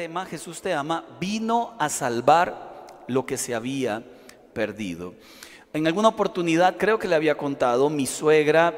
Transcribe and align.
tema, 0.00 0.24
Jesús 0.24 0.62
te 0.62 0.72
ama, 0.72 1.04
vino 1.20 1.74
a 1.78 1.90
salvar 1.90 2.86
lo 3.06 3.26
que 3.26 3.36
se 3.36 3.54
había 3.54 4.02
perdido. 4.54 5.12
En 5.74 5.86
alguna 5.86 6.08
oportunidad, 6.08 6.78
creo 6.78 6.98
que 6.98 7.06
le 7.06 7.16
había 7.16 7.36
contado, 7.36 7.90
mi 7.90 8.06
suegra, 8.06 8.72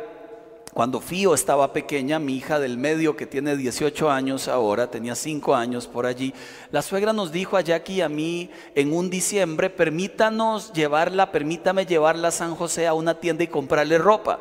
cuando 0.75 1.00
Fío 1.00 1.32
estaba 1.32 1.73
pequeña, 1.73 2.19
mi 2.19 2.35
hija 2.35 2.59
del 2.59 2.77
medio 2.77 3.14
que 3.14 3.27
tiene 3.27 3.57
18 3.57 4.11
años 4.11 4.49
ahora, 4.49 4.91
tenía 4.91 5.14
5 5.14 5.55
años 5.55 5.87
por 5.87 6.07
allí, 6.07 6.35
la 6.73 6.82
suegra 6.82 7.13
nos 7.13 7.31
dijo 7.31 7.57
a 7.57 7.61
Jackie 7.61 7.99
y 7.99 8.00
a 8.00 8.09
mí 8.09 8.50
en 8.75 8.93
un 8.93 9.09
diciembre, 9.09 9.71
permítanos 9.71 10.73
llevarla, 10.73 11.31
permítame 11.31 11.86
llevarla 11.86 12.29
a 12.29 12.32
San 12.32 12.57
José 12.57 12.89
a 12.89 12.95
una 12.95 13.21
tienda 13.21 13.45
y 13.45 13.46
comprarle 13.46 13.96
ropa. 13.96 14.41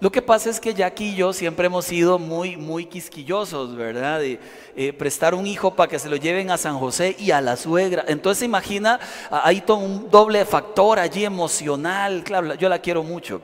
Lo 0.00 0.10
que 0.10 0.22
pasa 0.22 0.48
es 0.48 0.58
que 0.58 0.72
Jackie 0.72 1.10
y 1.10 1.16
yo 1.16 1.34
siempre 1.34 1.66
hemos 1.66 1.84
sido 1.84 2.18
muy, 2.18 2.56
muy 2.56 2.86
quisquillosos, 2.86 3.76
¿verdad? 3.76 4.20
De 4.20 4.40
eh, 4.74 4.94
prestar 4.94 5.34
un 5.34 5.46
hijo 5.46 5.76
para 5.76 5.90
que 5.90 5.98
se 5.98 6.08
lo 6.08 6.16
lleven 6.16 6.50
a 6.50 6.56
San 6.56 6.78
José 6.78 7.14
y 7.18 7.32
a 7.32 7.42
la 7.42 7.58
suegra. 7.58 8.06
Entonces 8.08 8.42
imagina, 8.44 8.98
hay 9.30 9.60
todo 9.60 9.76
un 9.76 10.10
doble 10.10 10.46
factor 10.46 10.98
allí 10.98 11.26
emocional. 11.26 12.24
Claro, 12.24 12.54
yo 12.54 12.70
la 12.70 12.78
quiero 12.78 13.02
mucho. 13.02 13.42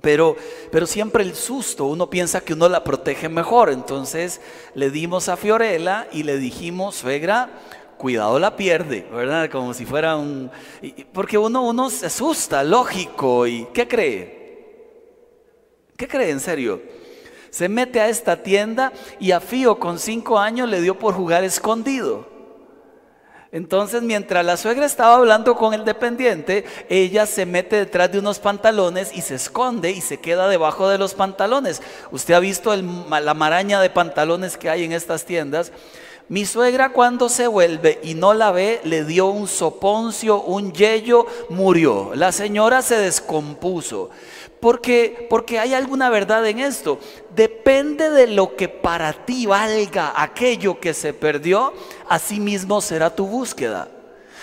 Pero, 0.00 0.36
pero 0.72 0.86
siempre 0.86 1.22
el 1.22 1.34
susto, 1.34 1.84
uno 1.84 2.08
piensa 2.08 2.40
que 2.40 2.54
uno 2.54 2.70
la 2.70 2.82
protege 2.82 3.28
mejor. 3.28 3.68
Entonces 3.70 4.40
le 4.74 4.90
dimos 4.90 5.28
a 5.28 5.36
Fiorella 5.36 6.08
y 6.10 6.22
le 6.22 6.38
dijimos, 6.38 6.96
suegra, 6.96 7.50
cuidado 7.98 8.38
la 8.38 8.56
pierde, 8.56 9.06
¿verdad? 9.12 9.50
Como 9.50 9.74
si 9.74 9.84
fuera 9.84 10.16
un... 10.16 10.50
Porque 11.12 11.36
uno, 11.36 11.64
uno 11.64 11.90
se 11.90 12.06
asusta, 12.06 12.64
lógico. 12.64 13.46
¿Y 13.46 13.66
qué 13.74 13.86
cree? 13.86 14.45
¿Qué 15.96 16.06
cree 16.06 16.30
en 16.30 16.40
serio? 16.40 16.82
Se 17.50 17.68
mete 17.68 18.00
a 18.00 18.08
esta 18.08 18.42
tienda 18.42 18.92
y 19.18 19.30
a 19.30 19.40
Fío 19.40 19.78
con 19.78 19.98
cinco 19.98 20.38
años 20.38 20.68
le 20.68 20.80
dio 20.80 20.98
por 20.98 21.14
jugar 21.14 21.42
escondido. 21.42 22.36
Entonces, 23.52 24.02
mientras 24.02 24.44
la 24.44 24.58
suegra 24.58 24.84
estaba 24.84 25.14
hablando 25.14 25.56
con 25.56 25.72
el 25.72 25.84
dependiente, 25.84 26.66
ella 26.90 27.24
se 27.24 27.46
mete 27.46 27.76
detrás 27.76 28.12
de 28.12 28.18
unos 28.18 28.38
pantalones 28.38 29.10
y 29.14 29.22
se 29.22 29.36
esconde 29.36 29.92
y 29.92 30.02
se 30.02 30.18
queda 30.18 30.48
debajo 30.48 30.88
de 30.88 30.98
los 30.98 31.14
pantalones. 31.14 31.80
Usted 32.10 32.34
ha 32.34 32.40
visto 32.40 32.76
la 32.76 33.34
maraña 33.34 33.80
de 33.80 33.88
pantalones 33.88 34.58
que 34.58 34.68
hay 34.68 34.84
en 34.84 34.92
estas 34.92 35.24
tiendas. 35.24 35.72
Mi 36.28 36.44
suegra 36.44 36.90
cuando 36.90 37.28
se 37.28 37.46
vuelve 37.46 38.00
y 38.02 38.14
no 38.14 38.34
la 38.34 38.50
ve, 38.50 38.80
le 38.84 39.04
dio 39.04 39.26
un 39.26 39.46
soponcio, 39.46 40.42
un 40.42 40.72
yello, 40.72 41.24
murió. 41.48 42.10
La 42.14 42.32
señora 42.32 42.82
se 42.82 42.98
descompuso. 42.98 44.10
Porque, 44.60 45.26
porque 45.28 45.58
hay 45.58 45.74
alguna 45.74 46.10
verdad 46.10 46.46
en 46.46 46.60
esto. 46.60 46.98
Depende 47.34 48.10
de 48.10 48.26
lo 48.26 48.56
que 48.56 48.68
para 48.68 49.12
ti 49.12 49.46
valga 49.46 50.12
aquello 50.16 50.80
que 50.80 50.94
se 50.94 51.12
perdió, 51.12 51.72
así 52.08 52.40
mismo 52.40 52.80
será 52.80 53.14
tu 53.14 53.26
búsqueda. 53.26 53.88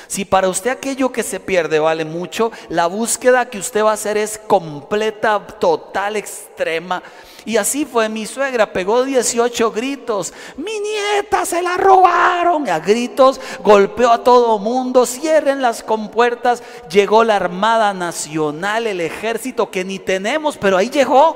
Si 0.07 0.25
para 0.25 0.49
usted 0.49 0.69
aquello 0.69 1.11
que 1.11 1.23
se 1.23 1.39
pierde 1.39 1.79
vale 1.79 2.05
mucho, 2.05 2.51
la 2.69 2.87
búsqueda 2.87 3.49
que 3.49 3.57
usted 3.57 3.83
va 3.83 3.91
a 3.91 3.93
hacer 3.93 4.17
es 4.17 4.37
completa, 4.37 5.45
total, 5.59 6.17
extrema. 6.17 7.01
Y 7.45 7.57
así 7.57 7.85
fue 7.85 8.07
mi 8.09 8.25
suegra, 8.25 8.71
pegó 8.71 9.03
18 9.03 9.71
gritos, 9.71 10.33
mi 10.57 10.79
nieta 10.79 11.45
se 11.45 11.61
la 11.61 11.75
robaron. 11.77 12.69
a 12.69 12.79
gritos 12.79 13.39
golpeó 13.63 14.11
a 14.11 14.23
todo 14.23 14.59
mundo, 14.59 15.05
cierren 15.05 15.61
las 15.61 15.83
compuertas. 15.83 16.63
Llegó 16.89 17.23
la 17.23 17.35
Armada 17.35 17.93
Nacional, 17.93 18.87
el 18.87 19.01
ejército 19.01 19.69
que 19.69 19.83
ni 19.83 19.99
tenemos, 19.99 20.57
pero 20.57 20.77
ahí 20.77 20.89
llegó. 20.89 21.35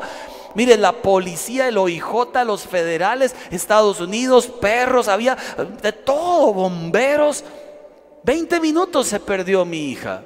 Mire, 0.56 0.78
la 0.78 0.92
policía, 0.92 1.67
el 1.67 1.78
OIJ, 1.78 2.44
los 2.46 2.64
federales, 2.64 3.36
Estados 3.52 4.00
Unidos, 4.00 4.48
perros, 4.48 5.08
había 5.08 5.38
de 5.82 5.92
todo, 5.92 6.54
bomberos. 6.54 7.44
20 8.23 8.60
minutos 8.60 9.08
se 9.08 9.20
perdió 9.20 9.66
mi 9.66 9.92
hija. 9.92 10.23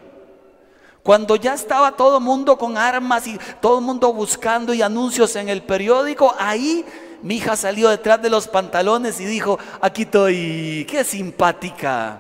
Cuando 1.04 1.36
ya 1.36 1.54
estaba 1.56 1.94
todo 1.94 2.20
mundo 2.20 2.58
con 2.58 2.78
armas 2.78 3.26
y 3.26 3.40
todo 3.60 3.80
el 3.80 3.86
mundo 3.86 4.14
buscando 4.14 4.74
y 4.74 4.82
anuncios 4.82 5.36
en 5.36 5.50
el 5.50 5.64
periódico, 5.64 6.36
ahí 6.38 6.86
mi 7.24 7.38
hija 7.38 7.56
salió 7.56 7.90
detrás 7.90 8.22
de 8.22 8.30
los 8.30 8.48
pantalones 8.48 9.20
y 9.20 9.26
dijo, 9.26 9.58
aquí 9.82 10.04
estoy, 10.04 10.86
qué 10.90 11.04
simpática. 11.04 12.20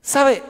¿Sabe? 0.00 0.42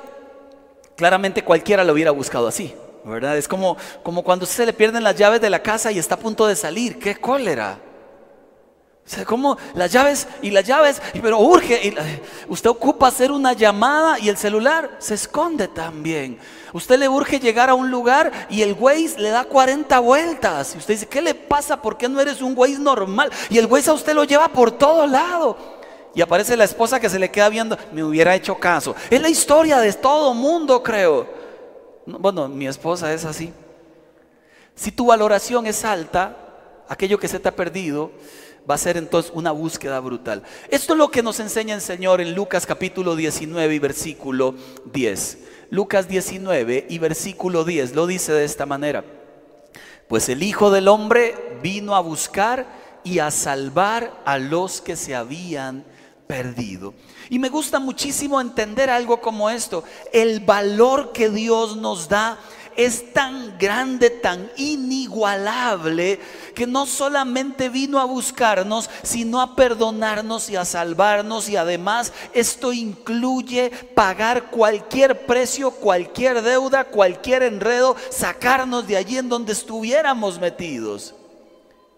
Claramente 0.96 1.44
cualquiera 1.44 1.84
lo 1.84 1.92
hubiera 1.92 2.10
buscado 2.10 2.48
así, 2.48 2.74
¿verdad? 3.04 3.36
Es 3.36 3.48
como, 3.48 3.76
como 4.02 4.22
cuando 4.24 4.46
se 4.46 4.64
le 4.64 4.72
pierden 4.72 5.04
las 5.04 5.16
llaves 5.16 5.40
de 5.40 5.50
la 5.50 5.62
casa 5.62 5.92
y 5.92 5.98
está 5.98 6.14
a 6.14 6.18
punto 6.18 6.46
de 6.46 6.56
salir, 6.56 6.98
qué 6.98 7.16
cólera. 7.16 7.78
O 9.06 9.10
sea, 9.10 9.26
como 9.26 9.58
las 9.74 9.92
llaves 9.92 10.26
y 10.40 10.50
las 10.50 10.64
llaves, 10.64 11.02
pero 11.20 11.38
urge. 11.38 11.94
usted 12.48 12.70
ocupa 12.70 13.08
hacer 13.08 13.30
una 13.30 13.52
llamada 13.52 14.18
y 14.18 14.30
el 14.30 14.38
celular 14.38 14.96
se 14.98 15.14
esconde 15.14 15.68
también. 15.68 16.38
Usted 16.72 16.98
le 16.98 17.08
urge 17.08 17.38
llegar 17.38 17.68
a 17.68 17.74
un 17.74 17.90
lugar 17.90 18.32
y 18.48 18.62
el 18.62 18.72
Waze 18.72 19.18
le 19.18 19.28
da 19.28 19.44
40 19.44 19.98
vueltas. 20.00 20.74
Y 20.74 20.78
usted 20.78 20.94
dice, 20.94 21.06
¿qué 21.06 21.20
le 21.20 21.34
pasa? 21.34 21.82
¿Por 21.82 21.98
qué 21.98 22.08
no 22.08 22.18
eres 22.18 22.40
un 22.40 22.54
Waze 22.56 22.78
normal? 22.78 23.30
Y 23.50 23.58
el 23.58 23.66
Waze 23.66 23.90
a 23.90 23.92
usted 23.92 24.14
lo 24.14 24.24
lleva 24.24 24.48
por 24.48 24.72
todo 24.72 25.06
lado. 25.06 25.56
Y 26.14 26.22
aparece 26.22 26.56
la 26.56 26.64
esposa 26.64 26.98
que 26.98 27.10
se 27.10 27.18
le 27.18 27.30
queda 27.30 27.48
viendo, 27.50 27.76
me 27.92 28.02
hubiera 28.02 28.34
hecho 28.34 28.56
caso. 28.56 28.94
Es 29.10 29.20
la 29.20 29.28
historia 29.28 29.80
de 29.80 29.92
todo 29.92 30.32
mundo, 30.32 30.82
creo. 30.82 31.26
Bueno, 32.06 32.48
mi 32.48 32.66
esposa 32.66 33.12
es 33.12 33.24
así. 33.24 33.52
Si 34.74 34.92
tu 34.92 35.06
valoración 35.06 35.66
es 35.66 35.84
alta, 35.84 36.36
aquello 36.88 37.18
que 37.18 37.28
se 37.28 37.38
te 37.38 37.48
ha 37.48 37.56
perdido, 37.56 38.12
va 38.68 38.74
a 38.74 38.78
ser 38.78 38.96
entonces 38.96 39.32
una 39.34 39.50
búsqueda 39.52 40.00
brutal. 40.00 40.42
Esto 40.70 40.94
es 40.94 40.98
lo 40.98 41.10
que 41.10 41.22
nos 41.22 41.40
enseña 41.40 41.74
el 41.74 41.80
Señor 41.80 42.20
en 42.20 42.34
Lucas 42.34 42.66
capítulo 42.66 43.16
19 43.16 43.74
y 43.74 43.78
versículo 43.78 44.54
10. 44.92 45.38
Lucas 45.70 46.08
19 46.08 46.86
y 46.88 46.98
versículo 46.98 47.64
10 47.64 47.94
lo 47.94 48.06
dice 48.06 48.32
de 48.32 48.44
esta 48.44 48.66
manera. 48.66 49.04
Pues 50.08 50.28
el 50.28 50.42
Hijo 50.42 50.70
del 50.70 50.88
Hombre 50.88 51.58
vino 51.62 51.94
a 51.94 52.00
buscar 52.00 52.66
y 53.04 53.18
a 53.18 53.30
salvar 53.30 54.22
a 54.24 54.38
los 54.38 54.80
que 54.80 54.96
se 54.96 55.14
habían 55.14 55.84
perdido. 56.26 56.94
Y 57.28 57.38
me 57.38 57.48
gusta 57.48 57.78
muchísimo 57.78 58.40
entender 58.40 58.90
algo 58.90 59.20
como 59.20 59.50
esto, 59.50 59.84
el 60.12 60.40
valor 60.40 61.12
que 61.12 61.30
Dios 61.30 61.76
nos 61.76 62.08
da 62.08 62.38
es 62.76 63.12
tan 63.12 63.56
grande, 63.58 64.10
tan 64.10 64.50
inigualable, 64.56 66.20
que 66.54 66.66
no 66.66 66.86
solamente 66.86 67.68
vino 67.68 68.00
a 68.00 68.04
buscarnos, 68.04 68.88
sino 69.02 69.40
a 69.40 69.56
perdonarnos 69.56 70.48
y 70.50 70.56
a 70.56 70.64
salvarnos. 70.64 71.48
Y 71.48 71.56
además 71.56 72.12
esto 72.32 72.72
incluye 72.72 73.70
pagar 73.94 74.50
cualquier 74.50 75.26
precio, 75.26 75.70
cualquier 75.70 76.42
deuda, 76.42 76.84
cualquier 76.84 77.42
enredo, 77.42 77.96
sacarnos 78.10 78.86
de 78.86 78.96
allí 78.96 79.18
en 79.18 79.28
donde 79.28 79.52
estuviéramos 79.52 80.38
metidos. 80.38 81.14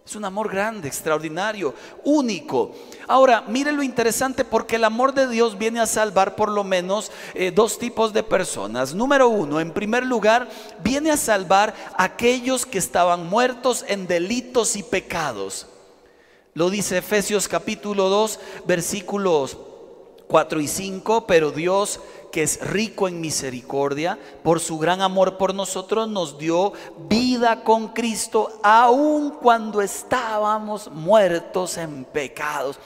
Es 0.06 0.14
un 0.14 0.24
amor 0.24 0.48
grande, 0.48 0.86
extraordinario, 0.86 1.74
único. 2.04 2.70
Ahora, 3.08 3.42
mire 3.48 3.72
lo 3.72 3.82
interesante 3.82 4.44
porque 4.44 4.76
el 4.76 4.84
amor 4.84 5.12
de 5.12 5.26
Dios 5.26 5.58
viene 5.58 5.80
a 5.80 5.86
salvar 5.86 6.36
por 6.36 6.48
lo 6.48 6.62
menos 6.62 7.10
eh, 7.34 7.50
dos 7.50 7.76
tipos 7.76 8.12
de 8.12 8.22
personas. 8.22 8.94
Número 8.94 9.28
uno, 9.28 9.58
en 9.58 9.72
primer 9.72 10.06
lugar, 10.06 10.48
viene 10.84 11.10
a 11.10 11.16
salvar 11.16 11.74
a 11.96 12.04
aquellos 12.04 12.66
que 12.66 12.78
estaban 12.78 13.26
muertos 13.26 13.84
en 13.88 14.06
delitos 14.06 14.76
y 14.76 14.84
pecados. 14.84 15.66
Lo 16.54 16.70
dice 16.70 16.98
Efesios 16.98 17.48
capítulo 17.48 18.08
2, 18.08 18.38
versículos 18.64 19.58
4 20.28 20.60
y 20.60 20.68
5, 20.68 21.26
pero 21.26 21.50
Dios 21.50 21.98
que 22.30 22.42
es 22.42 22.60
rico 22.60 23.08
en 23.08 23.20
misericordia, 23.20 24.18
por 24.42 24.60
su 24.60 24.78
gran 24.78 25.00
amor 25.00 25.36
por 25.36 25.54
nosotros, 25.54 26.08
nos 26.08 26.38
dio 26.38 26.72
vida 27.08 27.62
con 27.62 27.88
Cristo, 27.88 28.58
aun 28.62 29.30
cuando 29.30 29.80
estábamos 29.82 30.90
muertos 30.90 31.76
en 31.76 32.04
pecados. 32.04 32.78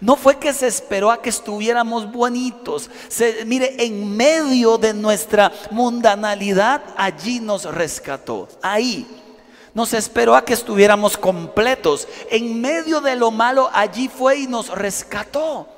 No 0.00 0.16
fue 0.16 0.38
que 0.38 0.52
se 0.52 0.66
esperó 0.66 1.10
a 1.10 1.22
que 1.22 1.30
estuviéramos 1.30 2.10
bonitos. 2.10 2.90
Se, 3.08 3.44
mire, 3.44 3.82
en 3.84 4.16
medio 4.16 4.78
de 4.78 4.94
nuestra 4.94 5.52
mundanalidad, 5.70 6.82
allí 6.96 7.40
nos 7.40 7.64
rescató. 7.64 8.48
Ahí. 8.62 9.06
Nos 9.74 9.92
esperó 9.92 10.34
a 10.34 10.44
que 10.44 10.54
estuviéramos 10.54 11.16
completos. 11.16 12.08
En 12.30 12.60
medio 12.60 13.00
de 13.00 13.16
lo 13.16 13.30
malo, 13.30 13.70
allí 13.72 14.08
fue 14.08 14.38
y 14.38 14.46
nos 14.46 14.68
rescató. 14.70 15.68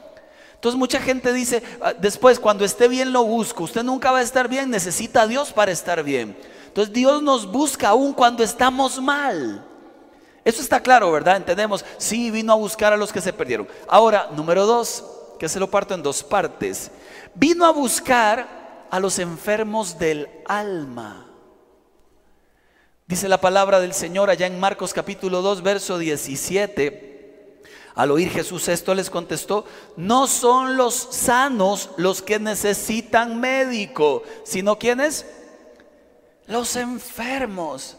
Entonces 0.61 0.79
mucha 0.79 1.01
gente 1.01 1.33
dice, 1.33 1.62
ah, 1.81 1.95
después 1.95 2.39
cuando 2.39 2.67
esté 2.67 2.87
bien 2.87 3.15
lo 3.15 3.25
busco, 3.25 3.65
usted 3.65 3.83
nunca 3.83 4.12
va 4.12 4.19
a 4.19 4.23
estar 4.23 4.47
bien, 4.47 4.69
necesita 4.69 5.23
a 5.23 5.27
Dios 5.27 5.55
para 5.55 5.73
estar 5.73 6.03
bien. 6.03 6.37
Entonces 6.67 6.93
Dios 6.93 7.23
nos 7.23 7.51
busca 7.51 7.89
aún 7.89 8.12
cuando 8.12 8.45
estamos 8.45 9.01
mal. 9.01 9.65
Eso 10.45 10.61
está 10.61 10.79
claro, 10.79 11.11
¿verdad? 11.12 11.39
Entendemos, 11.39 11.83
sí, 11.97 12.31
vino 12.31 12.53
a 12.53 12.57
buscar 12.57 12.93
a 12.93 12.99
los 12.99 13.11
que 13.11 13.23
se 13.23 13.33
perdieron. 13.33 13.67
Ahora, 13.89 14.29
número 14.37 14.67
dos, 14.67 15.03
que 15.39 15.49
se 15.49 15.59
lo 15.59 15.71
parto 15.71 15.95
en 15.95 16.03
dos 16.03 16.23
partes. 16.23 16.91
Vino 17.35 17.65
a 17.65 17.71
buscar 17.71 18.87
a 18.91 19.01
los 19.01 19.19
enfermos 19.19 19.99
del 19.99 20.29
alma. 20.45 21.27
Dice 23.07 23.31
la 23.31 23.41
palabra 23.41 23.81
del 23.81 23.95
Señor 23.95 24.29
allá 24.29 24.47
en 24.47 24.61
Marcos 24.61 24.93
capítulo 24.93 25.41
2, 25.41 25.62
verso 25.62 25.97
17. 25.97 27.10
Al 27.94 28.10
oír 28.10 28.31
Jesús 28.31 28.69
esto 28.69 28.94
les 28.94 29.10
contestó, 29.10 29.64
no 29.96 30.26
son 30.26 30.76
los 30.76 30.94
sanos 30.94 31.90
los 31.96 32.22
que 32.22 32.38
necesitan 32.38 33.40
médico, 33.40 34.22
sino 34.44 34.78
quienes? 34.78 35.26
Los 36.46 36.76
enfermos. 36.76 37.96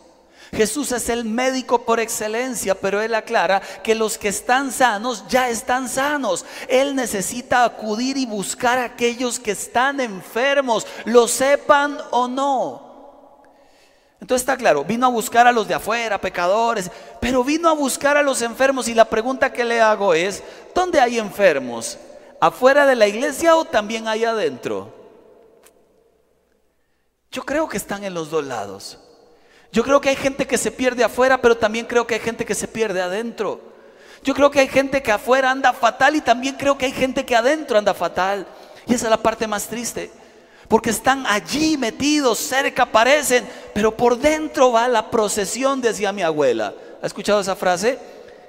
Jesús 0.54 0.92
es 0.92 1.08
el 1.08 1.24
médico 1.24 1.86
por 1.86 2.00
excelencia, 2.00 2.76
pero 2.76 3.02
Él 3.02 3.16
aclara 3.16 3.62
que 3.84 3.96
los 3.96 4.18
que 4.18 4.28
están 4.28 4.72
sanos 4.72 5.24
ya 5.30 5.50
están 5.50 5.88
sanos. 5.88 6.46
Él 6.68 6.96
necesita 6.96 7.64
acudir 7.64 8.18
y 8.18 8.26
buscar 8.26 8.78
a 8.78 8.86
aquellos 8.86 9.40
que 9.40 9.52
están 9.52 10.02
enfermos, 10.02 10.86
lo 11.06 11.28
sepan 11.28 11.98
o 12.12 12.28
no. 12.28 12.91
Entonces 14.22 14.44
está 14.44 14.56
claro, 14.56 14.86
vino 14.86 15.08
a 15.08 15.10
buscar 15.10 15.48
a 15.48 15.52
los 15.52 15.68
de 15.68 15.74
afuera, 15.74 16.22
pecadores, 16.22 16.92
pero 17.20 17.44
vino 17.44 17.68
a 17.68 17.74
buscar 17.74 18.18
a 18.18 18.22
los 18.22 18.44
enfermos 18.44 18.88
y 18.88 18.94
la 18.94 19.06
pregunta 19.06 19.52
que 19.52 19.66
le 19.66 19.82
hago 19.82 20.14
es, 20.14 20.44
¿dónde 20.76 21.02
hay 21.02 21.18
enfermos? 21.18 21.98
¿Afuera 22.40 22.86
de 22.86 22.96
la 22.96 23.08
iglesia 23.08 23.56
o 23.56 23.66
también 23.66 24.08
hay 24.08 24.24
adentro? 24.24 24.94
Yo 27.32 27.44
creo 27.44 27.68
que 27.68 27.78
están 27.78 28.04
en 28.04 28.14
los 28.14 28.30
dos 28.30 28.46
lados. 28.46 29.00
Yo 29.72 29.84
creo 29.84 30.00
que 30.00 30.10
hay 30.10 30.16
gente 30.16 30.46
que 30.46 30.60
se 30.60 30.70
pierde 30.70 31.04
afuera, 31.04 31.42
pero 31.42 31.58
también 31.58 31.88
creo 31.88 32.06
que 32.06 32.14
hay 32.14 32.20
gente 32.20 32.46
que 32.46 32.56
se 32.56 32.68
pierde 32.68 33.02
adentro. 33.02 33.60
Yo 34.24 34.36
creo 34.36 34.52
que 34.52 34.60
hay 34.60 34.68
gente 34.68 35.02
que 35.02 35.12
afuera 35.12 35.50
anda 35.50 35.74
fatal 35.74 36.16
y 36.16 36.22
también 36.22 36.56
creo 36.58 36.78
que 36.78 36.86
hay 36.86 36.92
gente 36.92 37.26
que 37.26 37.36
adentro 37.36 37.78
anda 37.78 37.96
fatal. 37.96 38.46
Y 38.86 38.94
esa 38.94 39.06
es 39.08 39.10
la 39.10 39.18
parte 39.18 39.48
más 39.48 39.68
triste. 39.68 40.12
Porque 40.72 40.92
están 40.92 41.26
allí 41.28 41.76
metidos, 41.76 42.40
cerca 42.40 42.84
aparecen, 42.84 43.46
pero 43.74 43.98
por 43.98 44.18
dentro 44.18 44.72
va 44.72 44.88
la 44.88 45.12
procesión, 45.12 45.82
decía 45.82 46.14
mi 46.14 46.22
abuela. 46.22 46.74
¿Ha 47.02 47.06
escuchado 47.06 47.42
esa 47.42 47.58
frase? 47.58 48.00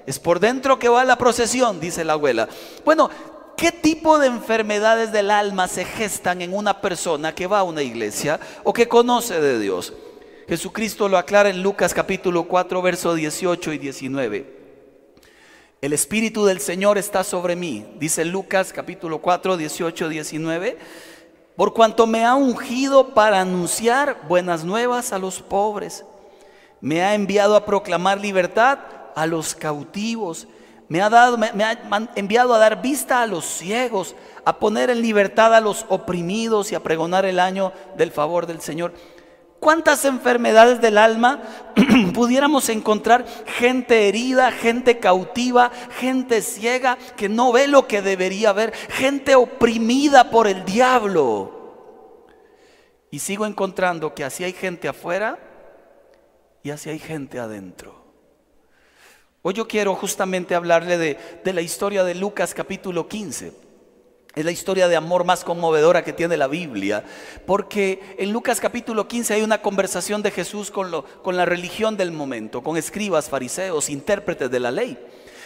Es 0.06 0.20
por 0.20 0.38
dentro 0.38 0.78
que 0.78 0.88
va 0.88 1.04
la 1.04 1.18
procesión, 1.18 1.80
dice 1.80 2.04
la 2.04 2.12
abuela. 2.12 2.48
Bueno, 2.84 3.10
¿qué 3.56 3.72
tipo 3.72 4.20
de 4.20 4.28
enfermedades 4.28 5.10
del 5.10 5.32
alma 5.32 5.66
se 5.66 5.84
gestan 5.84 6.42
en 6.42 6.54
una 6.54 6.80
persona 6.80 7.34
que 7.34 7.48
va 7.48 7.58
a 7.58 7.64
una 7.64 7.82
iglesia 7.82 8.38
o 8.62 8.72
que 8.72 8.86
conoce 8.86 9.40
de 9.40 9.58
Dios? 9.58 9.92
Jesucristo 10.48 11.08
lo 11.08 11.18
aclara 11.18 11.50
en 11.50 11.60
Lucas 11.60 11.92
capítulo 11.92 12.44
4, 12.44 12.82
verso 12.82 13.16
18 13.16 13.72
y 13.72 13.78
19. 13.78 14.62
El 15.80 15.92
Espíritu 15.92 16.44
del 16.44 16.60
Señor 16.60 16.98
está 16.98 17.24
sobre 17.24 17.56
mí, 17.56 17.84
dice 17.98 18.24
Lucas 18.24 18.72
capítulo 18.72 19.18
4, 19.18 19.56
18, 19.56 20.08
19, 20.08 20.78
por 21.56 21.74
cuanto 21.74 22.06
me 22.06 22.24
ha 22.24 22.34
ungido 22.34 23.08
para 23.08 23.40
anunciar 23.40 24.22
buenas 24.28 24.64
nuevas 24.64 25.12
a 25.12 25.18
los 25.18 25.40
pobres. 25.40 26.04
Me 26.80 27.02
ha 27.02 27.14
enviado 27.14 27.56
a 27.56 27.64
proclamar 27.64 28.20
libertad 28.20 28.78
a 29.14 29.26
los 29.26 29.54
cautivos. 29.54 30.48
Me 30.88 31.00
ha, 31.00 31.08
dado, 31.08 31.38
me 31.38 31.64
ha 31.64 31.78
enviado 32.16 32.54
a 32.54 32.58
dar 32.58 32.82
vista 32.82 33.22
a 33.22 33.26
los 33.26 33.44
ciegos, 33.44 34.14
a 34.44 34.58
poner 34.58 34.90
en 34.90 35.00
libertad 35.00 35.54
a 35.54 35.60
los 35.60 35.86
oprimidos 35.88 36.72
y 36.72 36.74
a 36.74 36.80
pregonar 36.80 37.24
el 37.24 37.38
año 37.38 37.72
del 37.96 38.10
favor 38.10 38.46
del 38.46 38.60
Señor. 38.60 38.92
¿Cuántas 39.62 40.04
enfermedades 40.06 40.80
del 40.80 40.98
alma 40.98 41.40
pudiéramos 42.14 42.68
encontrar? 42.68 43.24
Gente 43.46 44.08
herida, 44.08 44.50
gente 44.50 44.98
cautiva, 44.98 45.70
gente 46.00 46.42
ciega 46.42 46.98
que 47.16 47.28
no 47.28 47.52
ve 47.52 47.68
lo 47.68 47.86
que 47.86 48.02
debería 48.02 48.52
ver, 48.52 48.72
gente 48.72 49.36
oprimida 49.36 50.30
por 50.30 50.48
el 50.48 50.64
diablo. 50.64 52.26
Y 53.12 53.20
sigo 53.20 53.46
encontrando 53.46 54.16
que 54.16 54.24
así 54.24 54.42
hay 54.42 54.52
gente 54.52 54.88
afuera 54.88 55.38
y 56.64 56.70
así 56.70 56.90
hay 56.90 56.98
gente 56.98 57.38
adentro. 57.38 57.94
Hoy 59.42 59.54
yo 59.54 59.68
quiero 59.68 59.94
justamente 59.94 60.56
hablarle 60.56 60.98
de, 60.98 61.18
de 61.44 61.52
la 61.52 61.60
historia 61.60 62.02
de 62.02 62.16
Lucas 62.16 62.52
capítulo 62.52 63.06
15. 63.06 63.61
Es 64.34 64.46
la 64.46 64.50
historia 64.50 64.88
de 64.88 64.96
amor 64.96 65.24
más 65.24 65.44
conmovedora 65.44 66.04
que 66.04 66.14
tiene 66.14 66.38
la 66.38 66.46
Biblia, 66.46 67.04
porque 67.44 68.16
en 68.18 68.32
Lucas 68.32 68.60
capítulo 68.60 69.06
15 69.06 69.34
hay 69.34 69.42
una 69.42 69.60
conversación 69.60 70.22
de 70.22 70.30
Jesús 70.30 70.70
con, 70.70 70.90
lo, 70.90 71.04
con 71.04 71.36
la 71.36 71.44
religión 71.44 71.98
del 71.98 72.12
momento, 72.12 72.62
con 72.62 72.78
escribas, 72.78 73.28
fariseos, 73.28 73.90
intérpretes 73.90 74.50
de 74.50 74.60
la 74.60 74.70
ley. 74.70 74.98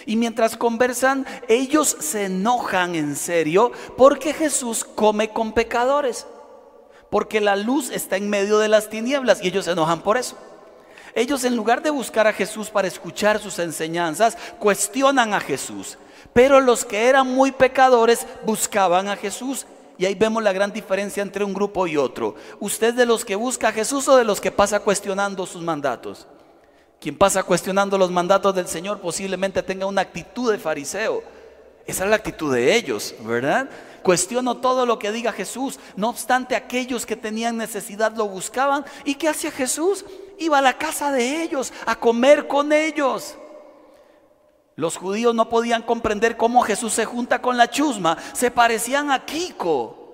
Y 0.07 0.15
mientras 0.15 0.57
conversan, 0.57 1.27
ellos 1.49 1.97
se 1.99 2.27
enojan 2.27 2.95
en 2.95 3.17
serio 3.17 3.73
porque 3.97 4.33
Jesús 4.33 4.85
come 4.85 5.31
con 5.31 5.53
pecadores, 5.53 6.29
porque 7.11 7.41
la 7.41 7.57
luz 7.57 7.91
está 7.91 8.17
en 8.17 8.31
medio 8.31 8.59
de 8.59 8.69
las 8.69 8.89
tinieblas 8.89 9.43
y 9.43 9.49
ellos 9.49 9.65
se 9.65 9.73
enojan 9.73 10.03
por 10.03 10.17
eso. 10.17 10.39
Ellos 11.17 11.43
en 11.43 11.57
lugar 11.57 11.83
de 11.83 11.91
buscar 11.91 12.29
a 12.29 12.33
Jesús 12.33 12.71
para 12.71 12.87
escuchar 12.87 13.41
sus 13.41 13.59
enseñanzas, 13.59 14.39
cuestionan 14.61 15.35
a 15.35 15.41
Jesús 15.41 15.99
pero 16.37 16.61
los 16.61 16.85
que 16.85 17.09
eran 17.09 17.35
muy 17.35 17.51
pecadores 17.51 18.27
buscaban 18.45 19.09
a 19.09 19.17
Jesús. 19.17 19.65
Y 19.97 20.05
ahí 20.05 20.15
vemos 20.15 20.43
la 20.43 20.53
gran 20.53 20.71
diferencia 20.71 21.23
entre 21.23 21.43
un 21.43 21.55
grupo 21.55 21.87
y 21.87 21.97
otro. 21.97 22.35
¿Usted 22.61 22.93
de 22.93 23.07
los 23.07 23.25
que 23.25 23.37
busca 23.37 23.69
a 23.69 23.73
Jesús 23.73 24.07
o 24.07 24.19
de 24.19 24.25
los 24.25 24.39
que 24.39 24.53
pasa 24.53 24.81
cuestionando 24.81 25.47
sus 25.47 25.63
mandatos? 25.63 26.27
Quien 27.01 27.17
pasa 27.17 27.43
cuestionando 27.43 27.97
los 27.97 28.11
mandatos 28.11 28.55
del 28.55 28.69
Señor 28.69 29.01
posiblemente 29.01 29.63
tenga 29.63 29.87
una 29.87 30.03
actitud 30.03 30.53
de 30.53 30.59
fariseo. 30.59 31.23
Esa 31.87 32.05
es 32.05 32.11
la 32.11 32.17
actitud 32.17 32.53
de 32.53 32.77
ellos, 32.77 33.15
¿verdad? 33.21 33.71
Cuestiono 34.03 34.59
todo 34.59 34.85
lo 34.85 34.99
que 34.99 35.13
diga 35.13 35.33
Jesús. 35.33 35.81
No 35.97 36.11
obstante, 36.11 36.55
aquellos 36.55 37.07
que 37.07 37.17
tenían 37.17 37.57
necesidad 37.57 38.15
lo 38.15 38.29
buscaban. 38.29 38.85
¿Y 39.07 39.15
qué 39.15 39.31
hacía 39.31 39.51
Jesús? 39.51 40.05
Iba 40.39 40.59
a 40.59 40.63
la 40.63 40.77
casa 40.77 41.13
de 41.13 41.43
ellos, 41.43 41.73
a 41.87 41.99
comer 41.99 42.47
con 42.47 42.75
ellos. 42.75 43.37
Los 44.77 44.99
judíos 44.99 45.35
no 45.35 45.49
podían 45.49 45.83
comprender 45.83 46.37
cómo 46.37 46.61
Jesús 46.61 46.93
se 46.93 47.07
junta 47.07 47.41
con 47.41 47.57
la 47.57 47.71
chusma. 47.71 48.19
Se 48.35 48.51
parecían 48.51 49.11
a 49.11 49.25
Kiko. 49.25 50.07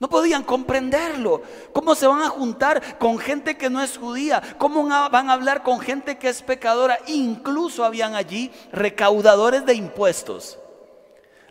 No 0.00 0.08
podían 0.08 0.42
comprenderlo. 0.42 1.42
¿Cómo 1.72 1.94
se 1.94 2.08
van 2.08 2.22
a 2.22 2.28
juntar 2.28 2.98
con 2.98 3.18
gente 3.18 3.56
que 3.56 3.70
no 3.70 3.80
es 3.80 3.96
judía? 3.96 4.42
¿Cómo 4.58 4.88
van 4.88 5.30
a 5.30 5.34
hablar 5.34 5.62
con 5.62 5.78
gente 5.78 6.18
que 6.18 6.28
es 6.28 6.42
pecadora? 6.42 6.98
Incluso 7.06 7.84
habían 7.84 8.16
allí 8.16 8.50
recaudadores 8.72 9.64
de 9.64 9.74
impuestos. 9.74 10.58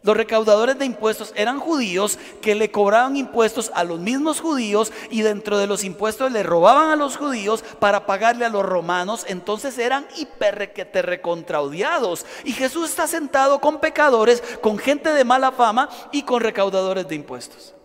Los 0.02 0.16
recaudadores 0.16 0.80
de 0.80 0.86
impuestos 0.86 1.34
eran 1.36 1.60
judíos 1.60 2.18
que 2.42 2.56
le 2.56 2.72
cobraban 2.72 3.18
impuestos 3.18 3.72
a 3.76 3.84
los 3.84 4.00
mismos 4.00 4.40
judíos 4.40 4.94
y 5.10 5.22
dentro 5.22 5.58
de 5.58 5.68
los 5.68 5.84
impuestos 5.84 6.32
le 6.32 6.44
robaban 6.44 6.90
a 6.90 6.96
los 6.96 7.18
judíos 7.18 7.64
para 7.80 8.06
pagarle 8.06 8.46
a 8.46 8.50
los 8.50 8.66
romanos. 8.66 9.26
Entonces 9.28 9.78
eran 9.78 10.08
hiperrequete 10.18 11.02
recontraudiados. 11.02 12.26
Y 12.46 12.54
Jesús 12.54 12.90
está 12.90 13.08
sentado 13.08 13.60
con 13.60 13.80
pecadores, 13.80 14.42
con 14.62 14.78
gente 14.78 15.12
de 15.12 15.24
mala 15.26 15.52
fama 15.52 15.90
y 16.12 16.24
con 16.24 16.42
recaudadores 16.42 17.08
de 17.08 17.16
impuestos. 17.16 17.76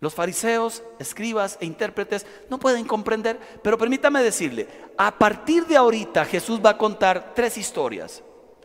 Los 0.00 0.14
fariseos, 0.14 0.82
escribas 0.98 1.58
e 1.60 1.66
intérpretes 1.66 2.26
no 2.50 2.58
pueden 2.58 2.84
comprender, 2.84 3.38
pero 3.62 3.78
permítame 3.78 4.20
decirle, 4.20 4.66
a 4.98 5.16
partir 5.16 5.64
de 5.66 5.76
ahorita 5.76 6.24
Jesús 6.24 6.58
va 6.64 6.70
a 6.70 6.78
contar 6.78 7.34
tres 7.36 7.56
historias. 7.56 8.20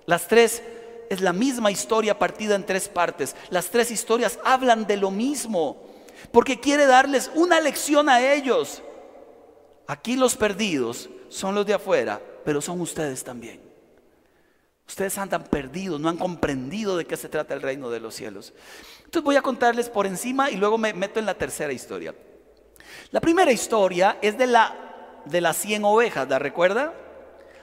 Las 0.07 0.27
tres 0.27 0.63
es 1.09 1.21
la 1.21 1.33
misma 1.33 1.71
historia 1.71 2.17
partida 2.17 2.55
en 2.55 2.65
tres 2.65 2.87
partes. 2.87 3.35
Las 3.49 3.69
tres 3.69 3.91
historias 3.91 4.39
hablan 4.43 4.87
de 4.87 4.97
lo 4.97 5.11
mismo, 5.11 5.83
porque 6.31 6.59
quiere 6.59 6.85
darles 6.85 7.31
una 7.35 7.59
lección 7.59 8.09
a 8.09 8.33
ellos. 8.33 8.81
Aquí 9.87 10.15
los 10.15 10.35
perdidos 10.35 11.09
son 11.29 11.55
los 11.55 11.65
de 11.65 11.73
afuera, 11.73 12.21
pero 12.43 12.61
son 12.61 12.81
ustedes 12.81 13.23
también. 13.23 13.61
Ustedes 14.87 15.17
andan 15.17 15.43
perdidos, 15.43 15.99
no 15.99 16.09
han 16.09 16.17
comprendido 16.17 16.97
de 16.97 17.05
qué 17.05 17.17
se 17.17 17.29
trata 17.29 17.53
el 17.53 17.61
reino 17.61 17.89
de 17.89 17.99
los 17.99 18.15
cielos. 18.15 18.53
Entonces 18.99 19.23
voy 19.23 19.35
a 19.35 19.41
contarles 19.41 19.89
por 19.89 20.05
encima 20.05 20.49
y 20.49 20.55
luego 20.55 20.77
me 20.77 20.93
meto 20.93 21.19
en 21.19 21.25
la 21.25 21.33
tercera 21.33 21.73
historia. 21.73 22.15
La 23.11 23.19
primera 23.19 23.51
historia 23.51 24.17
es 24.21 24.37
de 24.37 24.47
la 24.47 24.87
de 25.25 25.41
las 25.41 25.57
100 25.57 25.83
ovejas, 25.85 26.27
¿la 26.27 26.39
recuerda? 26.39 26.93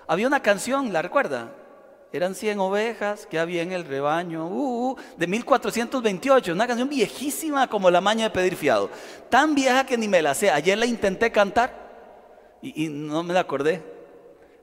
Había 0.06 0.26
una 0.26 0.40
canción, 0.40 0.92
¿la 0.92 1.02
recuerda? 1.02 1.52
Eran 2.14 2.36
100 2.36 2.60
ovejas 2.60 3.26
que 3.26 3.40
había 3.40 3.62
en 3.62 3.72
el 3.72 3.84
rebaño, 3.84 4.46
uh, 4.46 4.90
uh, 4.92 4.96
de 5.16 5.26
1428, 5.26 6.52
una 6.52 6.68
canción 6.68 6.88
viejísima 6.88 7.68
como 7.68 7.90
la 7.90 8.00
maña 8.00 8.26
de 8.26 8.30
pedir 8.30 8.54
fiado. 8.54 8.88
Tan 9.28 9.52
vieja 9.56 9.84
que 9.84 9.98
ni 9.98 10.06
me 10.06 10.22
la 10.22 10.32
sé. 10.32 10.48
Ayer 10.48 10.78
la 10.78 10.86
intenté 10.86 11.32
cantar 11.32 11.74
y, 12.62 12.86
no 12.86 13.24
me 13.24 13.34
la 13.34 13.40
acordé. 13.40 13.82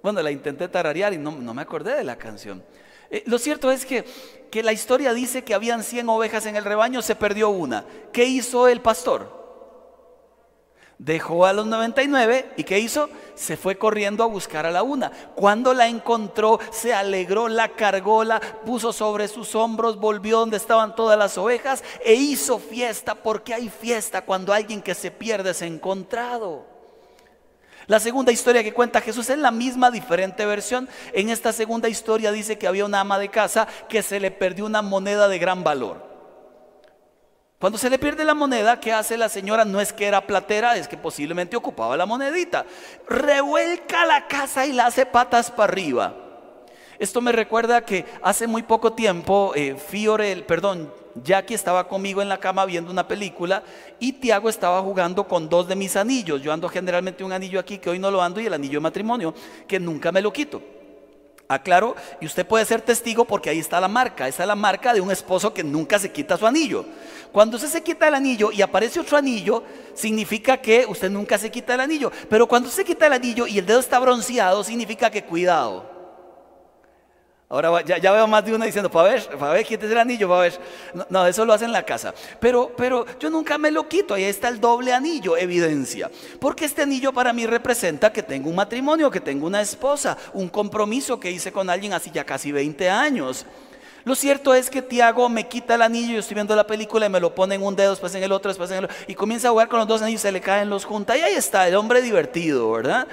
Bueno, 0.01 0.21
la 0.21 0.31
intenté 0.31 0.69
tararear 0.69 1.11
y 1.11 1.17
no, 1.17 1.33
me 1.33 1.61
acordé 1.61 1.93
de 1.93 2.05
la 2.05 2.15
canción. 2.15 2.63
Eh, 3.09 3.21
lo 3.25 3.37
cierto 3.37 3.69
es 3.69 3.85
que, 3.85 4.05
que 4.49 4.63
la 4.63 4.71
historia 4.71 5.13
dice 5.13 5.43
que 5.43 5.53
habían 5.53 5.83
100 5.83 6.07
ovejas 6.07 6.45
en 6.45 6.55
el 6.55 6.63
rebaño, 6.63 7.01
se 7.01 7.17
perdió 7.17 7.49
una. 7.49 7.83
¿Qué 8.13 8.23
hizo 8.23 8.69
el 8.69 8.79
pastor? 8.79 9.40
Dejó 11.01 11.47
a 11.47 11.53
los 11.53 11.65
99 11.65 12.51
y 12.57 12.63
¿qué 12.63 12.77
hizo? 12.77 13.09
Se 13.33 13.57
fue 13.57 13.75
corriendo 13.75 14.23
a 14.23 14.27
buscar 14.27 14.67
a 14.67 14.71
la 14.71 14.83
una. 14.83 15.11
Cuando 15.33 15.73
la 15.73 15.87
encontró, 15.87 16.59
se 16.71 16.93
alegró, 16.93 17.47
la 17.47 17.69
cargó, 17.69 18.23
la 18.23 18.39
puso 18.39 18.93
sobre 18.93 19.27
sus 19.27 19.55
hombros, 19.55 19.97
volvió 19.99 20.37
donde 20.37 20.57
estaban 20.57 20.95
todas 20.95 21.17
las 21.17 21.39
ovejas 21.39 21.83
e 22.05 22.13
hizo 22.13 22.59
fiesta 22.59 23.15
porque 23.15 23.55
hay 23.55 23.69
fiesta 23.69 24.21
cuando 24.21 24.53
alguien 24.53 24.79
que 24.79 24.93
se 24.93 25.09
pierde 25.09 25.49
es 25.49 25.63
encontrado. 25.63 26.67
La 27.87 27.99
segunda 27.99 28.31
historia 28.31 28.63
que 28.63 28.71
cuenta 28.71 29.01
Jesús 29.01 29.27
es 29.31 29.39
la 29.39 29.49
misma, 29.49 29.89
diferente 29.89 30.45
versión. 30.45 30.87
En 31.13 31.31
esta 31.31 31.51
segunda 31.51 31.89
historia 31.89 32.31
dice 32.31 32.59
que 32.59 32.67
había 32.67 32.85
una 32.85 32.99
ama 32.99 33.17
de 33.17 33.29
casa 33.29 33.67
que 33.89 34.03
se 34.03 34.19
le 34.19 34.29
perdió 34.29 34.67
una 34.67 34.83
moneda 34.83 35.27
de 35.27 35.39
gran 35.39 35.63
valor. 35.63 36.10
Cuando 37.61 37.77
se 37.77 37.91
le 37.91 37.99
pierde 37.99 38.25
la 38.25 38.33
moneda, 38.33 38.79
¿qué 38.79 38.91
hace 38.91 39.15
la 39.17 39.29
señora? 39.29 39.65
No 39.65 39.79
es 39.79 39.93
que 39.93 40.07
era 40.07 40.25
platera, 40.25 40.77
es 40.77 40.87
que 40.87 40.97
posiblemente 40.97 41.55
ocupaba 41.55 41.95
la 41.95 42.07
monedita. 42.07 42.65
Revuelca 43.07 44.03
la 44.07 44.25
casa 44.27 44.65
y 44.65 44.73
la 44.73 44.87
hace 44.87 45.05
patas 45.05 45.51
para 45.51 45.71
arriba. 45.71 46.15
Esto 46.97 47.21
me 47.21 47.31
recuerda 47.31 47.85
que 47.85 48.03
hace 48.23 48.47
muy 48.47 48.63
poco 48.63 48.93
tiempo, 48.93 49.51
eh, 49.53 49.75
Fiore, 49.75 50.37
perdón, 50.37 50.91
Jackie 51.23 51.53
estaba 51.53 51.87
conmigo 51.87 52.23
en 52.23 52.29
la 52.29 52.39
cama 52.39 52.65
viendo 52.65 52.89
una 52.89 53.07
película 53.07 53.61
y 53.99 54.13
Tiago 54.13 54.49
estaba 54.49 54.81
jugando 54.81 55.27
con 55.27 55.47
dos 55.47 55.67
de 55.67 55.75
mis 55.75 55.95
anillos. 55.95 56.41
Yo 56.41 56.51
ando 56.51 56.67
generalmente 56.67 57.23
un 57.23 57.31
anillo 57.31 57.59
aquí 57.59 57.77
que 57.77 57.91
hoy 57.91 57.99
no 57.99 58.09
lo 58.09 58.23
ando 58.23 58.41
y 58.41 58.47
el 58.47 58.53
anillo 58.55 58.79
de 58.79 58.83
matrimonio 58.83 59.35
que 59.67 59.79
nunca 59.79 60.11
me 60.11 60.23
lo 60.23 60.33
quito. 60.33 60.63
Aclaro, 61.51 61.95
y 62.21 62.25
usted 62.25 62.47
puede 62.47 62.63
ser 62.63 62.81
testigo 62.81 63.25
porque 63.25 63.49
ahí 63.49 63.59
está 63.59 63.81
la 63.81 63.89
marca. 63.89 64.27
Esa 64.27 64.43
es 64.43 64.47
la 64.47 64.55
marca 64.55 64.93
de 64.93 65.01
un 65.01 65.11
esposo 65.11 65.53
que 65.53 65.63
nunca 65.63 65.99
se 65.99 66.11
quita 66.11 66.37
su 66.37 66.47
anillo. 66.47 66.85
Cuando 67.31 67.55
usted 67.55 67.69
se 67.69 67.81
quita 67.81 68.07
el 68.07 68.15
anillo 68.15 68.51
y 68.51 68.61
aparece 68.61 68.99
otro 68.99 69.17
anillo, 69.17 69.63
significa 69.93 70.57
que 70.57 70.85
usted 70.87 71.09
nunca 71.09 71.37
se 71.37 71.49
quita 71.49 71.75
el 71.75 71.79
anillo. 71.79 72.11
Pero 72.29 72.47
cuando 72.47 72.69
se 72.69 72.83
quita 72.83 73.07
el 73.07 73.13
anillo 73.13 73.47
y 73.47 73.57
el 73.57 73.65
dedo 73.65 73.79
está 73.79 73.99
bronceado, 73.99 74.63
significa 74.63 75.09
que 75.09 75.23
cuidado. 75.23 75.91
Ahora 77.51 77.81
ya, 77.83 78.11
veo 78.13 78.27
más 78.27 78.45
de 78.45 78.55
uno 78.55 78.63
diciendo, 78.63 78.89
para 78.89 79.09
ver, 79.09 79.27
para 79.37 79.51
ver, 79.51 79.65
quítese 79.65 79.91
el 79.91 79.99
anillo, 79.99 80.29
para 80.29 80.41
ver. 80.43 80.59
No, 81.09 81.27
eso 81.27 81.43
lo 81.43 81.51
hace 81.51 81.65
en 81.65 81.73
la 81.73 81.83
casa. 81.83 82.13
Pero, 82.39 82.71
pero 82.77 83.05
yo 83.19 83.29
nunca 83.29 83.57
me 83.57 83.71
lo 83.71 83.89
quito, 83.89 84.13
ahí 84.13 84.23
está 84.23 84.47
el 84.47 84.61
doble 84.61 84.93
anillo, 84.93 85.35
evidencia. 85.35 86.09
Porque 86.39 86.63
este 86.63 86.83
anillo 86.83 87.11
para 87.11 87.33
mí 87.33 87.45
representa 87.45 88.13
que 88.13 88.23
tengo 88.23 88.49
un 88.49 88.55
matrimonio, 88.55 89.11
que 89.11 89.19
tengo 89.19 89.47
una 89.47 89.59
esposa, 89.59 90.17
un 90.33 90.47
compromiso 90.47 91.19
que 91.19 91.29
hice 91.29 91.51
con 91.51 91.69
alguien 91.69 91.91
hace 91.91 92.09
ya 92.09 92.23
casi 92.23 92.53
20 92.53 92.89
años. 92.89 93.45
Lo 94.03 94.15
cierto 94.15 94.53
es 94.53 94.69
que 94.69 94.81
Tiago 94.81 95.29
me 95.29 95.47
quita 95.47 95.75
el 95.75 95.81
anillo, 95.81 96.13
yo 96.13 96.19
estoy 96.19 96.35
viendo 96.35 96.55
la 96.55 96.65
película 96.65 97.05
y 97.05 97.09
me 97.09 97.19
lo 97.19 97.35
pone 97.35 97.55
en 97.55 97.63
un 97.63 97.75
dedo, 97.75 97.91
después 97.91 98.13
en 98.15 98.23
el 98.23 98.31
otro, 98.31 98.49
después 98.49 98.71
en 98.71 98.79
el 98.79 98.85
otro, 98.85 98.97
y 99.07 99.13
comienza 99.13 99.47
a 99.47 99.51
jugar 99.51 99.67
con 99.67 99.79
los 99.79 99.87
dos 99.87 100.01
anillos, 100.01 100.21
se 100.21 100.31
le 100.31 100.41
caen 100.41 100.69
los 100.69 100.85
juntos. 100.85 101.15
Y 101.15 101.21
ahí 101.21 101.33
está, 101.33 101.67
el 101.67 101.75
hombre 101.75 102.01
divertido, 102.01 102.71
¿verdad? 102.71 103.07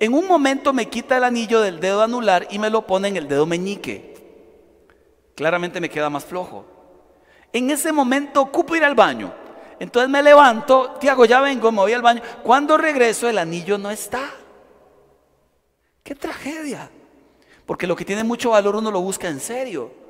En 0.00 0.14
un 0.14 0.26
momento 0.26 0.72
me 0.72 0.88
quita 0.88 1.16
el 1.16 1.24
anillo 1.24 1.60
del 1.60 1.78
dedo 1.78 2.02
anular 2.02 2.46
y 2.50 2.58
me 2.58 2.70
lo 2.70 2.86
pone 2.86 3.08
en 3.08 3.16
el 3.16 3.28
dedo 3.28 3.46
meñique. 3.46 4.14
Claramente 5.34 5.80
me 5.80 5.88
queda 5.88 6.10
más 6.10 6.24
flojo. 6.24 6.64
En 7.52 7.70
ese 7.70 7.92
momento 7.92 8.40
ocupo 8.40 8.74
ir 8.76 8.84
al 8.84 8.94
baño. 8.94 9.32
Entonces 9.78 10.08
me 10.08 10.22
levanto, 10.22 10.96
Tiago, 11.00 11.24
ya 11.24 11.40
vengo, 11.40 11.70
me 11.70 11.78
voy 11.78 11.92
al 11.92 12.02
baño. 12.02 12.22
Cuando 12.42 12.76
regreso 12.76 13.28
el 13.28 13.38
anillo 13.38 13.78
no 13.78 13.90
está. 13.90 14.30
Qué 16.02 16.14
tragedia. 16.14 16.90
Porque 17.66 17.86
lo 17.86 17.96
que 17.96 18.04
tiene 18.04 18.24
mucho 18.24 18.50
valor 18.50 18.76
uno 18.76 18.90
lo 18.90 19.00
busca 19.00 19.28
en 19.28 19.40
serio. 19.40 20.03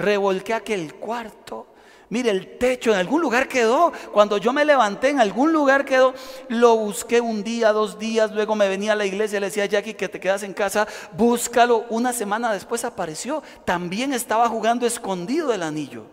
Revolqué 0.00 0.54
aquel 0.54 0.94
cuarto 0.94 1.66
Mire, 2.10 2.30
el 2.30 2.58
techo 2.58 2.90
en 2.90 2.98
algún 2.98 3.22
lugar 3.22 3.46
quedó. 3.46 3.92
Cuando 4.12 4.36
yo 4.36 4.52
me 4.52 4.64
levanté, 4.64 5.10
en 5.10 5.20
algún 5.20 5.52
lugar 5.52 5.84
quedó. 5.84 6.12
Lo 6.48 6.76
busqué 6.76 7.20
un 7.20 7.44
día, 7.44 7.72
dos 7.72 8.00
días. 8.00 8.32
Luego 8.32 8.56
me 8.56 8.68
venía 8.68 8.92
a 8.92 8.96
la 8.96 9.06
iglesia 9.06 9.36
y 9.36 9.40
le 9.40 9.46
decía 9.46 9.62
a 9.62 9.66
Jackie 9.66 9.94
que 9.94 10.08
te 10.08 10.18
quedas 10.18 10.42
en 10.42 10.52
casa. 10.52 10.88
Búscalo. 11.12 11.86
Una 11.88 12.12
semana 12.12 12.52
después 12.52 12.84
apareció. 12.84 13.44
También 13.64 14.12
estaba 14.12 14.48
jugando 14.48 14.86
escondido 14.86 15.52
el 15.52 15.62
anillo. 15.62 16.06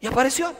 Y 0.00 0.08
apareció. 0.08 0.52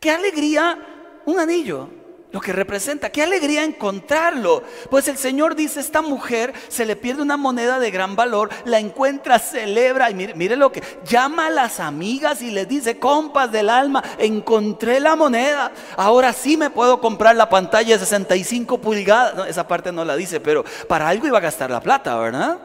Qué 0.00 0.10
alegría 0.10 0.78
un 1.26 1.38
anillo 1.38 1.90
lo 2.30 2.40
que 2.40 2.52
representa. 2.52 3.10
Qué 3.10 3.22
alegría 3.22 3.64
encontrarlo. 3.64 4.62
Pues 4.90 5.08
el 5.08 5.16
Señor 5.16 5.54
dice, 5.54 5.80
esta 5.80 6.02
mujer 6.02 6.52
se 6.68 6.84
le 6.84 6.96
pierde 6.96 7.22
una 7.22 7.36
moneda 7.36 7.78
de 7.78 7.90
gran 7.90 8.16
valor, 8.16 8.50
la 8.64 8.78
encuentra, 8.78 9.38
celebra 9.38 10.10
y 10.10 10.14
mire, 10.14 10.56
lo 10.56 10.70
que 10.70 10.82
llama 11.04 11.46
a 11.46 11.50
las 11.50 11.80
amigas 11.80 12.42
y 12.42 12.50
les 12.50 12.68
dice, 12.68 12.98
compas 12.98 13.50
del 13.50 13.70
alma, 13.70 14.02
encontré 14.18 15.00
la 15.00 15.16
moneda. 15.16 15.72
Ahora 15.96 16.32
sí 16.32 16.56
me 16.56 16.70
puedo 16.70 17.00
comprar 17.00 17.36
la 17.36 17.48
pantalla 17.48 17.94
de 17.94 17.98
65 17.98 18.78
pulgadas. 18.78 19.48
esa 19.48 19.66
parte 19.66 19.92
no 19.92 20.04
la 20.04 20.16
dice, 20.16 20.40
pero 20.40 20.64
para 20.86 21.08
algo 21.08 21.26
iba 21.26 21.38
a 21.38 21.42
gastar 21.42 21.70
la 21.70 21.80
plata, 21.80 22.16
¿verdad? 22.18 22.58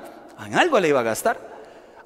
En 0.46 0.56
algo 0.56 0.80
le 0.80 0.90
iba 0.90 1.00
a 1.00 1.04
gastar. 1.04 1.53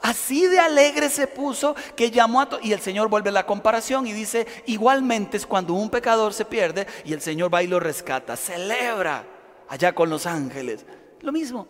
Así 0.01 0.45
de 0.47 0.59
alegre 0.59 1.09
se 1.09 1.27
puso 1.27 1.75
que 1.95 2.11
llamó 2.11 2.41
a... 2.41 2.49
y 2.61 2.71
el 2.71 2.79
Señor 2.79 3.09
vuelve 3.09 3.31
la 3.31 3.45
comparación 3.45 4.07
y 4.07 4.13
dice, 4.13 4.45
igualmente 4.65 5.37
es 5.37 5.45
cuando 5.45 5.73
un 5.73 5.89
pecador 5.89 6.33
se 6.33 6.45
pierde 6.45 6.87
y 7.03 7.13
el 7.13 7.21
Señor 7.21 7.53
va 7.53 7.63
y 7.63 7.67
lo 7.67 7.79
rescata, 7.79 8.35
celebra 8.35 9.25
allá 9.67 9.93
con 9.93 10.09
los 10.09 10.25
ángeles. 10.25 10.85
Lo 11.21 11.31
mismo. 11.31 11.67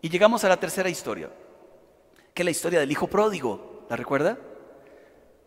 Y 0.00 0.08
llegamos 0.08 0.44
a 0.44 0.48
la 0.48 0.58
tercera 0.58 0.88
historia, 0.88 1.30
que 2.32 2.42
es 2.42 2.44
la 2.44 2.50
historia 2.50 2.80
del 2.80 2.92
hijo 2.92 3.08
pródigo. 3.08 3.84
¿La 3.88 3.96
recuerda? 3.96 4.38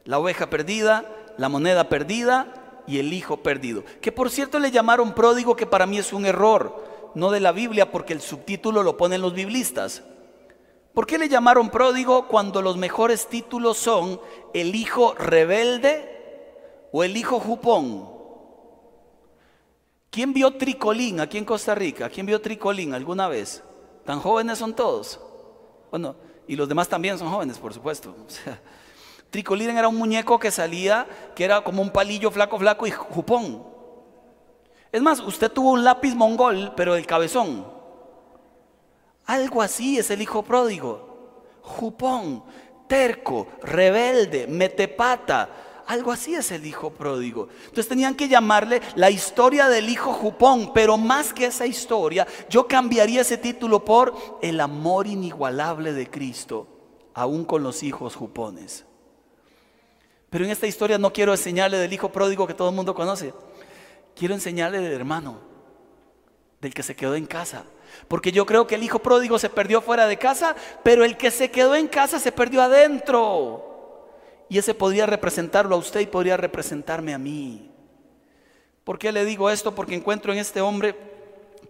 La 0.04 0.20
oveja 0.20 0.50
perdida, 0.50 1.06
la 1.38 1.48
moneda 1.48 1.88
perdida 1.90 2.84
y 2.88 3.00
el 3.00 3.14
hijo 3.14 3.38
perdido. 3.38 3.84
Que 4.02 4.12
por 4.12 4.30
cierto 4.30 4.60
le 4.60 4.72
llamaron 4.72 5.14
pródigo, 5.14 5.56
que 5.56 5.66
para 5.66 5.86
mí 5.86 5.98
es 5.98 6.12
un 6.12 6.26
error, 6.26 7.12
no 7.16 7.32
de 7.32 7.40
la 7.40 7.52
Biblia, 7.52 7.92
porque 7.92 8.14
el 8.14 8.22
subtítulo 8.22 8.84
lo 8.84 8.98
ponen 8.98 9.22
los 9.22 9.34
biblistas. 9.34 10.04
¿Por 10.94 11.08
qué 11.08 11.18
le 11.18 11.30
llamaron 11.30 11.70
pródigo 11.70 12.28
cuando 12.28 12.62
los 12.62 12.76
mejores 12.76 13.28
títulos 13.28 13.78
son 13.78 14.20
el 14.54 14.76
hijo 14.76 15.14
rebelde 15.14 16.54
o 16.92 17.04
el 17.04 17.16
hijo 17.16 17.40
jupón? 17.40 18.10
¿Quién 20.10 20.34
vio 20.34 20.52
Tricolín 20.58 21.22
aquí 21.22 21.38
en 21.38 21.46
Costa 21.46 21.74
Rica? 21.74 22.10
¿Quién 22.10 22.26
vio 22.26 22.42
Tricolín 22.42 22.94
alguna 22.94 23.30
vez? 23.30 23.64
¿Tan 24.06 24.20
jóvenes 24.20 24.58
son 24.58 24.76
todos? 24.76 25.22
Bueno, 25.90 26.16
y 26.46 26.58
los 26.58 26.68
demás 26.68 26.90
también 26.90 27.18
son 27.18 27.30
jóvenes, 27.30 27.58
por 27.58 27.74
supuesto. 27.74 28.14
Tricolín 29.30 29.70
era 29.78 29.88
un 29.88 29.96
muñeco 29.96 30.38
que 30.38 30.52
salía, 30.52 31.08
que 31.34 31.46
era 31.46 31.64
como 31.64 31.82
un 31.82 31.92
palillo 31.92 32.30
flaco, 32.30 32.60
flaco 32.60 32.86
y 32.86 32.92
jupón. 32.92 33.64
Es 34.92 35.02
más, 35.02 35.22
usted 35.22 35.50
tuvo 35.50 35.72
un 35.72 35.86
lápiz 35.86 36.14
mongol, 36.14 36.74
pero 36.76 36.98
el 36.98 37.06
cabezón. 37.06 37.66
Algo 39.32 39.62
así 39.62 39.98
es 39.98 40.12
el 40.12 40.22
hijo 40.22 40.44
pródigo. 40.44 41.40
Jupón, 41.62 42.44
terco, 42.86 43.48
rebelde, 43.64 44.46
metepata. 44.46 45.84
Algo 45.88 46.12
así 46.12 46.36
es 46.36 46.52
el 46.52 46.66
hijo 46.66 46.90
pródigo. 46.90 47.48
Entonces 47.62 47.88
tenían 47.88 48.16
que 48.16 48.28
llamarle 48.28 48.82
la 48.96 49.10
historia 49.10 49.70
del 49.70 49.88
hijo 49.88 50.12
jupón, 50.12 50.74
pero 50.74 50.98
más 50.98 51.34
que 51.34 51.46
esa 51.46 51.66
historia, 51.66 52.28
yo 52.50 52.68
cambiaría 52.68 53.22
ese 53.22 53.38
título 53.38 53.86
por 53.86 54.14
el 54.42 54.60
amor 54.60 55.08
inigualable 55.08 55.94
de 55.94 56.10
Cristo, 56.10 56.68
aún 57.14 57.46
con 57.46 57.64
los 57.64 57.84
hijos 57.84 58.18
jupones. 58.18 58.84
Pero 60.30 60.44
en 60.44 60.52
esta 60.52 60.68
historia 60.68 60.98
no 60.98 61.14
quiero 61.14 61.32
enseñarle 61.32 61.78
del 61.78 61.94
hijo 61.94 62.12
pródigo 62.12 62.46
que 62.48 62.54
todo 62.54 62.68
el 62.68 62.76
mundo 62.76 62.94
conoce. 62.94 63.34
Quiero 64.14 64.34
enseñarle 64.34 64.82
del 64.82 64.92
hermano, 64.92 65.51
del 66.62 66.74
que 66.74 66.84
se 66.84 66.96
quedó 66.96 67.16
en 67.16 67.26
casa, 67.26 67.64
porque 68.08 68.32
yo 68.32 68.46
creo 68.46 68.68
que 68.68 68.76
el 68.76 68.84
hijo 68.84 69.00
pródigo 69.00 69.40
se 69.40 69.50
perdió 69.50 69.82
fuera 69.82 70.08
de 70.08 70.18
casa, 70.18 70.56
pero 70.84 71.04
el 71.04 71.18
que 71.18 71.32
se 71.32 71.52
quedó 71.52 71.76
en 71.76 71.88
casa 71.88 72.20
se 72.20 72.32
perdió 72.32 72.62
adentro. 72.62 73.68
Y 74.48 74.58
ese 74.58 74.74
podría 74.74 75.06
representarlo 75.06 75.76
a 75.76 75.80
usted 75.80 76.02
y 76.02 76.06
podría 76.06 76.38
representarme 76.38 77.14
a 77.14 77.18
mí. 77.18 77.72
¿Por 78.84 79.00
qué 79.00 79.12
le 79.12 79.26
digo 79.26 79.50
esto? 79.50 79.74
Porque 79.74 79.96
encuentro 79.96 80.34
en 80.34 80.40
este 80.40 80.62
hombre 80.62 80.96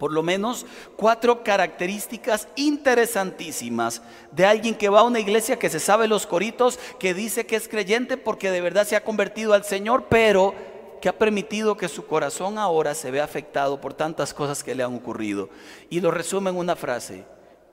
por 0.01 0.11
lo 0.11 0.23
menos 0.23 0.65
cuatro 0.95 1.43
características 1.43 2.47
interesantísimas 2.55 4.01
de 4.31 4.47
alguien 4.47 4.73
que 4.73 4.89
va 4.89 5.01
a 5.01 5.03
una 5.03 5.19
iglesia 5.19 5.59
que 5.59 5.69
se 5.69 5.79
sabe 5.79 6.07
los 6.07 6.25
coritos, 6.25 6.79
que 6.97 7.13
dice 7.13 7.45
que 7.45 7.55
es 7.55 7.67
creyente 7.67 8.17
porque 8.17 8.49
de 8.49 8.61
verdad 8.61 8.87
se 8.87 8.95
ha 8.95 9.03
convertido 9.03 9.53
al 9.53 9.63
Señor, 9.63 10.05
pero 10.09 10.55
que 11.01 11.09
ha 11.09 11.17
permitido 11.17 11.75
que 11.75 11.89
su 11.89 12.05
corazón 12.05 12.57
ahora 12.57 12.93
se 12.93 13.09
vea 13.09 13.23
afectado 13.23 13.81
por 13.81 13.93
tantas 13.93 14.33
cosas 14.33 14.63
que 14.63 14.75
le 14.75 14.83
han 14.83 14.95
ocurrido. 14.95 15.49
Y 15.89 15.99
lo 15.99 16.11
resume 16.11 16.51
en 16.51 16.57
una 16.57 16.75
frase, 16.75 17.25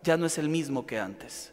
ya 0.03 0.17
no 0.17 0.27
es 0.27 0.39
el 0.39 0.49
mismo 0.49 0.87
que 0.87 0.99
antes, 0.99 1.53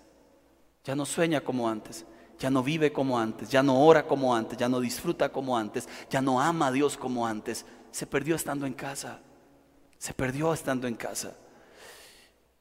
ya 0.83 0.95
no 0.95 1.05
sueña 1.05 1.41
como 1.41 1.69
antes, 1.69 2.05
ya 2.39 2.49
no 2.49 2.63
vive 2.63 2.93
como 2.93 3.19
antes, 3.19 3.49
ya 3.49 3.61
no 3.61 3.85
ora 3.85 4.07
como 4.07 4.35
antes, 4.35 4.57
ya 4.57 4.69
no 4.69 4.79
disfruta 4.79 5.29
como 5.29 5.57
antes, 5.57 5.87
ya 6.09 6.21
no 6.21 6.39
ama 6.41 6.67
a 6.67 6.71
Dios 6.71 6.97
como 6.97 7.27
antes, 7.27 7.65
se 7.91 8.07
perdió 8.07 8.35
estando 8.35 8.65
en 8.65 8.73
casa, 8.73 9.19
se 9.97 10.13
perdió 10.13 10.53
estando 10.53 10.87
en 10.87 10.95
casa. 10.95 11.35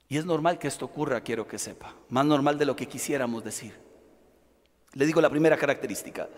Y 0.09 0.19
es 0.19 0.27
normal 0.27 0.59
que 0.59 0.69
esto 0.69 0.85
ocurra, 0.85 1.21
quiero 1.23 1.47
que 1.47 1.59
sepa, 1.59 1.95
más 2.09 2.27
normal 2.27 2.59
de 2.59 2.67
lo 2.67 2.77
que 2.77 2.89
quisiéramos 2.89 3.45
decir. 3.45 3.75
Le 4.93 5.07
digo 5.07 5.21
la 5.21 5.31
primera 5.31 5.57
característica. 5.57 6.29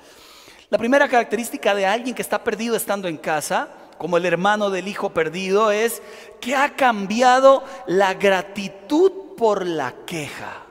La 0.69 0.79
primera 0.79 1.09
característica 1.09 1.75
de 1.75 1.87
alguien 1.87 2.15
que 2.15 2.23
está 2.23 2.43
perdido 2.43 2.75
estando 2.75 3.07
en 3.07 3.19
casa, 3.19 3.69
como 3.99 4.17
el 4.17 4.27
hermano 4.27 4.69
del 4.71 4.89
hijo 4.89 5.11
perdido, 5.11 5.71
es 5.71 6.03
que 6.41 6.57
ha 6.57 6.75
cambiado 6.75 7.63
la 7.87 8.15
gratitud 8.15 9.13
por 9.37 9.65
la 9.65 9.95
queja. 10.07 10.65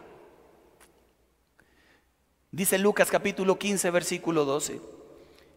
Dice 2.51 2.77
Lucas 2.77 3.09
capítulo 3.09 3.57
15, 3.57 3.89
versículo 3.89 4.43
12. 4.43 4.81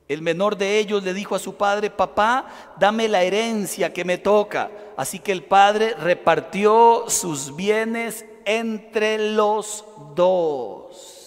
El 0.06 0.22
menor 0.22 0.56
de 0.56 0.78
ellos 0.78 1.02
le 1.02 1.14
dijo 1.14 1.34
a 1.34 1.40
su 1.40 1.56
padre, 1.56 1.90
papá, 1.90 2.74
dame 2.78 3.08
la 3.08 3.22
herencia 3.22 3.92
que 3.92 4.04
me 4.04 4.18
toca. 4.18 4.70
Así 4.96 5.18
que 5.18 5.32
el 5.32 5.44
padre 5.44 5.94
repartió 5.94 7.04
sus 7.08 7.54
bienes 7.54 8.24
entre 8.44 9.32
los 9.32 9.84
dos. 10.14 11.17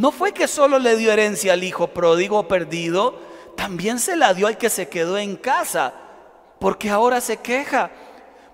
No 0.00 0.12
fue 0.12 0.32
que 0.32 0.48
solo 0.48 0.78
le 0.78 0.96
dio 0.96 1.12
herencia 1.12 1.52
al 1.52 1.62
hijo 1.62 1.88
pródigo 1.88 2.48
perdido, 2.48 3.20
también 3.54 3.98
se 3.98 4.16
la 4.16 4.32
dio 4.32 4.46
al 4.46 4.56
que 4.56 4.70
se 4.70 4.88
quedó 4.88 5.18
en 5.18 5.36
casa, 5.36 5.92
porque 6.58 6.88
ahora 6.88 7.20
se 7.20 7.36
queja 7.36 7.90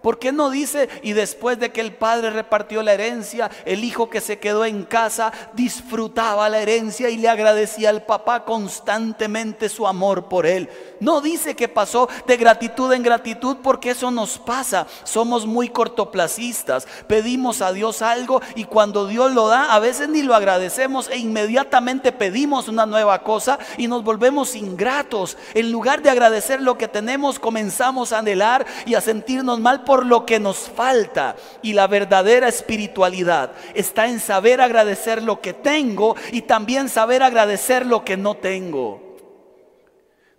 ¿Por 0.06 0.20
qué 0.20 0.30
no 0.30 0.50
dice, 0.50 0.88
y 1.02 1.14
después 1.14 1.58
de 1.58 1.72
que 1.72 1.80
el 1.80 1.92
padre 1.92 2.30
repartió 2.30 2.80
la 2.84 2.92
herencia, 2.92 3.50
el 3.64 3.82
hijo 3.82 4.08
que 4.08 4.20
se 4.20 4.38
quedó 4.38 4.64
en 4.64 4.84
casa 4.84 5.32
disfrutaba 5.54 6.48
la 6.48 6.60
herencia 6.60 7.10
y 7.10 7.16
le 7.16 7.28
agradecía 7.28 7.90
al 7.90 8.04
papá 8.04 8.44
constantemente 8.44 9.68
su 9.68 9.84
amor 9.84 10.28
por 10.28 10.46
él? 10.46 10.70
No 11.00 11.20
dice 11.20 11.56
que 11.56 11.66
pasó 11.66 12.08
de 12.24 12.36
gratitud 12.36 12.92
en 12.92 13.02
gratitud 13.02 13.56
porque 13.64 13.90
eso 13.90 14.12
nos 14.12 14.38
pasa. 14.38 14.86
Somos 15.02 15.44
muy 15.44 15.70
cortoplacistas. 15.70 16.86
Pedimos 17.08 17.60
a 17.60 17.72
Dios 17.72 18.00
algo 18.00 18.40
y 18.54 18.62
cuando 18.62 19.08
Dios 19.08 19.32
lo 19.32 19.48
da, 19.48 19.74
a 19.74 19.80
veces 19.80 20.08
ni 20.08 20.22
lo 20.22 20.36
agradecemos 20.36 21.10
e 21.10 21.18
inmediatamente 21.18 22.12
pedimos 22.12 22.68
una 22.68 22.86
nueva 22.86 23.24
cosa 23.24 23.58
y 23.76 23.88
nos 23.88 24.04
volvemos 24.04 24.54
ingratos. 24.54 25.36
En 25.52 25.72
lugar 25.72 26.00
de 26.00 26.10
agradecer 26.10 26.62
lo 26.62 26.78
que 26.78 26.86
tenemos, 26.86 27.40
comenzamos 27.40 28.12
a 28.12 28.18
anhelar 28.18 28.64
y 28.86 28.94
a 28.94 29.00
sentirnos 29.00 29.58
mal 29.58 29.82
por 29.82 29.95
lo 30.04 30.26
que 30.26 30.40
nos 30.40 30.68
falta. 30.68 31.36
Y 31.62 31.72
la 31.72 31.86
verdadera 31.86 32.48
espiritualidad 32.48 33.52
está 33.74 34.06
en 34.06 34.20
saber 34.20 34.60
agradecer 34.60 35.22
lo 35.22 35.40
que 35.40 35.54
tengo 35.54 36.16
y 36.32 36.42
también 36.42 36.88
saber 36.88 37.22
agradecer 37.22 37.86
lo 37.86 38.04
que 38.04 38.16
no 38.16 38.36
tengo. 38.36 39.16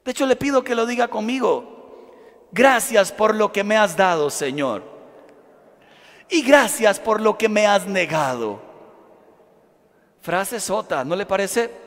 De 0.03 0.11
hecho, 0.11 0.25
le 0.25 0.35
pido 0.35 0.63
que 0.63 0.75
lo 0.75 0.85
diga 0.85 1.07
conmigo. 1.07 2.11
Gracias 2.51 3.11
por 3.11 3.35
lo 3.35 3.51
que 3.51 3.63
me 3.63 3.77
has 3.77 3.97
dado, 3.97 4.29
Señor. 4.29 4.83
Y 6.29 6.41
gracias 6.41 6.99
por 6.99 7.21
lo 7.21 7.37
que 7.37 7.49
me 7.49 7.65
has 7.65 7.87
negado. 7.87 8.59
Frase 10.21 10.59
sota, 10.59 11.03
¿no 11.05 11.15
le 11.15 11.25
parece? 11.25 11.86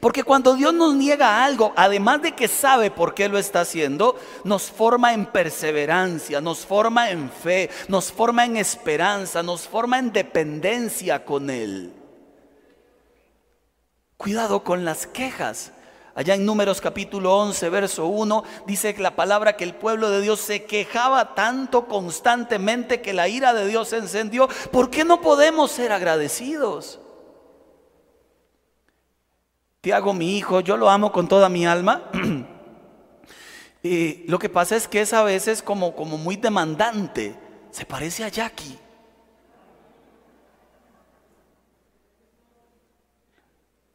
Porque 0.00 0.24
cuando 0.24 0.54
Dios 0.54 0.74
nos 0.74 0.94
niega 0.94 1.44
algo, 1.44 1.72
además 1.76 2.22
de 2.22 2.32
que 2.32 2.48
sabe 2.48 2.90
por 2.90 3.14
qué 3.14 3.28
lo 3.28 3.38
está 3.38 3.60
haciendo, 3.60 4.16
nos 4.44 4.70
forma 4.70 5.12
en 5.12 5.26
perseverancia, 5.26 6.40
nos 6.40 6.66
forma 6.66 7.10
en 7.10 7.30
fe, 7.30 7.70
nos 7.88 8.12
forma 8.12 8.44
en 8.44 8.56
esperanza, 8.56 9.42
nos 9.42 9.68
forma 9.68 9.98
en 9.98 10.12
dependencia 10.12 11.24
con 11.24 11.50
Él. 11.50 11.92
Cuidado 14.16 14.62
con 14.62 14.84
las 14.84 15.06
quejas. 15.06 15.72
Allá 16.14 16.34
en 16.34 16.44
Números 16.44 16.80
capítulo 16.80 17.38
11, 17.38 17.70
verso 17.70 18.06
1, 18.06 18.44
dice 18.66 18.94
que 18.94 19.00
la 19.00 19.16
palabra 19.16 19.56
que 19.56 19.64
el 19.64 19.74
pueblo 19.74 20.10
de 20.10 20.20
Dios 20.20 20.40
se 20.40 20.64
quejaba 20.64 21.34
tanto 21.34 21.86
constantemente 21.86 23.00
que 23.00 23.14
la 23.14 23.28
ira 23.28 23.54
de 23.54 23.66
Dios 23.66 23.88
se 23.88 23.98
encendió. 23.98 24.48
¿Por 24.72 24.90
qué 24.90 25.04
no 25.04 25.20
podemos 25.20 25.70
ser 25.70 25.92
agradecidos? 25.92 26.98
Tiago, 29.80 30.12
mi 30.12 30.36
hijo, 30.36 30.60
yo 30.60 30.76
lo 30.76 30.90
amo 30.90 31.10
con 31.10 31.26
toda 31.26 31.48
mi 31.48 31.66
alma. 31.66 32.10
y 33.82 34.24
lo 34.28 34.38
que 34.38 34.50
pasa 34.50 34.76
es 34.76 34.86
que 34.86 35.00
es 35.00 35.12
a 35.14 35.22
veces 35.22 35.62
como, 35.62 35.96
como 35.96 36.18
muy 36.18 36.36
demandante. 36.36 37.34
Se 37.70 37.86
parece 37.86 38.24
a 38.24 38.28
Jackie. 38.28 38.78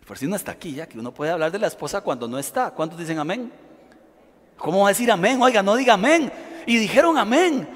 Por 0.07 0.17
si 0.17 0.27
no 0.27 0.35
está 0.35 0.51
aquí, 0.51 0.73
Jackie, 0.73 0.99
uno 0.99 1.13
puede 1.13 1.31
hablar 1.31 1.51
de 1.51 1.59
la 1.59 1.67
esposa 1.67 2.01
cuando 2.01 2.27
no 2.27 2.39
está. 2.39 2.71
¿Cuántos 2.71 2.97
dicen 2.97 3.19
amén? 3.19 3.51
¿Cómo 4.57 4.81
va 4.81 4.87
a 4.87 4.89
decir 4.89 5.11
amén? 5.11 5.41
Oiga, 5.41 5.61
no 5.61 5.75
diga 5.75 5.93
amén. 5.93 6.31
Y 6.65 6.77
dijeron 6.77 7.17
amén. 7.17 7.67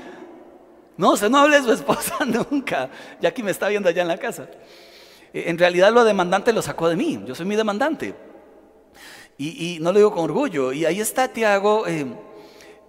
No, 0.98 1.16
se 1.16 1.30
no 1.30 1.40
hable 1.40 1.58
de 1.58 1.64
su 1.64 1.74
esposa 1.74 2.18
nunca. 2.26 2.90
Jackie 3.22 3.44
me 3.44 3.52
está 3.52 3.68
viendo 3.68 3.90
allá 3.90 4.02
en 4.02 4.08
la 4.08 4.18
casa. 4.18 4.48
Eh, 5.34 5.46
en 5.48 5.58
realidad 5.58 5.92
lo 5.94 6.04
demandante 6.04 6.54
lo 6.54 6.62
sacó 6.62 6.90
de 6.90 6.96
mí, 6.96 7.22
yo 7.26 7.36
soy 7.36 7.46
mi 7.46 7.56
demandante. 7.56 8.16
Y, 9.42 9.78
no 9.80 9.94
lo 9.94 10.00
digo 10.00 10.12
con 10.12 10.26
orgullo. 10.26 10.74
Y 10.74 10.84
ahí 10.84 11.00
está 11.00 11.30
Tiago. 11.30 11.88
Eh, 11.88 12.06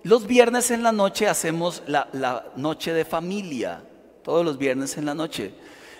los 0.02 0.26
viernes 0.26 0.72
en 0.72 0.82
la 0.82 0.90
noche 0.90 1.28
hacemos 1.28 1.84
la, 1.86 2.08
la 2.12 2.46
noche 2.56 2.92
de 2.92 3.04
familia, 3.04 3.84
todos 4.24 4.44
los 4.44 4.58
viernes 4.58 4.98
en 4.98 5.06
la 5.06 5.14
noche. 5.14 5.54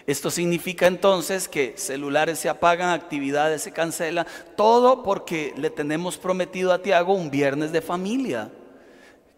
Esto 0.08 0.28
significa 0.28 0.88
entonces 0.88 1.46
que 1.46 1.74
celulares 1.76 2.40
se 2.40 2.48
apagan, 2.48 2.90
actividades 2.90 3.62
se 3.62 3.70
cancelan, 3.70 4.26
todo 4.56 5.04
porque 5.04 5.54
le 5.56 5.70
tenemos 5.70 6.18
prometido 6.18 6.72
a 6.72 6.82
Tiago 6.82 7.14
un 7.14 7.30
viernes 7.30 7.70
de 7.70 7.80
familia. 7.80 8.50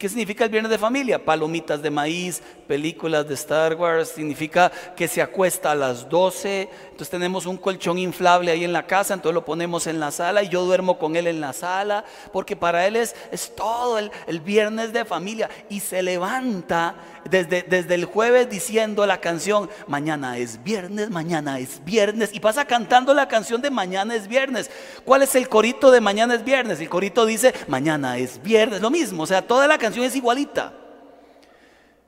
¿Qué 0.03 0.09
significa 0.09 0.43
el 0.43 0.51
viernes 0.51 0.73
de 0.73 0.79
familia? 0.79 1.25
Palomitas 1.25 1.81
de 1.81 1.89
maíz, 1.89 2.43
películas 2.67 3.29
de 3.29 3.35
Star 3.35 3.77
Wars, 3.77 4.09
significa 4.09 4.73
que 4.97 5.07
se 5.07 5.23
acuesta 5.23 5.71
a 5.71 5.77
las 5.77 6.09
12, 6.09 6.69
entonces 6.91 7.09
tenemos 7.09 7.47
un 7.47 7.57
colchón 7.57 7.99
inflable 7.99 8.51
ahí 8.51 8.65
en 8.65 8.73
la 8.73 8.85
casa, 8.85 9.15
entonces 9.15 9.37
lo 9.37 9.45
ponemos 9.45 9.87
en 9.87 10.01
la 10.01 10.11
sala 10.11 10.43
y 10.43 10.49
yo 10.49 10.65
duermo 10.65 10.99
con 10.99 11.15
él 11.15 11.29
en 11.29 11.41
la 11.41 11.53
sala, 11.53 12.05
porque 12.33 12.57
para 12.57 12.85
él 12.85 12.97
es, 12.97 13.15
es 13.31 13.55
todo 13.55 13.97
el, 13.97 14.11
el 14.27 14.41
viernes 14.41 14.93
de 14.93 15.05
familia 15.05 15.49
y 15.69 15.79
se 15.79 16.03
levanta 16.03 16.97
desde, 17.31 17.63
desde 17.63 17.95
el 17.95 18.05
jueves 18.05 18.49
diciendo 18.49 19.07
la 19.07 19.21
canción, 19.21 19.71
mañana 19.87 20.39
es 20.39 20.63
viernes, 20.63 21.11
mañana 21.11 21.59
es 21.59 21.85
viernes, 21.85 22.31
y 22.33 22.41
pasa 22.41 22.65
cantando 22.65 23.15
la 23.15 23.29
canción 23.29 23.61
de 23.63 23.71
mañana 23.71 24.15
es 24.15 24.29
viernes. 24.29 24.71
¿Cuál 25.05 25.23
es 25.23 25.35
el 25.35 25.49
corito 25.49 25.91
de 25.91 26.01
mañana 26.01 26.35
es 26.35 26.45
viernes? 26.45 26.81
El 26.81 26.89
corito 26.89 27.27
dice, 27.27 27.55
mañana 27.69 28.19
es 28.19 28.43
viernes, 28.43 28.81
lo 28.81 28.91
mismo, 28.91 29.23
o 29.23 29.27
sea, 29.27 29.47
toda 29.47 29.67
la 29.67 29.79
canción 29.79 30.05
es 30.05 30.17
igualita. 30.17 30.73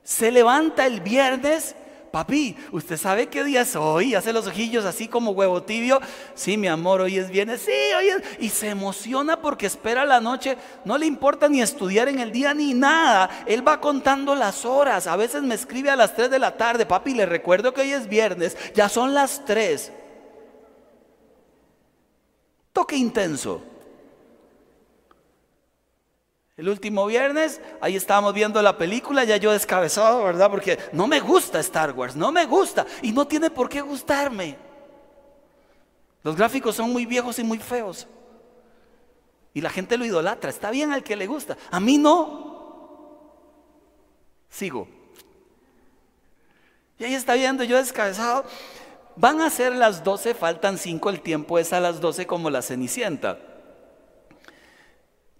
Se 0.03 0.31
levanta 0.31 0.85
el 0.85 1.01
viernes 1.01 1.75
papi, 2.15 2.55
¿usted 2.71 2.95
sabe 2.95 3.27
qué 3.27 3.43
día 3.43 3.63
es 3.63 3.75
hoy? 3.75 4.15
Hace 4.15 4.31
los 4.31 4.47
ojillos 4.47 4.85
así 4.85 5.09
como 5.09 5.31
huevo 5.31 5.63
tibio. 5.63 5.99
Sí, 6.33 6.55
mi 6.55 6.69
amor, 6.69 7.01
hoy 7.01 7.17
es 7.17 7.29
viernes. 7.29 7.59
Sí, 7.59 7.73
hoy 7.93 8.07
es. 8.07 8.21
Y 8.39 8.47
se 8.47 8.69
emociona 8.69 9.41
porque 9.41 9.65
espera 9.65 10.05
la 10.05 10.21
noche. 10.21 10.55
No 10.85 10.97
le 10.97 11.07
importa 11.07 11.49
ni 11.49 11.61
estudiar 11.61 12.07
en 12.07 12.19
el 12.19 12.31
día 12.31 12.53
ni 12.53 12.73
nada. 12.73 13.43
Él 13.45 13.67
va 13.67 13.81
contando 13.81 14.33
las 14.33 14.63
horas. 14.63 15.07
A 15.07 15.17
veces 15.17 15.43
me 15.43 15.55
escribe 15.55 15.89
a 15.89 15.97
las 15.97 16.15
3 16.15 16.29
de 16.29 16.39
la 16.39 16.55
tarde. 16.55 16.85
Papi, 16.85 17.13
le 17.13 17.25
recuerdo 17.25 17.73
que 17.73 17.81
hoy 17.81 17.91
es 17.91 18.07
viernes. 18.07 18.55
Ya 18.73 18.87
son 18.87 19.13
las 19.13 19.43
3. 19.43 19.91
Toque 22.71 22.95
intenso. 22.95 23.61
El 26.57 26.69
último 26.69 27.05
viernes, 27.05 27.59
ahí 27.81 27.97
estábamos 27.97 28.33
viendo 28.33 28.61
la 28.61 28.77
película, 28.77 29.25
ya 29.25 29.35
yo 29.35 29.51
descabezado, 29.51 30.23
¿verdad? 30.23 30.49
Porque 30.49 30.79
no 30.93 31.05
me 31.05 31.19
gusta 31.19 31.59
Star 31.59 31.91
Wars, 31.91 32.15
no 32.15 32.31
me 32.31 32.45
gusta 32.45 32.85
y 33.01 33.11
no 33.11 33.27
tiene 33.27 33.49
por 33.49 33.67
qué 33.67 33.81
gustarme. 33.81 34.57
Los 36.23 36.37
gráficos 36.37 36.75
son 36.75 36.93
muy 36.93 37.05
viejos 37.05 37.37
y 37.39 37.43
muy 37.43 37.57
feos. 37.57 38.07
Y 39.53 39.59
la 39.59 39.69
gente 39.69 39.97
lo 39.97 40.05
idolatra, 40.05 40.49
está 40.49 40.71
bien 40.71 40.93
al 40.93 41.03
que 41.03 41.17
le 41.17 41.27
gusta, 41.27 41.57
a 41.71 41.79
mí 41.81 41.97
no. 41.97 42.55
Sigo. 44.49 44.87
Y 46.97 47.03
ahí 47.03 47.15
está 47.15 47.33
viendo 47.33 47.65
yo 47.65 47.75
descabezado. 47.75 48.45
Van 49.17 49.41
a 49.41 49.49
ser 49.49 49.75
las 49.75 50.05
12, 50.05 50.33
faltan 50.33 50.77
5, 50.77 51.09
el 51.09 51.19
tiempo 51.19 51.59
es 51.59 51.73
a 51.73 51.81
las 51.81 51.99
12 51.99 52.25
como 52.25 52.49
la 52.49 52.61
cenicienta 52.61 53.54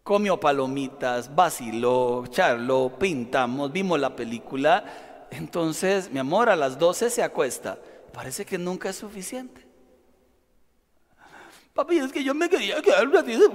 comió 0.06 0.40
palomitas, 0.40 1.34
vaciló, 1.34 2.26
charló, 2.30 2.94
pintamos, 3.00 3.72
vimos 3.72 4.00
la 4.00 4.16
película. 4.16 4.86
Entonces, 5.32 6.12
mi 6.12 6.20
amor, 6.20 6.48
a 6.48 6.56
las 6.56 6.78
12 6.78 7.10
se 7.10 7.24
acuesta. 7.24 7.80
Parece 8.14 8.46
que 8.46 8.60
nunca 8.60 8.90
es 8.90 8.98
suficiente. 8.98 9.66
Papi, 11.74 11.98
es 11.98 12.12
que 12.12 12.24
yo 12.24 12.36
me 12.36 12.48
quería 12.48 12.80
quedar 12.84 13.10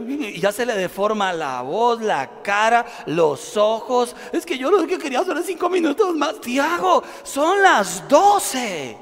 y 0.08 0.40
ya 0.40 0.50
se 0.50 0.66
le 0.66 0.74
deforma 0.74 1.32
la 1.32 1.62
voz, 1.62 2.02
la 2.02 2.42
cara, 2.42 2.84
los 3.06 3.56
ojos. 3.56 4.16
Es 4.32 4.44
que 4.44 4.58
yo 4.58 4.72
lo 4.72 4.84
que 4.88 4.98
quería 4.98 5.20
hacer 5.20 5.40
cinco 5.44 5.70
minutos 5.70 6.16
más. 6.16 6.40
Tiago, 6.40 7.04
son 7.22 7.62
las 7.62 8.08
12. 8.08 8.98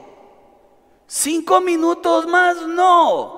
Cinco 1.07 1.63
minutos 1.63 2.27
más, 2.27 2.67
no. 2.67 3.38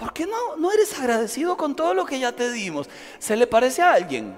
¿Por 0.00 0.14
qué 0.14 0.26
no, 0.26 0.56
no 0.56 0.72
eres 0.72 0.98
agradecido 0.98 1.58
con 1.58 1.76
todo 1.76 1.92
lo 1.92 2.06
que 2.06 2.18
ya 2.18 2.32
te 2.32 2.50
dimos? 2.50 2.88
¿Se 3.18 3.36
le 3.36 3.46
parece 3.46 3.82
a 3.82 3.92
alguien? 3.92 4.34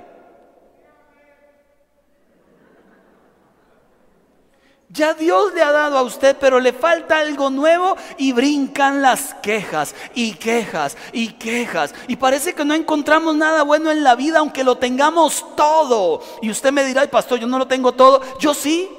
Ya 4.88 5.14
Dios 5.14 5.54
le 5.54 5.62
ha 5.62 5.70
dado 5.70 5.98
a 5.98 6.02
usted, 6.02 6.36
pero 6.40 6.58
le 6.58 6.72
falta 6.72 7.18
algo 7.18 7.48
nuevo 7.48 7.96
y 8.18 8.32
brincan 8.32 9.02
las 9.02 9.34
quejas 9.34 9.94
y 10.16 10.34
quejas 10.34 10.96
y 11.12 11.34
quejas. 11.34 11.94
Y 12.08 12.16
parece 12.16 12.54
que 12.54 12.64
no 12.64 12.74
encontramos 12.74 13.36
nada 13.36 13.62
bueno 13.62 13.92
en 13.92 14.02
la 14.02 14.16
vida, 14.16 14.40
aunque 14.40 14.64
lo 14.64 14.78
tengamos 14.78 15.46
todo. 15.54 16.24
Y 16.42 16.50
usted 16.50 16.72
me 16.72 16.84
dirá, 16.84 17.06
pastor, 17.06 17.38
yo 17.38 17.46
no 17.46 17.60
lo 17.60 17.68
tengo 17.68 17.92
todo. 17.92 18.20
Yo 18.40 18.52
sí. 18.52 18.90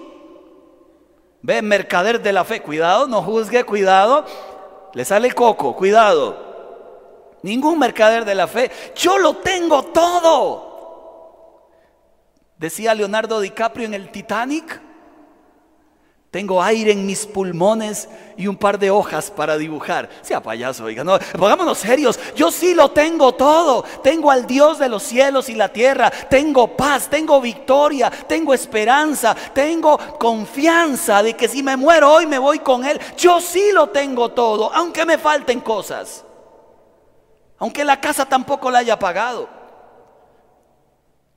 Ve, 1.42 1.62
mercader 1.62 2.22
de 2.22 2.32
la 2.32 2.46
fe, 2.46 2.62
cuidado, 2.62 3.06
no 3.06 3.22
juzgue, 3.22 3.66
cuidado. 3.66 4.26
Le 4.94 5.04
sale 5.04 5.30
coco, 5.34 5.76
cuidado. 5.76 6.43
Ningún 7.44 7.78
mercader 7.78 8.26
de 8.26 8.36
la 8.36 8.48
fe. 8.48 8.72
Yo 8.96 9.18
lo 9.18 9.38
tengo 9.38 9.84
todo. 9.84 10.74
Decía 12.58 12.96
Leonardo 12.96 13.42
DiCaprio 13.42 13.86
en 13.86 13.94
el 13.94 14.10
Titanic. 14.10 14.82
Tengo 16.32 16.64
aire 16.64 16.94
en 16.94 17.06
mis 17.06 17.28
pulmones 17.28 18.10
y 18.38 18.48
un 18.48 18.56
par 18.56 18.80
de 18.80 18.90
hojas 18.90 19.30
para 19.30 19.56
dibujar. 19.56 20.10
Sea 20.22 20.42
payaso, 20.42 20.86
oiga, 20.86 21.04
no, 21.04 21.20
pongámonos 21.38 21.78
serios. 21.78 22.20
Yo 22.36 22.50
sí 22.50 22.74
lo 22.74 22.90
tengo 22.90 23.34
todo. 23.34 23.84
Tengo 24.02 24.32
al 24.32 24.48
Dios 24.48 24.80
de 24.80 24.90
los 24.90 25.04
cielos 25.04 25.50
y 25.50 25.54
la 25.54 25.70
tierra. 25.70 26.10
Tengo 26.10 26.76
paz, 26.76 27.08
tengo 27.08 27.40
victoria, 27.40 28.10
tengo 28.10 28.54
esperanza, 28.54 29.36
tengo 29.54 30.00
confianza 30.18 31.22
de 31.22 31.36
que 31.36 31.48
si 31.48 31.62
me 31.62 31.78
muero 31.78 32.12
hoy 32.12 32.26
me 32.26 32.40
voy 32.40 32.60
con 32.60 32.84
Él. 32.84 33.00
Yo 33.16 33.40
sí 33.40 33.72
lo 33.72 33.90
tengo 33.90 34.30
todo, 34.30 34.74
aunque 34.74 35.06
me 35.06 35.20
falten 35.20 35.60
cosas. 35.60 36.26
Aunque 37.64 37.86
la 37.86 38.02
casa 38.02 38.26
tampoco 38.26 38.70
la 38.70 38.80
haya 38.80 39.00
pagado. 39.00 39.48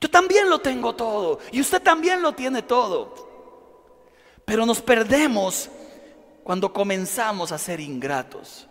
Yo 0.01 0.09
también 0.09 0.49
lo 0.49 0.59
tengo 0.59 0.93
todo. 0.93 1.39
Y 1.53 1.61
usted 1.61 1.81
también 1.81 2.21
lo 2.21 2.33
tiene 2.33 2.63
todo. 2.63 3.13
Pero 4.43 4.65
nos 4.65 4.81
perdemos 4.81 5.69
cuando 6.43 6.73
comenzamos 6.73 7.53
a 7.53 7.57
ser 7.57 7.79
ingratos, 7.79 8.67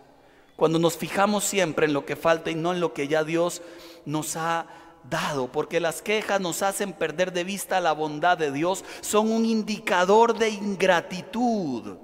cuando 0.55 0.77
nos 0.77 0.97
fijamos 0.97 1.45
siempre 1.45 1.87
en 1.87 1.93
lo 1.93 2.05
que 2.05 2.15
falta 2.15 2.51
y 2.51 2.55
no 2.55 2.73
en 2.73 2.79
lo 2.79 2.93
que 2.93 3.07
ya 3.07 3.23
Dios 3.23 3.63
nos 4.05 4.35
ha 4.35 4.67
dado, 5.09 5.51
porque 5.51 5.79
las 5.79 6.03
quejas 6.03 6.39
nos 6.39 6.61
hacen 6.61 6.93
perder 6.93 7.33
de 7.33 7.43
vista 7.43 7.81
la 7.81 7.93
bondad 7.93 8.37
de 8.37 8.51
Dios, 8.51 8.85
son 9.01 9.31
un 9.31 9.45
indicador 9.45 10.37
de 10.37 10.49
ingratitud. 10.49 11.97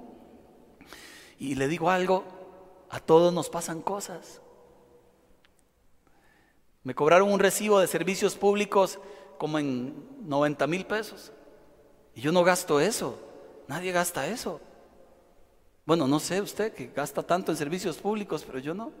Y 1.38 1.54
le 1.54 1.68
digo 1.68 1.90
algo, 1.90 2.24
a 2.90 2.98
todos 2.98 3.32
nos 3.32 3.48
pasan 3.50 3.82
cosas. 3.82 4.40
Me 6.84 6.94
cobraron 6.94 7.32
un 7.32 7.40
recibo 7.40 7.80
de 7.80 7.86
servicios 7.86 8.36
públicos 8.36 8.98
como 9.38 9.58
en 9.58 9.94
90 10.26 10.66
mil 10.66 10.86
pesos. 10.86 11.32
Y 12.14 12.20
yo 12.20 12.30
no 12.30 12.44
gasto 12.44 12.78
eso. 12.78 13.18
Nadie 13.66 13.90
gasta 13.90 14.26
eso. 14.26 14.60
Bueno, 15.86 16.06
no 16.06 16.20
sé 16.20 16.40
usted 16.40 16.72
que 16.72 16.90
gasta 16.94 17.22
tanto 17.22 17.50
en 17.50 17.58
servicios 17.58 17.96
públicos, 17.96 18.44
pero 18.46 18.58
yo 18.58 18.74
no. 18.74 18.92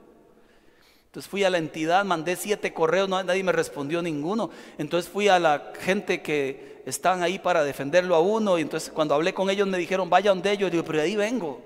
Entonces 1.06 1.30
fui 1.30 1.44
a 1.44 1.50
la 1.50 1.58
entidad, 1.58 2.04
mandé 2.04 2.34
siete 2.34 2.74
correos, 2.74 3.08
nadie 3.08 3.44
me 3.44 3.52
respondió 3.52 4.02
ninguno. 4.02 4.50
Entonces 4.78 5.10
fui 5.10 5.28
a 5.28 5.38
la 5.38 5.72
gente 5.78 6.22
que 6.22 6.82
están 6.86 7.22
ahí 7.22 7.38
para 7.38 7.62
defenderlo 7.62 8.14
a 8.16 8.20
uno. 8.20 8.58
Y 8.58 8.62
entonces 8.62 8.90
cuando 8.90 9.14
hablé 9.14 9.32
con 9.32 9.48
ellos 9.48 9.68
me 9.68 9.78
dijeron, 9.78 10.10
vaya 10.10 10.30
donde 10.30 10.50
ellos. 10.50 10.68
Yo 10.68 10.70
digo, 10.70 10.84
pero 10.84 11.02
ahí 11.02 11.16
vengo. 11.16 11.60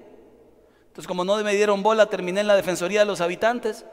Entonces 0.88 1.06
como 1.06 1.24
no 1.24 1.42
me 1.42 1.54
dieron 1.54 1.82
bola, 1.82 2.06
terminé 2.06 2.40
en 2.40 2.46
la 2.46 2.56
Defensoría 2.56 3.00
de 3.00 3.06
los 3.06 3.20
Habitantes. 3.20 3.86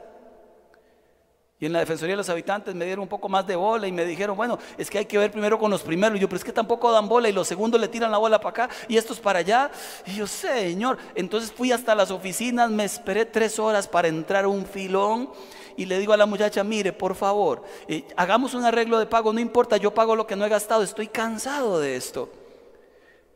Y 1.58 1.64
en 1.64 1.72
la 1.72 1.78
Defensoría 1.78 2.12
de 2.12 2.18
los 2.18 2.28
Habitantes 2.28 2.74
me 2.74 2.84
dieron 2.84 3.04
un 3.04 3.08
poco 3.08 3.30
más 3.30 3.46
de 3.46 3.56
bola 3.56 3.86
y 3.86 3.92
me 3.92 4.04
dijeron, 4.04 4.36
bueno, 4.36 4.58
es 4.76 4.90
que 4.90 4.98
hay 4.98 5.06
que 5.06 5.16
ver 5.16 5.30
primero 5.30 5.58
con 5.58 5.70
los 5.70 5.82
primeros. 5.82 6.18
Y 6.18 6.20
yo, 6.20 6.28
pero 6.28 6.36
es 6.36 6.44
que 6.44 6.52
tampoco 6.52 6.92
dan 6.92 7.08
bola 7.08 7.30
y 7.30 7.32
los 7.32 7.48
segundos 7.48 7.80
le 7.80 7.88
tiran 7.88 8.10
la 8.10 8.18
bola 8.18 8.38
para 8.38 8.50
acá 8.50 8.74
y 8.88 8.98
estos 8.98 9.18
para 9.18 9.38
allá. 9.38 9.70
Y 10.04 10.16
yo, 10.16 10.26
Señor, 10.26 10.98
entonces 11.14 11.50
fui 11.50 11.72
hasta 11.72 11.94
las 11.94 12.10
oficinas, 12.10 12.70
me 12.70 12.84
esperé 12.84 13.24
tres 13.24 13.58
horas 13.58 13.88
para 13.88 14.08
entrar 14.08 14.46
un 14.46 14.66
filón 14.66 15.30
y 15.78 15.86
le 15.86 15.98
digo 15.98 16.12
a 16.12 16.18
la 16.18 16.26
muchacha, 16.26 16.62
mire, 16.62 16.92
por 16.92 17.14
favor, 17.14 17.62
eh, 17.88 18.04
hagamos 18.16 18.52
un 18.52 18.64
arreglo 18.64 18.98
de 18.98 19.06
pago, 19.06 19.32
no 19.32 19.40
importa, 19.40 19.78
yo 19.78 19.94
pago 19.94 20.14
lo 20.14 20.26
que 20.26 20.36
no 20.36 20.44
he 20.44 20.48
gastado, 20.50 20.82
estoy 20.82 21.06
cansado 21.06 21.80
de 21.80 21.96
esto. 21.96 22.30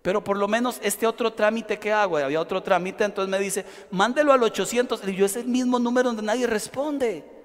Pero 0.03 0.23
por 0.23 0.37
lo 0.37 0.49
menos 0.49 0.79
este 0.83 1.07
otro 1.07 1.33
trámite 1.33 1.79
que 1.79 1.93
hago, 1.93 2.19
había 2.19 2.41
otro 2.41 2.63
trámite, 2.63 3.05
entonces 3.05 3.31
me 3.31 3.39
dice, 3.39 3.65
mándelo 3.91 4.33
al 4.33 4.43
800. 4.43 5.07
Y 5.07 5.15
yo, 5.15 5.27
es 5.27 5.37
el 5.37 5.47
mismo 5.47 5.79
número 5.79 6.09
donde 6.09 6.23
nadie 6.23 6.47
responde. 6.47 7.40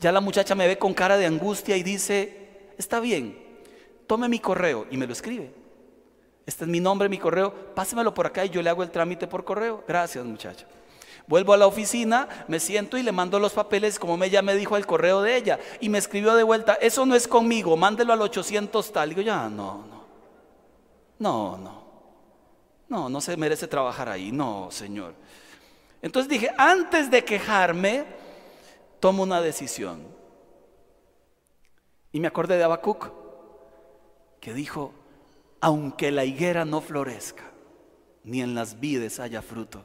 Ya 0.00 0.10
la 0.10 0.20
muchacha 0.20 0.54
me 0.54 0.66
ve 0.66 0.78
con 0.78 0.94
cara 0.94 1.18
de 1.18 1.26
angustia 1.26 1.76
y 1.76 1.82
dice, 1.82 2.72
está 2.78 3.00
bien, 3.00 3.38
tome 4.06 4.28
mi 4.28 4.38
correo 4.40 4.86
y 4.90 4.96
me 4.96 5.06
lo 5.06 5.12
escribe. 5.12 5.52
Este 6.46 6.64
es 6.64 6.70
mi 6.70 6.80
nombre, 6.80 7.10
mi 7.10 7.18
correo, 7.18 7.54
pásemelo 7.74 8.14
por 8.14 8.26
acá 8.26 8.44
y 8.44 8.48
yo 8.48 8.62
le 8.62 8.70
hago 8.70 8.82
el 8.82 8.90
trámite 8.90 9.26
por 9.26 9.44
correo. 9.44 9.84
Gracias 9.86 10.24
muchacha. 10.24 10.66
Vuelvo 11.26 11.52
a 11.52 11.58
la 11.58 11.66
oficina, 11.66 12.28
me 12.48 12.58
siento 12.58 12.96
y 12.96 13.02
le 13.02 13.12
mando 13.12 13.38
los 13.38 13.52
papeles 13.52 13.98
como 13.98 14.24
ella 14.24 14.40
me 14.40 14.56
dijo 14.56 14.78
el 14.78 14.86
correo 14.86 15.20
de 15.20 15.36
ella. 15.36 15.60
Y 15.80 15.90
me 15.90 15.98
escribió 15.98 16.34
de 16.34 16.42
vuelta, 16.44 16.74
eso 16.80 17.04
no 17.04 17.14
es 17.14 17.28
conmigo, 17.28 17.76
mándelo 17.76 18.14
al 18.14 18.22
800 18.22 18.92
tal. 18.92 19.12
Y 19.12 19.14
digo, 19.14 19.26
ya, 19.26 19.50
no, 19.50 19.84
no, 19.86 20.04
no, 21.18 21.58
no, 21.58 21.84
no, 22.88 23.08
no 23.10 23.20
se 23.20 23.36
merece 23.36 23.68
trabajar 23.68 24.08
ahí, 24.08 24.32
no, 24.32 24.70
señor. 24.70 25.14
Entonces 26.00 26.28
dije, 26.28 26.50
antes 26.56 27.10
de 27.10 27.22
quejarme, 27.22 28.06
tomo 29.00 29.22
una 29.22 29.40
decisión. 29.40 30.06
Y 32.12 32.20
me 32.20 32.28
acordé 32.28 32.56
de 32.56 32.64
Habacuc, 32.64 33.10
que 34.40 34.52
dijo, 34.54 34.92
aunque 35.60 36.10
la 36.10 36.24
higuera 36.24 36.64
no 36.64 36.80
florezca, 36.80 37.50
ni 38.24 38.42
en 38.42 38.54
las 38.54 38.80
vides 38.80 39.20
haya 39.20 39.42
fruto, 39.42 39.84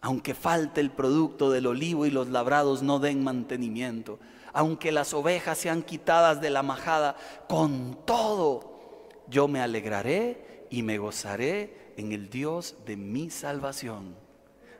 aunque 0.00 0.34
falte 0.34 0.80
el 0.80 0.90
producto 0.90 1.50
del 1.50 1.66
olivo 1.66 2.06
y 2.06 2.10
los 2.10 2.28
labrados 2.28 2.82
no 2.82 2.98
den 2.98 3.22
mantenimiento, 3.22 4.18
aunque 4.52 4.92
las 4.92 5.14
ovejas 5.14 5.58
sean 5.58 5.82
quitadas 5.82 6.40
de 6.40 6.50
la 6.50 6.62
majada, 6.62 7.16
con 7.48 7.98
todo 8.04 9.08
yo 9.28 9.46
me 9.46 9.60
alegraré 9.60 10.66
y 10.70 10.82
me 10.82 10.98
gozaré 10.98 11.94
en 11.96 12.12
el 12.12 12.30
Dios 12.30 12.76
de 12.86 12.96
mi 12.96 13.30
salvación. 13.30 14.16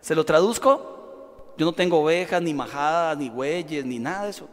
¿Se 0.00 0.14
lo 0.14 0.24
traduzco? 0.24 0.99
Yo 1.60 1.66
no 1.66 1.74
tengo 1.74 2.00
ovejas, 2.00 2.40
ni 2.40 2.54
majadas, 2.54 3.18
ni 3.18 3.28
bueyes, 3.28 3.84
ni 3.84 3.98
nada 3.98 4.24
de 4.24 4.30
eso. 4.30 4.48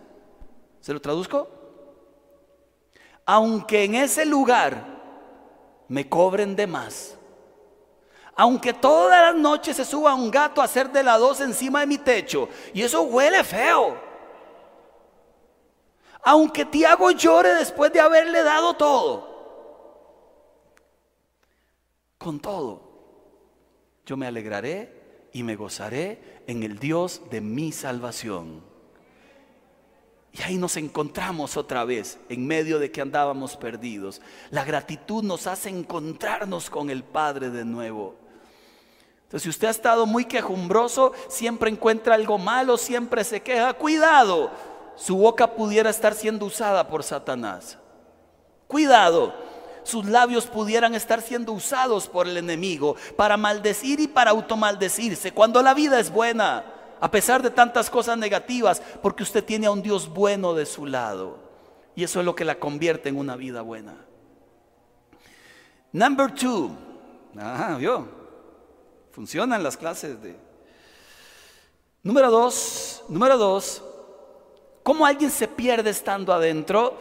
¿Se 0.81 0.91
lo 0.91 0.99
traduzco? 0.99 1.47
Aunque 3.25 3.85
en 3.85 3.95
ese 3.95 4.25
lugar 4.25 4.83
me 5.87 6.09
cobren 6.09 6.53
de 6.53 6.67
más, 6.67 7.17
aunque 8.35 8.73
todas 8.73 9.21
las 9.21 9.41
noches 9.41 9.77
se 9.77 9.85
suba 9.85 10.13
un 10.13 10.29
gato 10.29 10.59
a 10.59 10.65
hacer 10.65 10.91
de 10.91 11.01
la 11.01 11.17
dos 11.17 11.39
encima 11.39 11.79
de 11.79 11.87
mi 11.87 11.97
techo, 11.97 12.49
y 12.73 12.81
eso 12.81 13.03
huele 13.03 13.41
feo, 13.45 13.97
aunque 16.23 16.65
Tiago 16.65 17.11
llore 17.11 17.55
después 17.55 17.93
de 17.93 18.01
haberle 18.01 18.43
dado 18.43 18.73
todo, 18.73 19.29
con 22.17 22.37
todo, 22.41 22.81
yo 24.05 24.17
me 24.17 24.27
alegraré 24.27 25.29
y 25.31 25.41
me 25.43 25.55
gozaré 25.55 26.36
en 26.47 26.63
el 26.63 26.79
Dios 26.79 27.21
de 27.29 27.41
mi 27.41 27.71
salvación. 27.71 28.63
Y 30.31 30.41
ahí 30.43 30.57
nos 30.57 30.77
encontramos 30.77 31.57
otra 31.57 31.83
vez, 31.83 32.19
en 32.29 32.45
medio 32.45 32.79
de 32.79 32.91
que 32.91 33.01
andábamos 33.01 33.57
perdidos. 33.57 34.21
La 34.49 34.63
gratitud 34.63 35.23
nos 35.23 35.47
hace 35.47 35.69
encontrarnos 35.69 36.69
con 36.69 36.89
el 36.89 37.03
Padre 37.03 37.49
de 37.49 37.65
nuevo. 37.65 38.15
Entonces, 39.23 39.43
si 39.43 39.49
usted 39.49 39.67
ha 39.67 39.71
estado 39.71 40.05
muy 40.05 40.25
quejumbroso, 40.25 41.11
siempre 41.27 41.69
encuentra 41.69 42.15
algo 42.15 42.37
malo, 42.37 42.77
siempre 42.77 43.23
se 43.23 43.41
queja, 43.41 43.73
cuidado, 43.73 44.51
su 44.95 45.17
boca 45.17 45.53
pudiera 45.53 45.89
estar 45.89 46.13
siendo 46.13 46.45
usada 46.45 46.87
por 46.87 47.03
Satanás. 47.03 47.77
Cuidado, 48.67 49.33
sus 49.87 50.05
labios 50.05 50.45
pudieran 50.45 50.93
estar 50.93 51.21
siendo 51.21 51.53
usados 51.53 52.07
por 52.07 52.27
el 52.27 52.37
enemigo 52.37 52.95
para 53.15 53.37
maldecir 53.37 53.99
y 53.99 54.07
para 54.07 54.31
automaldecirse, 54.31 55.31
cuando 55.31 55.61
la 55.61 55.73
vida 55.73 55.99
es 55.99 56.11
buena, 56.11 56.65
a 56.99 57.09
pesar 57.09 57.41
de 57.41 57.49
tantas 57.49 57.89
cosas 57.89 58.17
negativas, 58.17 58.81
porque 59.01 59.23
usted 59.23 59.43
tiene 59.43 59.67
a 59.67 59.71
un 59.71 59.81
Dios 59.81 60.07
bueno 60.07 60.53
de 60.53 60.65
su 60.65 60.85
lado. 60.85 61.39
Y 61.95 62.03
eso 62.03 62.19
es 62.19 62.25
lo 62.25 62.35
que 62.35 62.45
la 62.45 62.59
convierte 62.59 63.09
en 63.09 63.17
una 63.17 63.35
vida 63.35 63.61
buena. 63.61 63.95
Number 65.91 66.31
two. 66.33 66.71
Funcionan 69.11 69.63
las 69.63 69.77
clases 69.77 70.21
de. 70.21 70.35
Número 72.03 72.29
dos. 72.29 73.03
Número 73.09 73.37
dos. 73.37 73.83
¿Cómo 74.83 75.05
alguien 75.05 75.31
se 75.31 75.47
pierde 75.47 75.89
estando 75.89 76.31
adentro? 76.33 76.95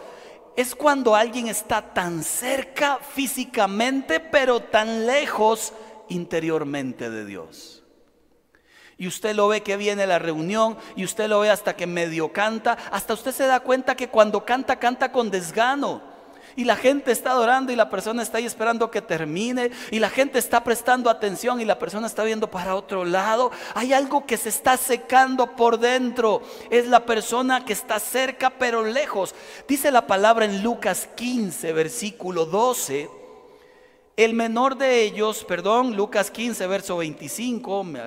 Es 0.57 0.75
cuando 0.75 1.15
alguien 1.15 1.49
está 1.49 1.95
tan 1.95 2.23
cerca 2.23 2.99
físicamente, 2.99 4.21
pero 4.21 4.61
tan 4.61 5.07
lejos 5.07 5.73
interiormente 6.09 7.11
de 7.11 7.25
Dios. 7.25 7.85
Y 8.99 9.07
usted 9.07 9.35
lo 9.35 9.49
ve 9.49 9.63
que 9.63 9.77
viene 9.77 10.07
la 10.07 10.19
reunión 10.19 10.79
y 10.97 11.05
usted 11.05 11.29
lo 11.29 11.41
ve 11.41 11.51
hasta 11.51 11.77
que 11.77 11.87
medio 11.87 12.33
canta, 12.33 12.79
hasta 12.91 13.13
usted 13.13 13.33
se 13.33 13.47
da 13.47 13.61
cuenta 13.61 13.95
que 13.95 14.09
cuando 14.09 14.47
canta, 14.47 14.77
canta 14.79 15.13
con 15.13 15.31
desgano 15.31 16.16
y 16.57 16.65
la 16.65 16.75
gente 16.75 17.13
está 17.13 17.33
adorando 17.33 17.71
y 17.71 17.77
la 17.77 17.91
persona 17.91 18.23
está 18.23 18.39
ahí 18.39 18.47
esperando 18.47 18.91
que 18.91 19.03
termine 19.03 19.71
y 19.91 19.99
la 19.99 20.09
gente 20.09 20.39
está 20.39 20.65
prestando 20.65 21.11
atención 21.11 21.61
y 21.61 21.67
la 21.67 21.79
persona 21.79 22.07
está 22.07 22.25
viendo 22.25 22.51
para 22.51 22.75
otro 22.75 23.05
lado. 23.05 23.53
Hay 23.75 23.93
algo 23.93 24.25
que 24.25 24.39
se 24.39 24.49
está 24.49 24.79
secando 24.79 25.55
por 25.55 25.79
dentro. 25.79 26.43
Es 26.71 26.89
la 26.89 27.05
persona 27.05 27.65
que 27.65 27.75
está 27.75 28.01
cerca 28.01 28.51
pero 28.51 28.83
lejos. 28.83 29.35
Dice 29.69 29.91
la 29.91 30.07
palabra 30.07 30.47
en 30.47 30.63
Lucas 30.63 31.09
15, 31.15 31.73
versículo 31.75 32.47
12. 32.47 33.11
El 34.17 34.33
menor 34.33 34.79
de 34.79 35.03
ellos, 35.03 35.45
perdón, 35.45 35.95
Lucas 35.95 36.31
15, 36.31 36.67
verso 36.67 36.97
25, 36.97 37.85
me, 37.85 38.01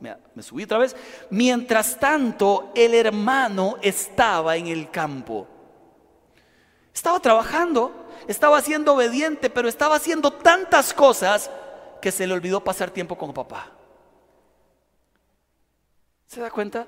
Me, 0.00 0.16
me 0.34 0.42
subí 0.42 0.62
otra 0.62 0.78
vez. 0.78 0.96
Mientras 1.28 2.00
tanto, 2.00 2.72
el 2.74 2.94
hermano 2.94 3.76
estaba 3.82 4.56
en 4.56 4.68
el 4.68 4.90
campo. 4.90 5.46
Estaba 6.96 7.20
trabajando, 7.20 7.92
estaba 8.26 8.58
siendo 8.62 8.94
obediente, 8.94 9.50
pero 9.50 9.68
estaba 9.68 9.96
haciendo 9.96 10.30
tantas 10.30 10.94
cosas 10.94 11.50
que 12.00 12.10
se 12.10 12.26
le 12.26 12.32
olvidó 12.32 12.64
pasar 12.64 12.90
tiempo 12.90 13.18
con 13.18 13.34
papá. 13.34 13.70
¿Se 16.26 16.40
da 16.40 16.50
cuenta? 16.50 16.86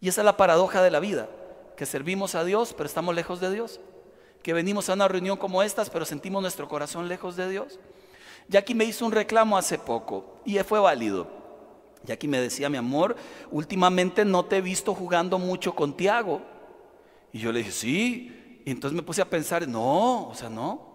Y 0.00 0.08
esa 0.08 0.22
es 0.22 0.24
la 0.24 0.36
paradoja 0.36 0.82
de 0.82 0.90
la 0.90 0.98
vida, 0.98 1.28
que 1.76 1.86
servimos 1.86 2.34
a 2.34 2.42
Dios, 2.42 2.74
pero 2.76 2.88
estamos 2.88 3.14
lejos 3.14 3.38
de 3.38 3.52
Dios. 3.52 3.78
Que 4.42 4.52
venimos 4.52 4.88
a 4.88 4.94
una 4.94 5.06
reunión 5.06 5.36
como 5.36 5.62
estas, 5.62 5.88
pero 5.88 6.04
sentimos 6.04 6.42
nuestro 6.42 6.68
corazón 6.68 7.06
lejos 7.06 7.36
de 7.36 7.48
Dios. 7.48 7.78
Jackie 8.48 8.74
me 8.74 8.84
hizo 8.84 9.06
un 9.06 9.12
reclamo 9.12 9.58
hace 9.58 9.78
poco 9.78 10.40
y 10.44 10.58
fue 10.58 10.80
válido. 10.80 11.28
Jackie 12.02 12.26
me 12.26 12.40
decía, 12.40 12.68
mi 12.68 12.78
amor, 12.78 13.14
últimamente 13.52 14.24
no 14.24 14.44
te 14.44 14.56
he 14.56 14.60
visto 14.60 14.92
jugando 14.92 15.38
mucho 15.38 15.72
con 15.72 15.96
Tiago. 15.96 16.42
Y 17.32 17.38
yo 17.38 17.52
le 17.52 17.60
dije, 17.60 17.70
sí. 17.70 18.36
Y 18.64 18.70
entonces 18.70 18.96
me 18.96 19.02
puse 19.02 19.22
a 19.22 19.28
pensar, 19.28 19.66
no, 19.66 20.28
o 20.28 20.34
sea, 20.34 20.48
no. 20.48 20.90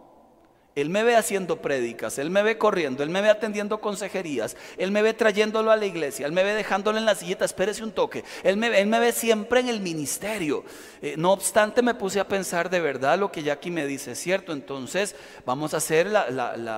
Él 0.75 0.89
me 0.89 1.03
ve 1.03 1.15
haciendo 1.15 1.61
prédicas, 1.61 2.19
Él 2.19 2.29
me 2.29 2.43
ve 2.43 2.57
corriendo, 2.57 3.01
Él 3.01 3.09
me 3.09 3.21
ve 3.21 3.29
atendiendo 3.29 3.79
consejerías, 3.79 4.57
Él 4.77 4.91
me 4.91 5.01
ve 5.01 5.13
trayéndolo 5.13 5.71
a 5.71 5.77
la 5.77 5.85
iglesia, 5.85 6.25
Él 6.25 6.33
me 6.33 6.43
ve 6.43 6.53
dejándolo 6.53 6.97
en 6.97 7.05
la 7.05 7.15
sillita, 7.15 7.45
espérese 7.45 7.81
un 7.81 7.93
toque, 7.93 8.25
Él 8.43 8.57
me, 8.57 8.77
él 8.77 8.87
me 8.87 8.99
ve 8.99 9.13
siempre 9.13 9.61
en 9.61 9.69
el 9.69 9.79
ministerio. 9.79 10.65
Eh, 11.01 11.15
no 11.17 11.31
obstante, 11.31 11.81
me 11.81 11.93
puse 11.95 12.19
a 12.19 12.27
pensar 12.27 12.69
de 12.69 12.81
verdad 12.81 13.17
lo 13.17 13.31
que 13.31 13.41
Jackie 13.41 13.71
me 13.71 13.87
dice, 13.87 14.15
cierto, 14.15 14.51
entonces 14.51 15.15
vamos 15.45 15.73
a 15.73 15.77
hacer 15.77 16.11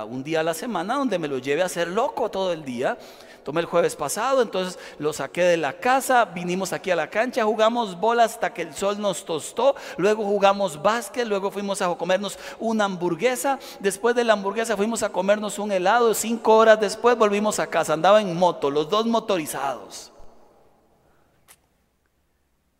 un 0.07 0.23
día 0.23 0.41
a 0.41 0.43
la 0.43 0.53
semana 0.53 0.93
donde 0.93 1.17
me 1.17 1.27
lo 1.27 1.39
lleve 1.39 1.63
a 1.63 1.69
ser 1.69 1.87
loco 1.87 2.29
todo 2.29 2.53
el 2.53 2.63
día 2.63 2.99
tomé 3.47 3.61
el 3.61 3.65
jueves 3.65 3.95
pasado, 3.95 4.41
entonces 4.41 4.77
lo 4.99 5.13
saqué 5.13 5.41
de 5.41 5.55
la 5.55 5.79
casa, 5.79 6.25
vinimos 6.25 6.73
aquí 6.73 6.91
a 6.91 6.97
la 6.97 7.09
cancha, 7.09 7.45
jugamos 7.45 7.97
bola 7.97 8.25
hasta 8.25 8.53
que 8.53 8.63
el 8.63 8.73
sol 8.73 8.99
nos 8.99 9.23
tostó, 9.23 9.73
luego 9.95 10.25
jugamos 10.25 10.81
básquet, 10.81 11.25
luego 11.25 11.49
fuimos 11.49 11.81
a 11.81 11.87
comernos 11.95 12.37
una 12.59 12.83
hamburguesa, 12.83 13.57
después 13.79 14.17
de 14.17 14.25
la 14.25 14.33
hamburguesa 14.33 14.75
fuimos 14.75 15.01
a 15.01 15.13
comernos 15.13 15.59
un 15.59 15.71
helado, 15.71 16.13
cinco 16.13 16.57
horas 16.57 16.77
después 16.81 17.17
volvimos 17.17 17.57
a 17.59 17.67
casa, 17.67 17.93
andaba 17.93 18.19
en 18.19 18.35
moto, 18.35 18.69
los 18.69 18.89
dos 18.89 19.05
motorizados. 19.05 20.11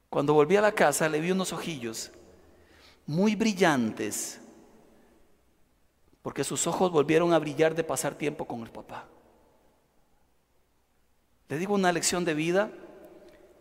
Cuando 0.10 0.34
volví 0.34 0.58
a 0.58 0.62
la 0.62 0.74
casa 0.74 1.08
le 1.08 1.22
vi 1.22 1.32
unos 1.32 1.54
ojillos 1.54 2.12
muy 3.06 3.38
brillantes, 3.38 4.42
porque 6.22 6.44
sus 6.44 6.68
ojos 6.68 6.92
volvieron 6.92 7.32
a 7.32 7.40
brillar 7.40 7.74
de 7.74 7.86
pasar 7.86 8.16
tiempo 8.16 8.44
con 8.44 8.64
el 8.64 8.70
papá. 8.70 9.08
Le 11.50 11.58
digo 11.58 11.74
una 11.74 11.92
lección 11.92 12.26
de 12.26 12.34
vida, 12.34 12.70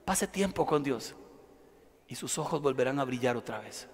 pase 0.05 0.27
tiempo 0.27 0.67
con 0.67 0.83
Dios 0.83 1.15
y 2.09 2.15
sus 2.17 2.39
ojos 2.39 2.61
volverán 2.61 2.99
a 2.99 3.05
brillar 3.05 3.37
otra 3.37 3.61
vez. 3.61 3.89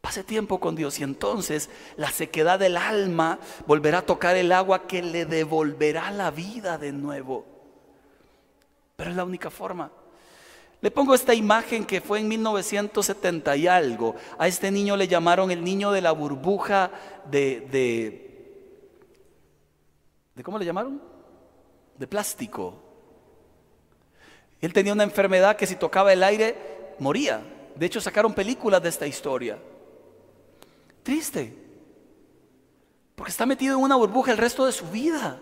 Pase 0.00 0.22
tiempo 0.22 0.60
con 0.60 0.76
Dios 0.76 1.00
y 1.00 1.02
entonces 1.02 1.68
la 1.96 2.10
sequedad 2.10 2.58
del 2.58 2.76
alma 2.76 3.38
volverá 3.66 3.98
a 3.98 4.06
tocar 4.06 4.36
el 4.36 4.52
agua 4.52 4.86
que 4.86 5.02
le 5.02 5.24
devolverá 5.24 6.10
la 6.10 6.30
vida 6.30 6.78
de 6.78 6.92
nuevo. 6.92 7.44
Pero 8.96 9.10
es 9.10 9.16
la 9.16 9.24
única 9.24 9.50
forma. 9.50 9.90
Le 10.80 10.90
pongo 10.90 11.14
esta 11.14 11.34
imagen 11.34 11.84
que 11.84 12.00
fue 12.00 12.20
en 12.20 12.28
1970 12.28 13.56
y 13.56 13.66
algo. 13.66 14.14
A 14.38 14.46
este 14.46 14.70
niño 14.70 14.96
le 14.96 15.08
llamaron 15.08 15.50
el 15.50 15.64
niño 15.64 15.90
de 15.90 16.02
la 16.02 16.12
burbuja 16.12 16.90
de... 17.30 17.60
¿De, 17.62 18.26
¿de 20.34 20.42
cómo 20.42 20.58
le 20.58 20.66
llamaron? 20.66 21.15
De 21.98 22.06
plástico. 22.06 22.74
Él 24.60 24.72
tenía 24.72 24.92
una 24.92 25.04
enfermedad 25.04 25.56
que 25.56 25.66
si 25.66 25.76
tocaba 25.76 26.12
el 26.12 26.22
aire 26.22 26.56
moría. 26.98 27.42
De 27.74 27.86
hecho, 27.86 28.00
sacaron 28.00 28.34
películas 28.34 28.82
de 28.82 28.88
esta 28.88 29.06
historia. 29.06 29.58
Triste. 31.02 31.54
Porque 33.14 33.30
está 33.30 33.46
metido 33.46 33.76
en 33.76 33.82
una 33.82 33.96
burbuja 33.96 34.32
el 34.32 34.38
resto 34.38 34.66
de 34.66 34.72
su 34.72 34.86
vida. 34.90 35.38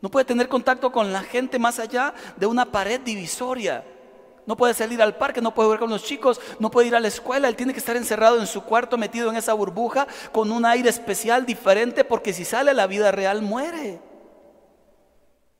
No 0.00 0.10
puede 0.10 0.24
tener 0.24 0.48
contacto 0.48 0.90
con 0.90 1.12
la 1.12 1.22
gente 1.22 1.58
más 1.58 1.78
allá 1.78 2.14
de 2.36 2.46
una 2.46 2.70
pared 2.72 3.00
divisoria. 3.00 3.84
No 4.46 4.56
puede 4.56 4.74
salir 4.74 5.00
al 5.00 5.16
parque, 5.16 5.40
no 5.40 5.54
puede 5.54 5.68
jugar 5.68 5.80
con 5.80 5.90
los 5.90 6.02
chicos, 6.02 6.40
no 6.58 6.70
puede 6.70 6.88
ir 6.88 6.96
a 6.96 7.00
la 7.00 7.06
escuela. 7.08 7.48
Él 7.48 7.54
tiene 7.54 7.72
que 7.72 7.78
estar 7.78 7.96
encerrado 7.96 8.40
en 8.40 8.48
su 8.48 8.62
cuarto, 8.62 8.98
metido 8.98 9.30
en 9.30 9.36
esa 9.36 9.52
burbuja, 9.52 10.08
con 10.32 10.50
un 10.50 10.64
aire 10.64 10.90
especial 10.90 11.46
diferente, 11.46 12.02
porque 12.04 12.32
si 12.32 12.44
sale 12.44 12.72
a 12.72 12.74
la 12.74 12.88
vida 12.88 13.12
real 13.12 13.42
muere. 13.42 14.00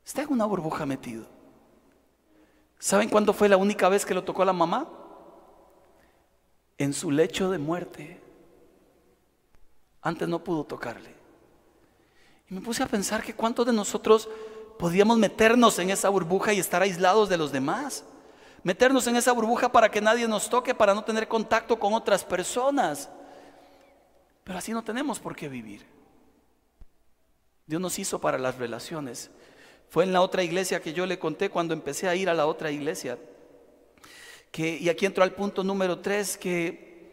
Está 0.05 0.23
en 0.23 0.33
una 0.33 0.45
burbuja 0.45 0.85
metido. 0.87 1.27
¿Saben 2.79 3.09
cuándo 3.09 3.33
fue 3.33 3.49
la 3.49 3.57
única 3.57 3.89
vez 3.89 4.05
que 4.05 4.15
lo 4.15 4.25
tocó 4.25 4.45
la 4.45 4.53
mamá? 4.53 4.89
En 6.79 6.93
su 6.93 7.11
lecho 7.11 7.51
de 7.51 7.59
muerte. 7.59 8.21
Antes 10.01 10.29
no 10.29 10.43
pudo 10.43 10.65
tocarle. 10.65 11.15
Y 12.51 12.55
me 12.55 12.61
puse 12.61 12.83
a 12.83 12.87
pensar 12.87 13.23
que 13.23 13.35
cuántos 13.35 13.67
de 13.67 13.73
nosotros 13.73 14.29
podíamos 14.79 15.17
meternos 15.17 15.79
en 15.79 15.91
esa 15.91 16.09
burbuja 16.09 16.53
y 16.53 16.59
estar 16.59 16.83
aislados 16.83 17.29
de 17.29 17.39
los 17.39 17.53
demás. 17.53 18.05
Meternos 18.65 19.07
en 19.07 19.17
esa 19.17 19.33
burbuja 19.33 19.71
para 19.71 19.91
que 19.91 20.01
nadie 20.01 20.27
nos 20.27 20.51
toque, 20.51 20.75
para 20.75 20.93
no 20.93 21.05
tener 21.05 21.29
contacto 21.29 21.79
con 21.79 21.95
otras 21.95 22.25
personas. 22.25 23.09
Pero 24.43 24.59
así 24.59 24.73
no 24.73 24.83
tenemos 24.83 25.21
por 25.21 25.37
qué 25.37 25.49
vivir. 25.49 25.87
Dios 27.67 27.81
nos 27.81 27.99
hizo 27.99 28.21
para 28.21 28.39
las 28.39 28.59
relaciones. 28.59 29.31
Fue 29.93 30.05
en 30.05 30.13
la 30.15 30.23
otra 30.23 30.43
iglesia 30.43 30.81
que 30.81 30.95
yo 30.95 31.05
le 31.05 31.19
conté 31.19 31.51
cuando 31.51 31.75
empecé 31.75 32.09
a 32.09 32.15
ir 32.15 32.31
a 32.31 32.33
la 32.33 32.47
otra 32.47 32.71
iglesia. 32.71 33.19
Que, 34.51 34.79
y 34.79 34.89
aquí 34.89 35.05
entro 35.05 35.23
al 35.23 35.35
punto 35.35 35.63
número 35.63 35.99
tres, 35.99 36.39
que 36.39 37.13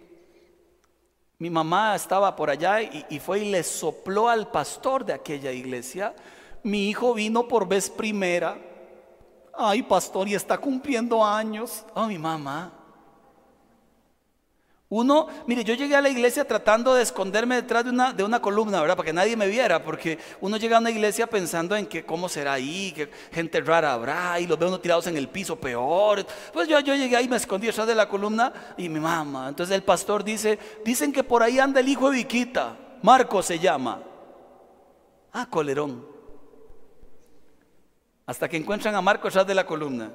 mi 1.40 1.50
mamá 1.50 1.94
estaba 1.94 2.34
por 2.38 2.50
allá 2.50 2.82
y, 2.82 3.20
fue 3.20 3.40
y 3.40 3.52
le 3.52 3.64
sopló 3.64 4.30
al 4.30 4.50
pastor 4.50 5.04
de 5.04 5.12
aquella 5.12 5.52
iglesia. 5.52 6.16
Mi 6.64 6.88
hijo 6.88 7.14
vino 7.14 7.50
por 7.50 7.68
vez 7.68 7.90
primera. 7.90 8.58
Ay, 9.54 9.84
pastor, 9.84 10.30
y 10.30 10.36
está 10.36 10.58
cumpliendo 10.58 11.22
años. 11.22 11.84
Oh, 11.96 12.08
mi 12.08 12.18
mamá. 12.18 12.79
Uno, 14.92 15.28
mire, 15.46 15.64
yo 15.64 15.76
llegué 15.76 15.96
a 15.96 16.02
la 16.02 16.10
iglesia 16.10 16.48
tratando 16.48 16.96
de 16.96 17.04
esconderme 17.04 17.54
detrás 17.58 17.84
de 17.84 17.92
una, 17.92 18.12
de 18.12 18.24
una 18.24 18.42
columna, 18.42 18.82
¿verdad? 18.82 18.98
Para 18.98 19.06
que 19.06 19.14
nadie 19.14 19.38
me 19.38 19.48
viera, 19.48 19.84
porque 19.84 20.18
uno 20.42 20.58
llega 20.58 20.78
a 20.78 20.80
una 20.80 20.90
iglesia 20.90 21.28
pensando 21.28 21.76
en 21.76 21.86
que 21.86 22.04
cómo 22.04 22.28
será 22.28 22.54
ahí, 22.54 22.92
que 22.94 23.08
gente 23.32 23.62
rara 23.62 23.94
habrá, 23.94 24.40
y 24.40 24.48
los 24.48 24.58
veo 24.58 24.68
uno 24.68 24.80
tirados 24.80 25.06
en 25.06 25.16
el 25.16 25.30
piso, 25.30 25.60
peor. 25.60 26.26
Pues 26.52 26.68
yo, 26.68 26.80
yo 26.80 26.96
llegué 26.96 27.16
ahí, 27.16 27.30
me 27.30 27.36
escondí 27.36 27.68
detrás 27.68 27.86
de 27.86 27.94
la 27.94 28.10
columna 28.10 28.52
y 28.78 28.90
mi 28.90 29.00
mamá. 29.00 29.50
Entonces 29.50 29.76
el 29.76 29.84
pastor 29.84 30.24
dice, 30.24 30.58
dicen 30.84 31.14
que 31.14 31.24
por 31.24 31.44
ahí 31.44 31.60
anda 31.60 31.82
el 31.82 31.88
hijo 31.88 32.10
de 32.10 32.18
Viquita, 32.18 32.76
Marco 33.04 33.44
se 33.44 33.60
llama. 33.60 34.02
Ah, 35.32 35.48
colerón. 35.48 36.04
Hasta 38.26 38.50
que 38.50 38.58
encuentran 38.58 38.96
a 38.96 39.02
Marco 39.02 39.28
detrás 39.28 39.46
de 39.46 39.54
la 39.54 39.68
columna. 39.68 40.12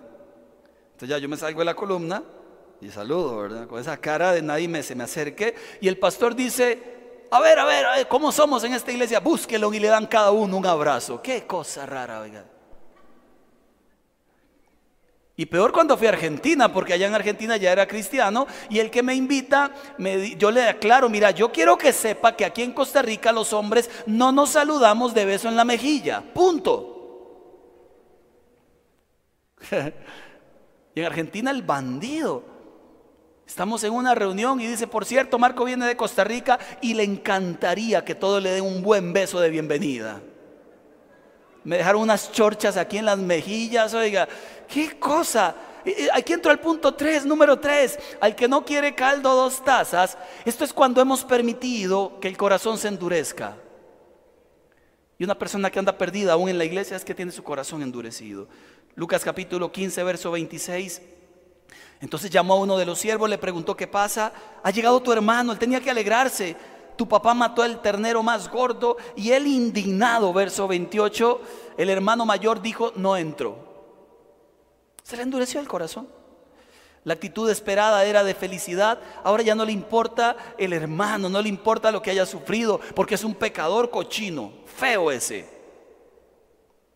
Entonces 0.87 1.09
ya 1.09 1.19
yo 1.19 1.29
me 1.29 1.37
salgo 1.37 1.61
de 1.61 1.65
la 1.65 1.75
columna 1.75 2.25
y 2.85 2.91
saludo, 2.91 3.39
¿verdad? 3.39 3.67
Con 3.67 3.81
esa 3.81 3.97
cara 3.97 4.33
de 4.33 4.43
nadie 4.43 4.69
me, 4.69 4.83
se 4.83 4.95
me 4.95 5.05
acerque. 5.05 5.55
Y 5.81 5.89
el 5.89 5.97
pastor 5.97 6.35
dice, 6.35 7.27
a 7.31 7.41
ver, 7.41 7.59
a 7.59 7.65
ver, 7.65 8.09
¿cómo 8.09 8.31
somos 8.31 8.63
en 8.65 8.75
esta 8.75 8.93
iglesia? 8.93 9.21
Búsquelo 9.21 9.73
y 9.73 9.81
le 9.81 9.89
dan 9.89 10.07
cada 10.07 10.31
uno 10.33 10.59
un 10.59 10.67
abrazo. 10.67 11.23
Qué 11.23 11.47
cosa 11.47 11.87
rara, 11.87 12.21
oiga. 12.21 12.45
Y 15.35 15.47
peor 15.47 15.73
cuando 15.73 15.97
fui 15.97 16.09
a 16.09 16.11
Argentina, 16.11 16.71
porque 16.71 16.93
allá 16.93 17.07
en 17.07 17.15
Argentina 17.15 17.57
ya 17.57 17.73
era 17.73 17.89
cristiano, 17.89 18.47
y 18.69 18.81
el 18.81 18.91
que 18.91 19.03
me 19.03 19.15
invita, 19.15 19.73
me, 19.97 20.37
yo 20.37 20.51
le 20.51 20.69
aclaro, 20.69 21.09
mira, 21.09 21.31
yo 21.31 21.51
quiero 21.51 21.79
que 21.79 21.91
sepa 21.91 22.37
que 22.37 22.45
aquí 22.45 22.63
en 22.63 22.73
Costa 22.73 23.01
Rica 23.01 23.33
los 23.33 23.55
hombres 23.55 23.91
no 24.05 24.31
nos 24.31 24.51
saludamos 24.51 25.15
de 25.15 25.25
beso 25.25 25.49
en 25.49 25.57
la 25.57 25.65
mejilla, 25.65 26.23
punto. 26.35 26.91
y 30.95 31.01
en 31.01 31.07
Argentina 31.07 31.51
el 31.51 31.63
bandido 31.63 32.54
Estamos 33.47 33.85
en 33.85 33.93
una 33.93 34.15
reunión 34.15 34.61
y 34.61 34.67
dice, 34.67 34.87
por 34.87 35.05
cierto, 35.05 35.39
Marco 35.39 35.65
viene 35.65 35.87
de 35.87 35.97
Costa 35.97 36.25
Rica 36.25 36.59
y 36.81 36.95
le 36.95 37.03
encantaría 37.03 38.05
que 38.05 38.15
todos 38.15 38.43
le 38.43 38.51
den 38.51 38.65
un 38.65 38.83
buen 38.83 39.13
beso 39.13 39.39
de 39.39 39.51
bienvenida. 39.51 40.21
Me 41.63 41.79
dejaron 41.79 42.03
unas 42.03 42.33
chorchas 42.33 42.77
aquí 42.77 42.99
en 42.99 43.07
las 43.07 43.19
mejillas, 43.19 43.95
oiga, 43.95 44.29
qué 44.69 44.99
cosa. 44.99 45.55
Aquí 46.13 46.33
entro 46.33 46.51
al 46.51 46.61
punto 46.61 46.95
3, 46.95 47.27
número 47.27 47.59
3. 47.59 47.99
Al 48.21 48.35
que 48.35 48.49
no 48.49 48.65
quiere 48.65 48.95
caldo, 48.95 49.35
dos 49.35 49.63
tazas. 49.63 50.17
Esto 50.45 50.65
es 50.65 50.73
cuando 50.73 51.01
hemos 51.01 51.25
permitido 51.25 52.19
que 52.21 52.29
el 52.29 52.37
corazón 52.37 52.79
se 52.79 52.89
endurezca. 52.89 53.57
Y 55.19 55.25
una 55.25 55.39
persona 55.39 55.71
que 55.71 55.79
anda 55.79 55.97
perdida 55.97 56.33
aún 56.33 56.49
en 56.49 56.59
la 56.59 56.65
iglesia 56.65 56.97
es 56.97 57.05
que 57.05 57.15
tiene 57.15 57.33
su 57.33 57.43
corazón 57.43 57.83
endurecido. 57.83 58.49
Lucas 58.95 59.23
capítulo 59.23 59.71
15, 59.71 60.03
verso 60.03 60.31
26. 60.31 61.01
Entonces 62.05 62.31
llamó 62.31 62.53
a 62.53 62.59
uno 62.59 62.77
de 62.77 62.85
los 62.85 62.99
siervos, 62.99 63.31
le 63.31 63.39
preguntó 63.39 63.75
qué 63.75 63.87
pasa. 63.87 64.31
Ha 64.63 64.71
llegado 64.71 65.01
tu 65.01 65.11
hermano, 65.11 65.53
él 65.53 65.59
tenía 65.59 65.81
que 65.81 65.91
alegrarse. 65.91 66.55
tu 66.97 67.09
papá 67.09 67.33
mató 67.33 67.65
el 67.65 67.79
ternero 67.81 68.23
más 68.23 68.51
gordo 68.51 68.99
y 69.17 69.31
él 69.31 69.47
indignado, 69.47 70.31
verso 70.35 70.69
28, 70.69 71.41
el 71.79 71.89
hermano 71.89 72.27
mayor 72.27 72.61
dijo, 72.61 72.93
no 72.97 73.17
entró. 73.17 73.57
Se 75.03 75.17
le 75.17 75.23
endureció 75.23 75.61
el 75.61 75.67
corazón. 75.67 76.07
La 77.05 77.15
actitud 77.15 77.49
esperada 77.49 78.05
era 78.05 78.23
de 78.23 78.35
felicidad. 78.35 78.99
Ahora 79.25 79.43
ya 79.43 79.55
no 79.55 79.65
le 79.65 79.73
importa 79.73 80.37
el 80.59 80.75
hermano, 80.75 81.31
no 81.31 81.41
le 81.41 81.49
importa 81.49 81.91
lo 81.91 82.03
que 82.03 82.11
haya 82.11 82.27
sufrido, 82.27 82.81
porque 82.95 83.15
es 83.15 83.25
un 83.25 83.35
pecador 83.35 83.89
cochino, 83.89 84.53
feo 84.67 85.11
ese. 85.11 85.49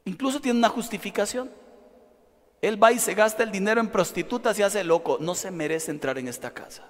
Incluso 0.04 0.38
tiene 0.38 0.58
una 0.58 0.68
justificación. 0.68 1.50
Él 2.60 2.82
va 2.82 2.92
y 2.92 2.98
se 2.98 3.14
gasta 3.14 3.42
el 3.42 3.52
dinero 3.52 3.80
en 3.80 3.88
prostitutas 3.88 4.58
y 4.58 4.62
hace 4.62 4.82
loco. 4.84 5.18
No 5.20 5.34
se 5.34 5.50
merece 5.50 5.90
entrar 5.90 6.18
en 6.18 6.28
esta 6.28 6.52
casa. 6.52 6.88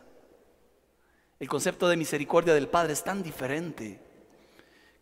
El 1.38 1.48
concepto 1.48 1.88
de 1.88 1.96
misericordia 1.96 2.54
del 2.54 2.68
Padre 2.68 2.94
es 2.94 3.04
tan 3.04 3.22
diferente 3.22 4.00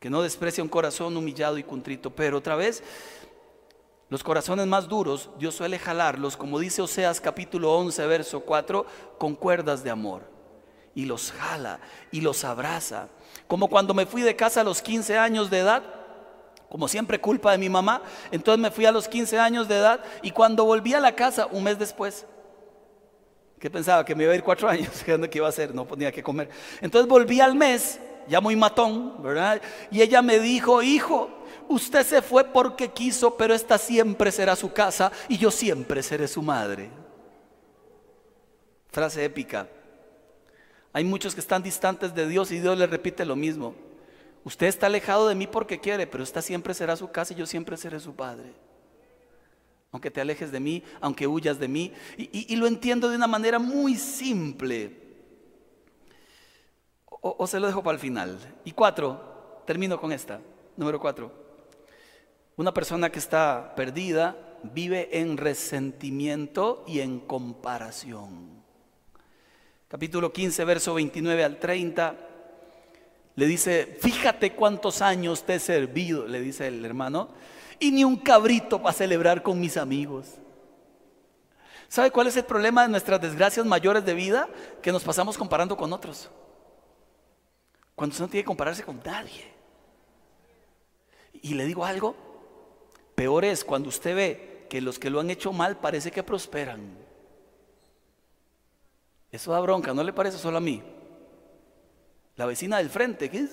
que 0.00 0.11
no 0.11 0.22
desprecia 0.22 0.62
un 0.62 0.68
corazón 0.68 1.16
humillado 1.16 1.57
y 1.59 1.62
contrito. 1.62 2.11
Pero 2.11 2.38
otra 2.38 2.57
vez, 2.57 2.83
los 4.09 4.22
corazones 4.22 4.66
más 4.66 4.88
duros, 4.88 5.31
Dios 5.38 5.55
suele 5.55 5.79
jalarlos, 5.79 6.37
como 6.37 6.59
dice 6.59 6.83
Oseas 6.83 7.20
capítulo 7.20 7.72
11, 7.72 8.07
verso 8.07 8.40
4, 8.40 8.87
con 9.18 9.35
cuerdas 9.35 9.83
de 9.83 9.90
amor. 9.90 10.31
Y 10.94 11.05
los 11.05 11.33
jala 11.33 11.81
y 12.11 12.20
los 12.20 12.44
abraza. 12.44 13.09
Como 13.46 13.68
cuando 13.68 13.94
me 13.94 14.07
fui 14.07 14.22
de 14.22 14.37
casa 14.37 14.61
a 14.61 14.64
los 14.64 14.83
15 14.83 15.16
años 15.18 15.50
de 15.50 15.59
edad, 15.61 15.95
como 16.68 16.88
siempre 16.88 17.20
culpa 17.20 17.52
de 17.52 17.59
mi 17.59 17.68
mamá, 17.68 18.02
entonces 18.31 18.61
me 18.61 18.70
fui 18.70 18.87
a 18.87 18.92
los 18.92 19.09
15 19.09 19.38
años 19.38 19.68
de 19.68 19.76
edad 19.76 20.00
y 20.22 20.31
cuando 20.31 20.64
volví 20.64 20.94
a 20.94 21.00
la 21.00 21.14
casa 21.14 21.46
un 21.46 21.64
mes 21.64 21.79
después, 21.79 22.26
¿Qué 23.59 23.70
pensaba? 23.70 24.05
Que 24.05 24.14
me 24.14 24.24
iba 24.24 24.33
a 24.33 24.37
ir 24.37 24.42
cuatro 24.42 24.68
años, 24.68 25.02
¿qué 25.05 25.38
iba 25.38 25.46
a 25.46 25.50
hacer? 25.50 25.74
No 25.74 25.87
tenía 25.87 26.12
que 26.12 26.22
comer. 26.22 26.48
Entonces 26.81 27.09
volví 27.09 27.40
al 27.40 27.55
mes, 27.55 27.98
ya 28.29 28.40
muy 28.40 28.57
matón, 28.57 29.22
¿verdad? 29.22 29.61
Y 29.90 30.02
ella 30.02 30.22
me 30.22 30.38
dijo, 30.38 30.83
hijo, 30.83 31.31
usted 31.68 32.05
se 32.05 32.22
fue 32.22 32.44
porque 32.44 32.88
quiso, 32.88 33.37
pero 33.37 33.55
esta 33.55 33.79
siempre 33.79 34.31
será 34.31 34.57
su 34.57 34.72
casa 34.72 35.11
y 35.29 35.38
yo 35.38 35.50
siempre 35.50 36.02
seré 36.02 36.29
su 36.29 36.42
madre. 36.42 36.90
Frase 38.90 39.24
épica. 39.24 39.68
Hay 40.92 41.05
muchos 41.05 41.35
que 41.35 41.40
están 41.40 41.62
distantes 41.62 42.14
de 42.14 42.26
Dios 42.26 42.50
y 42.50 42.61
Dios 42.61 42.79
les 42.79 42.88
repite 42.88 43.24
lo 43.24 43.37
mismo. 43.37 43.74
Usted 44.46 44.68
está 44.68 44.87
alejado 44.87 45.28
de 45.28 45.35
mí 45.35 45.46
porque 45.46 45.80
quiere, 45.80 46.06
pero 46.06 46.24
esta 46.24 46.40
siempre 46.40 46.72
será 46.72 46.96
su 46.96 47.11
casa 47.11 47.35
y 47.35 47.37
yo 47.37 47.44
siempre 47.44 47.76
seré 47.76 48.00
su 48.00 48.14
padre 48.14 48.54
aunque 49.96 50.11
te 50.11 50.20
alejes 50.20 50.52
de 50.52 50.61
mí, 50.61 50.82
aunque 51.00 51.26
huyas 51.26 51.59
de 51.59 51.68
mí. 51.68 51.90
Y, 52.18 52.54
lo 52.56 52.66
entiendo 52.66 53.09
de 53.09 53.16
una 53.16 53.26
manera 53.26 53.59
muy 53.59 53.94
simple. 53.94 54.94
O, 57.06 57.46
se 57.46 57.59
lo 57.59 57.66
dejo 57.66 57.82
para 57.82 57.94
el 57.94 58.00
final. 58.00 58.38
Y 58.66 58.72
cuatro, 58.72 59.62
termino 59.66 59.98
con 59.98 60.12
esta. 60.12 60.40
Número 60.76 61.00
cuatro. 61.00 61.32
Una 62.56 62.74
persona 62.74 63.11
que 63.11 63.18
está 63.18 63.72
perdida 63.74 64.37
vive 64.62 65.18
en 65.18 65.38
resentimiento 65.38 66.85
y 66.87 67.00
en 67.00 67.20
comparación. 67.20 68.62
Capítulo 69.88 70.30
15, 70.30 70.64
verso 70.66 70.92
29 70.92 71.42
al 71.42 71.59
30. 71.59 72.25
Le 73.37 73.46
dice, 73.46 73.99
fíjate 74.01 74.55
cuántos 74.55 75.03
años 75.03 75.44
te 75.44 75.57
he 75.57 75.61
servido, 75.61 76.27
le 76.27 76.40
dice 76.40 76.66
el 76.66 76.85
hermano 76.85 77.29
y 77.79 77.90
ni 77.90 78.03
un 78.03 78.16
cabrito 78.16 78.81
para 78.83 78.94
celebrar 78.94 79.42
con 79.42 79.61
mis 79.61 79.77
amigos. 79.77 80.37
¿Sabe 81.88 82.11
cuál 82.11 82.27
es 82.27 82.37
el 82.37 82.44
problema 82.44 82.83
de 82.83 82.88
nuestras 82.88 83.20
desgracias 83.20 83.64
mayores 83.64 84.05
de 84.05 84.14
vida? 84.14 84.49
Que 84.83 84.90
nos 84.90 85.05
pasamos 85.05 85.38
comparando 85.38 85.77
con 85.77 85.92
otros. 85.92 86.31
Cuando 87.94 88.12
usted 88.12 88.25
no 88.25 88.31
tiene 88.31 88.42
que 88.42 88.46
compararse 88.46 88.83
con 88.83 89.01
nadie. 89.05 89.53
Y 91.33 91.55
le 91.55 91.64
digo 91.64 91.85
algo, 91.85 92.16
peor 93.14 93.44
es 93.44 93.64
cuando 93.64 93.90
usted 93.90 94.16
ve 94.16 94.66
que 94.68 94.81
los 94.81 94.99
que 94.99 95.11
lo 95.11 95.20
han 95.20 95.31
hecho 95.31 95.53
mal 95.53 95.79
parece 95.79 96.11
que 96.11 96.22
prosperan. 96.22 96.96
Eso 99.31 99.53
da 99.53 99.61
bronca, 99.61 99.92
¿no 99.92 100.03
le 100.03 100.12
parece 100.12 100.38
solo 100.38 100.57
a 100.57 100.61
mí? 100.61 100.83
La 102.37 102.46
vecina 102.46 102.79
del 102.79 102.90
frente, 102.90 103.31
que 103.31 103.49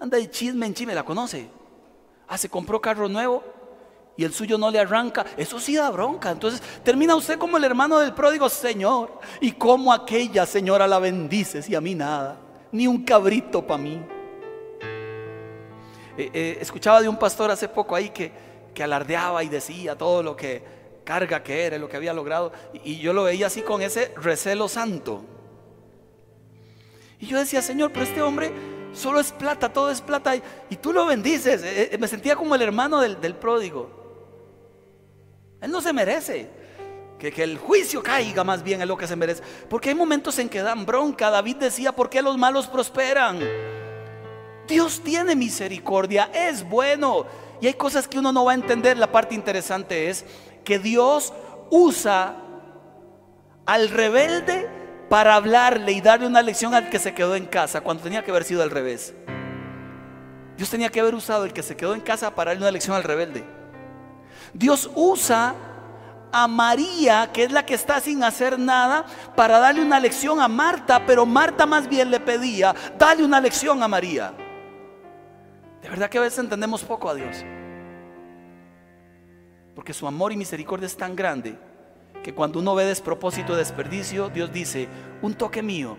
anda 0.00 0.16
de 0.16 0.30
chisme 0.30 0.66
en 0.66 0.74
chisme, 0.74 0.94
la 0.94 1.04
conoce. 1.04 1.48
Ah, 2.28 2.38
se 2.38 2.48
compró 2.48 2.80
carro 2.80 3.08
nuevo 3.08 3.44
y 4.16 4.24
el 4.24 4.32
suyo 4.32 4.58
no 4.58 4.70
le 4.70 4.78
arranca, 4.78 5.24
eso 5.36 5.58
sí 5.58 5.76
da 5.76 5.90
bronca. 5.90 6.30
Entonces 6.30 6.62
termina 6.82 7.14
usted 7.14 7.38
como 7.38 7.56
el 7.56 7.64
hermano 7.64 7.98
del 7.98 8.14
pródigo, 8.14 8.48
Señor, 8.48 9.20
y 9.40 9.52
como 9.52 9.92
aquella 9.92 10.46
señora 10.46 10.86
la 10.86 10.98
bendices 10.98 11.68
y 11.68 11.74
a 11.74 11.80
mí 11.80 11.94
nada, 11.94 12.38
ni 12.72 12.86
un 12.86 13.04
cabrito 13.04 13.66
para 13.66 13.82
mí. 13.82 14.00
Eh, 16.16 16.30
eh, 16.32 16.58
escuchaba 16.60 17.00
de 17.00 17.08
un 17.08 17.18
pastor 17.18 17.50
hace 17.50 17.68
poco 17.68 17.94
ahí 17.94 18.10
que, 18.10 18.32
que 18.74 18.82
alardeaba 18.82 19.42
y 19.44 19.48
decía 19.48 19.96
todo 19.96 20.22
lo 20.22 20.36
que 20.36 20.62
carga 21.04 21.42
que 21.42 21.64
era, 21.64 21.78
lo 21.78 21.88
que 21.88 21.96
había 21.96 22.12
logrado, 22.12 22.52
y, 22.84 22.98
yo 22.98 23.12
lo 23.12 23.24
veía 23.24 23.48
así 23.48 23.62
con 23.62 23.82
ese 23.82 24.12
recelo 24.16 24.68
santo. 24.68 25.22
Y 27.22 27.26
yo 27.26 27.38
decía, 27.38 27.62
Señor, 27.62 27.92
pero 27.92 28.04
este 28.04 28.20
hombre 28.20 28.50
solo 28.92 29.20
es 29.20 29.30
plata, 29.30 29.72
todo 29.72 29.92
es 29.92 30.00
plata, 30.00 30.34
y, 30.34 30.76
tú 30.76 30.92
lo 30.92 31.06
bendices. 31.06 31.62
Eh, 31.62 31.96
me 32.00 32.08
sentía 32.08 32.34
como 32.34 32.56
el 32.56 32.62
hermano 32.62 32.98
del, 32.98 33.20
del 33.20 33.36
pródigo. 33.36 33.88
Él 35.60 35.70
no 35.70 35.80
se 35.80 35.92
merece. 35.92 36.50
Que, 37.20 37.30
que, 37.30 37.44
el 37.44 37.58
juicio 37.58 38.02
caiga 38.02 38.42
más 38.42 38.64
bien 38.64 38.82
en 38.82 38.88
lo 38.88 38.96
que 38.96 39.06
se 39.06 39.14
merece. 39.14 39.40
Porque 39.70 39.90
hay 39.90 39.94
momentos 39.94 40.36
en 40.40 40.48
que 40.48 40.62
dan 40.62 40.84
bronca. 40.84 41.30
David 41.30 41.58
decía, 41.58 41.92
¿por 41.92 42.10
qué 42.10 42.22
los 42.22 42.36
malos 42.36 42.66
prosperan? 42.66 43.38
Dios 44.66 45.00
tiene 45.04 45.36
misericordia, 45.36 46.28
es 46.34 46.68
bueno. 46.68 47.26
Y 47.60 47.68
hay 47.68 47.74
cosas 47.74 48.08
que 48.08 48.18
uno 48.18 48.32
no 48.32 48.46
va 48.46 48.50
a 48.50 48.56
entender. 48.56 48.98
La 48.98 49.12
parte 49.12 49.36
interesante 49.36 50.10
es 50.10 50.24
que 50.64 50.80
Dios 50.80 51.32
usa 51.70 52.34
al 53.64 53.90
rebelde 53.90 54.81
para 55.12 55.34
hablarle 55.34 55.92
y 55.92 56.00
darle 56.00 56.26
una 56.26 56.40
lección 56.40 56.72
al 56.72 56.88
que 56.88 56.98
se 56.98 57.12
quedó 57.12 57.36
en 57.36 57.44
casa, 57.44 57.82
cuando 57.82 58.02
tenía 58.02 58.24
que 58.24 58.30
haber 58.30 58.44
sido 58.44 58.62
al 58.62 58.70
revés. 58.70 59.12
Dios 60.56 60.70
tenía 60.70 60.88
que 60.88 61.00
haber 61.00 61.14
usado 61.14 61.44
el 61.44 61.52
que 61.52 61.62
se 61.62 61.76
quedó 61.76 61.92
en 61.92 62.00
casa 62.00 62.34
para 62.34 62.52
darle 62.52 62.62
una 62.62 62.70
lección 62.70 62.96
al 62.96 63.04
rebelde. 63.04 63.44
Dios 64.54 64.90
usa 64.94 65.54
a 66.32 66.48
María, 66.48 67.28
que 67.30 67.44
es 67.44 67.52
la 67.52 67.66
que 67.66 67.74
está 67.74 68.00
sin 68.00 68.24
hacer 68.24 68.58
nada, 68.58 69.04
para 69.36 69.58
darle 69.58 69.82
una 69.82 70.00
lección 70.00 70.40
a 70.40 70.48
Marta, 70.48 71.04
pero 71.04 71.26
Marta 71.26 71.66
más 71.66 71.86
bien 71.86 72.10
le 72.10 72.18
pedía, 72.18 72.74
dale 72.98 73.22
una 73.22 73.38
lección 73.38 73.82
a 73.82 73.88
María. 73.88 74.32
De 75.82 75.90
verdad 75.90 76.08
que 76.08 76.16
a 76.16 76.22
veces 76.22 76.38
entendemos 76.38 76.82
poco 76.84 77.10
a 77.10 77.14
Dios. 77.14 77.36
Porque 79.74 79.92
su 79.92 80.06
amor 80.06 80.32
y 80.32 80.38
misericordia 80.38 80.86
es 80.86 80.96
tan 80.96 81.14
grande 81.14 81.58
que 82.22 82.34
cuando 82.34 82.58
uno 82.58 82.74
ve 82.74 82.84
despropósito 82.84 83.56
desperdicio, 83.56 84.28
Dios 84.28 84.52
dice, 84.52 84.88
un 85.22 85.34
toque 85.34 85.62
mío, 85.62 85.96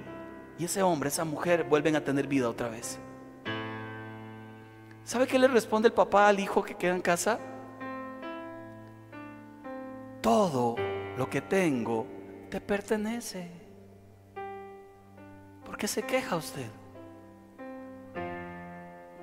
y 0.57 0.65
ese 0.65 0.81
hombre, 0.81 1.09
esa 1.09 1.25
mujer 1.25 1.63
vuelven 1.63 1.95
a 1.95 2.03
tener 2.03 2.27
vida 2.27 2.49
otra 2.49 2.69
vez. 2.69 2.99
¿Sabe 5.03 5.27
qué 5.27 5.37
le 5.37 5.47
responde 5.47 5.87
el 5.87 5.93
papá 5.93 6.27
al 6.27 6.39
hijo 6.39 6.63
que 6.63 6.75
queda 6.75 6.95
en 6.95 7.01
casa? 7.01 7.39
todo 10.23 10.77
lo 11.17 11.29
que 11.29 11.41
tengo 11.41 12.07
te 12.49 12.61
pertenece. 12.61 13.51
¿Por 15.65 15.75
qué 15.77 15.85
se 15.85 16.01
queja 16.01 16.37
usted? 16.37 16.69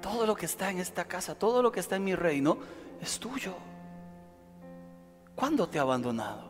Todo 0.03 0.27
lo 0.27 0.37
que 0.37 0.45
está 0.45 0.71
en 0.71 0.79
esta 0.79 1.07
casa, 1.07 1.35
todo 1.35 1.63
lo 1.63 1.73
que 1.73 1.81
está 1.81 1.97
en 1.97 2.05
mi 2.05 2.15
reino, 2.15 2.59
es 3.01 3.19
tuyo. 3.19 3.55
¿Cuándo 5.35 5.67
te 5.67 5.79
ha 5.79 5.83
abandonado? 5.83 6.50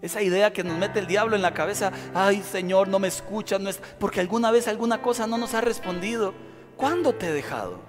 Esa 0.00 0.22
idea 0.22 0.52
que 0.52 0.62
nos 0.62 0.78
mete 0.78 1.00
el 1.00 1.06
diablo 1.06 1.34
en 1.34 1.42
la 1.42 1.54
cabeza, 1.54 1.92
ay 2.14 2.42
Señor, 2.42 2.86
no 2.88 2.98
me 2.98 3.08
escuchas, 3.08 3.60
no 3.60 3.68
es, 3.68 3.80
porque 3.98 4.20
alguna 4.20 4.50
vez 4.50 4.68
alguna 4.68 5.02
cosa 5.02 5.26
no 5.26 5.38
nos 5.38 5.54
ha 5.54 5.60
respondido. 5.60 6.34
¿Cuándo 6.76 7.14
te 7.14 7.26
he 7.26 7.32
dejado? 7.32 7.80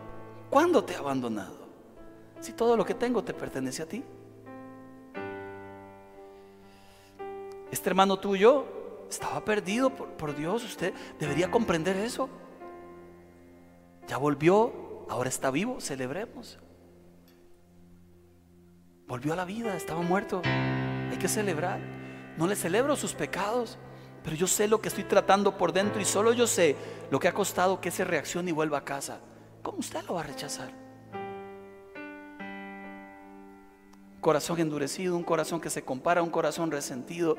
¿Cuándo 0.49 0.83
te 0.83 0.93
he 0.93 0.97
abandonado? 0.97 1.69
Si 2.39 2.53
todo 2.53 2.75
lo 2.75 2.85
que 2.85 2.95
tengo 2.95 3.23
te 3.23 3.33
pertenece 3.33 3.83
a 3.83 3.85
ti. 3.85 4.03
Este 7.71 7.89
hermano 7.89 8.17
tuyo 8.17 8.65
estaba 9.09 9.45
perdido 9.45 9.91
por, 9.91 10.35
Dios. 10.35 10.63
Usted 10.63 10.93
debería 11.19 11.51
comprender 11.51 11.95
eso. 11.97 12.29
Ya 14.07 14.17
volvió, 14.17 15.05
ahora 15.09 15.29
está 15.29 15.51
vivo, 15.51 15.79
celebremos. 15.79 16.57
Volvió 19.07 19.33
a 19.33 19.35
la 19.35 19.45
vida, 19.45 19.75
estaba 19.75 20.01
muerto. 20.01 20.41
Hay 20.43 21.17
que 21.19 21.27
celebrar. 21.27 21.98
No 22.39 22.47
le 22.47 22.55
celebro 22.55 22.95
sus 22.95 23.13
pecados, 23.13 23.77
pero 24.23 24.33
yo 24.33 24.47
sé 24.47 24.69
lo 24.69 24.79
que 24.79 24.87
estoy 24.87 25.03
tratando 25.03 25.57
por 25.57 25.73
dentro 25.73 25.99
y 25.99 26.05
solo 26.05 26.31
yo 26.31 26.47
sé 26.47 26.77
lo 27.11 27.19
que 27.19 27.27
ha 27.27 27.33
costado 27.33 27.81
que 27.81 27.91
se 27.91 28.05
reaccione 28.05 28.51
y 28.51 28.53
vuelva 28.53 28.77
a 28.77 28.85
casa. 28.85 29.19
¿Cómo 29.61 29.79
usted 29.79 30.01
lo 30.07 30.13
va 30.13 30.21
a 30.21 30.23
rechazar? 30.23 30.71
corazón 34.21 34.59
endurecido, 34.59 35.17
un 35.17 35.23
corazón 35.23 35.59
que 35.59 35.69
se 35.69 35.83
compara, 35.83 36.21
un 36.21 36.29
corazón 36.29 36.71
resentido, 36.71 37.37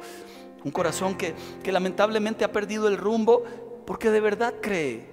un 0.64 0.70
corazón 0.70 1.16
que, 1.16 1.34
lamentablemente 1.64 2.44
ha 2.44 2.52
perdido 2.52 2.88
el 2.88 2.98
rumbo 2.98 3.44
porque 3.86 4.10
de 4.10 4.20
verdad 4.20 4.54
cree 4.60 5.06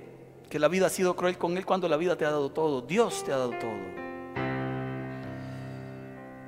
que 0.49 0.59
la 0.59 0.67
vida 0.67 0.87
ha 0.87 0.89
sido 0.89 1.15
cruel 1.15 1.37
con 1.37 1.57
él 1.57 1.65
cuando 1.65 1.87
la 1.87 1.95
vida 1.95 2.17
te 2.17 2.25
ha 2.25 2.31
dado 2.31 2.51
todo. 2.51 2.81
Dios 2.81 3.23
te 3.23 3.31
ha 3.31 3.37
dado 3.37 3.51
todo. 3.51 3.77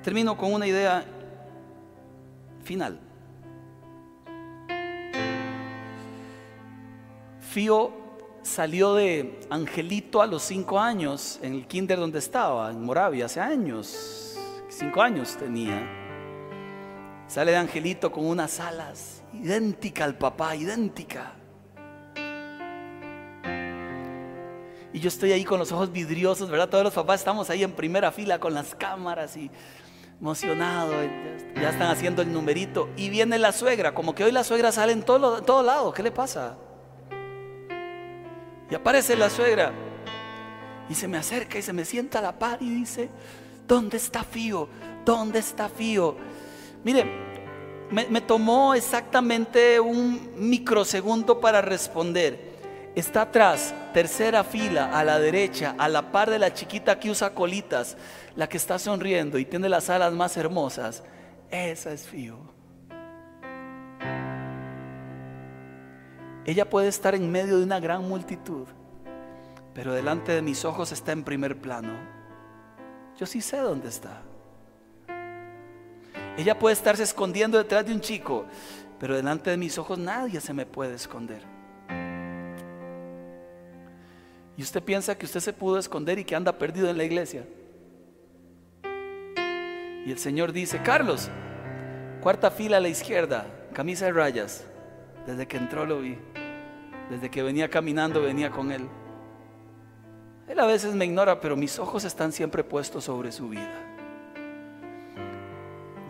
Termino 0.04 0.38
con 0.38 0.54
una 0.54 0.68
idea 0.68 1.06
final. 2.64 3.09
Fío 7.60 7.92
salió 8.42 8.94
de 8.94 9.38
Angelito 9.50 10.22
a 10.22 10.28
los 10.28 10.44
cinco 10.44 10.80
años 10.80 11.42
en 11.42 11.56
el 11.56 11.68
kinder 11.68 12.00
donde 12.00 12.20
estaba, 12.20 12.72
en 12.72 12.82
Moravia, 12.82 13.26
hace 13.26 13.42
años. 13.42 14.38
Cinco 14.70 15.02
años 15.02 15.36
tenía. 15.36 15.86
Sale 17.28 17.52
de 17.52 17.58
Angelito 17.58 18.14
con 18.14 18.26
unas 18.26 18.62
alas, 18.62 19.24
idéntica 19.34 20.06
al 20.06 20.18
papá, 20.18 20.56
idéntica. 20.56 21.34
Y 24.94 25.02
yo 25.02 25.10
estoy 25.10 25.34
ahí 25.34 25.44
con 25.44 25.60
los 25.60 25.74
ojos 25.74 25.92
vidriosos, 25.92 26.50
¿verdad? 26.50 26.70
Todos 26.70 26.86
los 26.86 26.94
papás 26.94 27.20
estamos 27.20 27.50
ahí 27.50 27.64
en 27.64 27.74
primera 27.74 28.10
fila 28.14 28.40
con 28.40 28.54
las 28.54 28.74
cámaras 28.74 29.36
y 29.36 29.52
emocionados, 30.22 30.96
ya 31.56 31.72
están 31.72 31.90
haciendo 31.92 32.22
el 32.22 32.32
numerito. 32.32 32.88
Y 32.96 33.10
viene 33.10 33.38
la 33.38 33.52
suegra, 33.52 33.94
como 33.94 34.16
que 34.16 34.24
hoy 34.24 34.32
la 34.32 34.46
suegra 34.46 34.72
sale 34.72 34.94
en 34.94 35.04
todo, 35.04 35.42
todo 35.42 35.62
lado, 35.62 35.92
¿qué 35.92 36.04
le 36.04 36.12
pasa? 36.12 36.58
Y 38.70 38.76
aparece 38.76 39.16
la 39.16 39.30
suegra 39.30 39.72
y 40.90 40.96
se 40.96 41.08
me 41.08 41.18
acerca 41.18 41.58
y 41.58 41.62
se 41.62 41.74
me 41.74 41.86
sienta 41.86 42.20
a 42.20 42.22
la 42.22 42.38
par 42.38 42.62
y 42.62 42.70
dice, 42.70 43.10
¿dónde 43.68 43.98
está 43.98 44.24
Fío? 44.24 44.70
¿Dónde 45.06 45.40
está 45.40 45.70
Fío? 45.70 46.16
Mire, 46.84 47.06
me, 47.92 48.22
tomó 48.22 48.76
exactamente 48.76 49.80
un 49.80 50.32
microsegundo 50.36 51.40
para 51.40 51.62
responder. 51.62 52.50
Está 52.96 53.24
atrás, 53.24 53.74
tercera 53.94 54.44
fila, 54.44 54.98
a 54.98 55.04
la 55.04 55.20
derecha, 55.20 55.76
a 55.78 55.88
la 55.88 56.12
par 56.12 56.30
de 56.30 56.40
la 56.40 56.54
chiquita 56.54 57.00
que 57.00 57.10
usa 57.10 57.34
colitas, 57.34 57.98
la 58.36 58.50
que 58.50 58.58
está 58.58 58.78
sonriendo 58.80 59.38
y 59.38 59.46
tiene 59.46 59.70
las 59.70 59.90
alas 59.90 60.14
más 60.14 60.38
hermosas. 60.38 61.04
Esa 61.50 61.94
es 61.94 62.08
Fío. 62.08 62.59
Ella 66.50 66.68
puede 66.68 66.88
estar 66.88 67.14
en 67.14 67.32
medio 67.32 67.60
de 67.60 67.64
una 67.64 67.80
gran 67.80 68.10
multitud, 68.10 68.66
pero 69.76 69.94
delante 69.94 70.32
de 70.32 70.42
mis 70.42 70.66
ojos 70.66 70.92
está 70.92 71.12
en 71.12 71.24
primer 71.24 71.62
plano. 71.62 71.94
Yo 73.20 73.28
sí 73.28 73.40
sé 73.40 73.58
dónde 73.58 73.90
está. 73.90 74.24
Ella 76.40 76.58
puede 76.58 76.74
estarse 76.74 77.04
escondiendo 77.04 77.60
detrás 77.60 77.86
de 77.86 77.94
un 77.94 78.02
chico, 78.02 78.46
pero 79.00 79.16
delante 79.16 79.52
de 79.52 79.58
mis 79.58 79.78
ojos 79.78 80.00
nadie 80.00 80.42
se 80.42 80.52
me 80.56 80.66
puede 80.66 80.96
esconder. 80.96 81.44
Y 84.58 84.64
usted 84.64 84.82
piensa 84.82 85.16
que 85.16 85.28
usted 85.28 85.42
se 85.42 85.54
pudo 85.54 85.78
esconder 85.78 86.18
y 86.18 86.24
que 86.24 86.36
anda 86.36 86.58
perdido 86.58 86.90
en 86.90 86.98
la 86.98 87.04
iglesia. 87.04 87.46
Y 90.04 90.12
el 90.12 90.18
Señor 90.18 90.52
dice, 90.52 90.82
Carlos, 90.82 91.30
cuarta 92.22 92.50
fila 92.50 92.78
a 92.78 92.80
la 92.80 92.90
izquierda, 92.90 93.46
camisa 93.72 94.06
de 94.06 94.14
rayas. 94.14 94.66
Desde 95.28 95.48
que 95.48 95.58
entró 95.58 95.86
lo 95.86 96.00
vi. 96.00 96.18
Desde 97.10 97.30
que 97.30 97.44
venía 97.44 97.70
caminando 97.70 98.22
venía 98.22 98.50
con 98.52 98.72
Él. 98.72 98.88
Él 100.48 100.60
a 100.60 100.66
veces 100.66 100.96
me 100.96 101.06
ignora, 101.06 101.40
pero 101.40 101.56
mis 101.56 101.78
ojos 101.80 102.04
están 102.06 102.32
siempre 102.32 102.64
puestos 102.64 103.04
sobre 103.04 103.32
su 103.32 103.50
vida. 103.50 103.90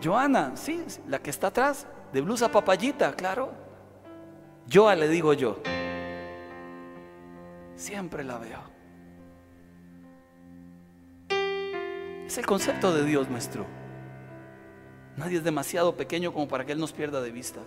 Joana, 0.02 0.56
sí, 0.56 0.82
la 1.06 1.18
que 1.18 1.30
está 1.30 1.48
atrás, 1.48 1.86
de 2.12 2.20
blusa 2.22 2.50
papayita, 2.50 3.14
claro. 3.14 3.52
Joa 4.72 4.94
le 4.94 5.08
digo 5.08 5.34
yo. 5.34 5.60
Siempre 7.74 8.24
la 8.24 8.38
veo. 8.38 8.60
Es 12.26 12.38
el 12.38 12.46
concepto 12.46 12.94
de 12.94 13.04
Dios 13.04 13.28
nuestro. 13.28 13.66
Nadie 15.16 15.38
es 15.38 15.44
demasiado 15.44 15.96
pequeño 15.96 16.32
como 16.32 16.48
para 16.48 16.64
que 16.64 16.72
Él 16.72 16.78
nos 16.78 16.92
pierda 16.92 17.20
de 17.20 17.30
vista. 17.30 17.60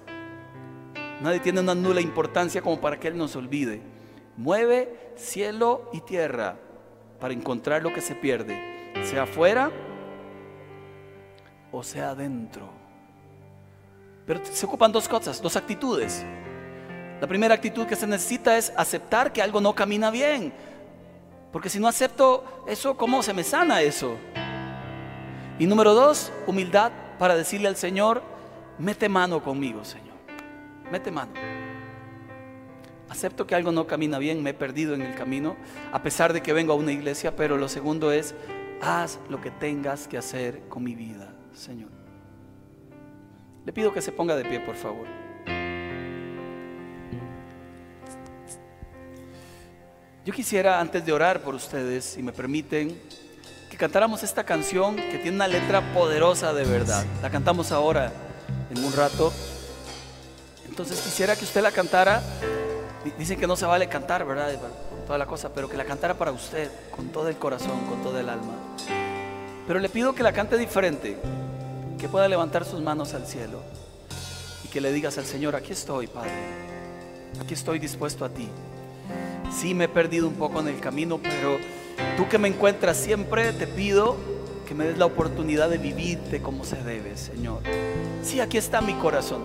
Nadie 1.24 1.39
tiene 1.39 1.61
una 1.61 1.74
nula 1.74 2.01
importancia 2.01 2.61
como 2.61 2.82
para 2.82 2.99
que 2.99 3.07
Él 3.07 3.15
nos 3.15 3.34
olvide. 3.38 3.82
Mueve 4.36 5.13
cielo 5.15 5.89
y 5.93 6.01
tierra 6.01 6.57
para 7.17 7.34
encontrar 7.34 7.82
lo 7.82 7.93
que 7.93 8.01
se 8.01 8.13
pierde, 8.13 8.91
sea 9.05 9.24
afuera 9.24 9.71
o 11.71 11.82
sea 11.82 12.09
adentro. 12.09 12.67
Pero 14.26 14.41
se 14.43 14.65
ocupan 14.65 14.91
dos 14.91 15.07
cosas, 15.07 15.41
dos 15.41 15.55
actitudes. 15.55 16.26
La 17.21 17.28
primera 17.28 17.55
actitud 17.55 17.88
que 17.88 17.95
se 17.95 18.05
necesita 18.05 18.57
es 18.57 18.74
aceptar 18.76 19.32
que 19.32 19.41
algo 19.41 19.61
no 19.61 19.74
camina 19.74 20.11
bien. 20.11 20.51
Porque 21.53 21.69
si 21.69 21.80
no 21.80 21.88
acepto 21.88 22.65
eso, 22.67 22.97
¿cómo 22.97 23.24
se 23.24 23.34
me 23.34 23.45
sana 23.45 23.82
eso? 23.82 24.17
Y 25.57 25.67
número 25.67 25.93
dos, 25.93 26.34
humildad 26.47 26.91
para 27.17 27.38
decirle 27.38 27.69
al 27.69 27.78
Señor, 27.78 28.21
mete 28.78 29.07
mano 29.07 29.41
conmigo, 29.41 29.86
Señor 29.86 30.03
mete 30.93 31.09
mano. 31.09 31.33
Acepto 33.09 33.47
que 33.47 33.55
algo 33.55 33.71
no 33.71 33.87
camina 33.87 34.19
bien, 34.19 34.43
me 34.43 34.51
he 34.51 34.53
perdido 34.53 34.93
en 34.93 35.01
el 35.01 35.15
camino, 35.15 35.55
a 35.91 36.03
pesar 36.03 36.33
de 36.33 36.43
que 36.43 36.53
vengo 36.53 36.71
a 36.71 36.75
una 36.75 36.91
iglesia, 36.91 37.35
pero 37.35 37.57
lo 37.57 37.67
segundo 37.67 38.11
es, 38.11 38.35
haz 38.79 39.19
lo 39.27 39.41
que 39.41 39.49
tengas 39.49 40.07
que 40.07 40.19
hacer 40.19 40.61
con 40.69 40.83
mi 40.83 40.93
vida, 40.93 41.33
Señor. 41.51 41.89
Le 43.65 43.73
pido 43.73 43.91
que 43.91 44.03
se 44.03 44.11
ponga 44.11 44.35
de 44.35 44.45
pie, 44.45 44.59
por 44.59 44.75
favor. 44.75 45.07
Yo 50.23 50.31
quisiera, 50.31 50.79
antes 50.79 51.03
de 51.03 51.11
orar 51.11 51.41
por 51.41 51.55
ustedes, 51.55 52.05
si 52.05 52.21
me 52.21 52.31
permiten, 52.31 52.95
que 53.71 53.77
cantáramos 53.77 54.21
esta 54.21 54.43
canción 54.43 54.95
que 54.95 55.17
tiene 55.17 55.37
una 55.37 55.47
letra 55.47 55.81
poderosa 55.91 56.53
de 56.53 56.65
verdad. 56.65 57.03
La 57.23 57.31
cantamos 57.31 57.71
ahora, 57.71 58.11
en 58.69 58.85
un 58.85 58.93
rato. 58.93 59.33
Entonces 60.68 60.99
quisiera 61.01 61.36
que 61.36 61.45
usted 61.45 61.61
la 61.61 61.72
cantara. 61.72 62.22
Dicen 63.18 63.39
que 63.39 63.47
no 63.47 63.55
se 63.55 63.66
vale 63.66 63.89
cantar, 63.89 64.26
¿verdad? 64.26 64.57
Toda 65.05 65.18
la 65.18 65.26
cosa, 65.26 65.53
pero 65.53 65.68
que 65.70 65.76
la 65.76 65.84
cantara 65.84 66.14
para 66.14 66.32
usted, 66.32 66.70
con 66.95 67.09
todo 67.09 67.28
el 67.28 67.36
corazón, 67.36 67.86
con 67.89 68.01
todo 68.01 68.18
el 68.20 68.30
alma. 68.30 68.53
Pero 69.68 69.80
le 69.80 69.89
pido 69.89 70.16
que 70.16 70.24
la 70.24 70.32
cante 70.32 70.57
diferente, 70.57 71.18
que 71.97 72.07
pueda 72.07 72.28
levantar 72.28 72.66
sus 72.66 72.82
manos 72.82 73.14
al 73.14 73.26
cielo 73.26 73.61
y 74.64 74.68
que 74.68 74.82
le 74.82 74.91
digas 74.91 75.18
al 75.18 75.26
Señor, 75.26 75.55
aquí 75.55 75.72
estoy, 75.74 76.07
Padre, 76.07 76.32
aquí 77.41 77.53
estoy 77.53 77.80
dispuesto 77.80 78.26
a 78.26 78.30
ti. 78.30 78.49
Sí 79.51 79.74
me 79.74 79.86
he 79.86 79.89
perdido 79.89 80.28
un 80.28 80.36
poco 80.36 80.59
en 80.61 80.68
el 80.68 80.80
camino, 80.80 81.20
pero 81.22 81.57
tú 82.18 82.28
que 82.28 82.38
me 82.38 82.47
encuentras 82.47 82.97
siempre, 82.97 83.53
te 83.53 83.68
pido 83.68 84.18
que 84.68 84.74
me 84.74 84.86
des 84.86 84.97
la 84.97 85.05
oportunidad 85.05 85.70
de 85.70 85.78
vivirte 85.78 86.41
como 86.41 86.66
se 86.66 86.78
debe, 86.84 87.16
Señor. 87.18 87.61
Sí, 88.24 88.39
aquí 88.39 88.57
está 88.57 88.82
mi 88.82 88.93
corazón. 88.95 89.43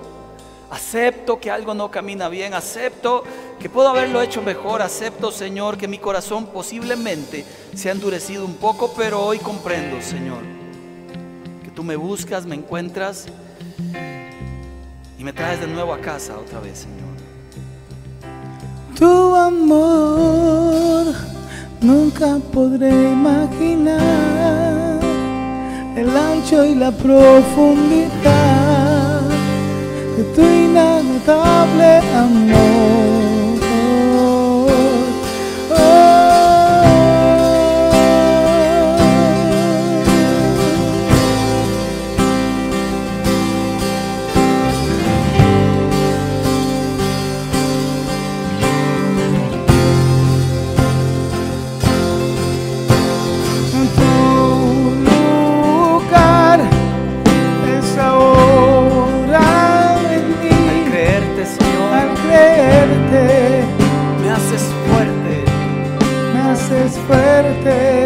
Acepto 0.70 1.40
que 1.40 1.50
algo 1.50 1.72
no 1.72 1.90
camina 1.90 2.28
bien, 2.28 2.52
acepto 2.52 3.24
que 3.58 3.70
puedo 3.70 3.88
haberlo 3.88 4.20
hecho 4.20 4.42
mejor, 4.42 4.82
acepto, 4.82 5.32
Señor, 5.32 5.78
que 5.78 5.88
mi 5.88 5.98
corazón 5.98 6.46
posiblemente 6.46 7.46
se 7.74 7.88
ha 7.88 7.92
endurecido 7.92 8.44
un 8.44 8.54
poco, 8.54 8.92
pero 8.94 9.24
hoy 9.24 9.38
comprendo, 9.38 10.02
Señor, 10.02 10.42
que 11.64 11.70
tú 11.70 11.82
me 11.82 11.96
buscas, 11.96 12.44
me 12.44 12.54
encuentras 12.54 13.26
y 15.18 15.24
me 15.24 15.32
traes 15.32 15.58
de 15.60 15.66
nuevo 15.66 15.94
a 15.94 16.00
casa 16.00 16.36
otra 16.38 16.60
vez, 16.60 16.80
Señor. 16.80 17.08
Tu 18.98 19.34
amor 19.34 21.14
nunca 21.80 22.38
podré 22.52 22.90
imaginar 22.90 23.98
el 25.96 26.14
ancho 26.14 26.64
y 26.64 26.74
la 26.74 26.90
profundidad 26.90 28.67
de 30.18 30.24
tu 30.34 30.42
inagotable 30.42 31.92
amor. 32.20 33.07
mujer. 67.68 67.97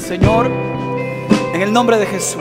Señor, 0.00 0.50
en 1.54 1.60
el 1.60 1.72
nombre 1.72 1.98
de 1.98 2.06
Jesús, 2.06 2.40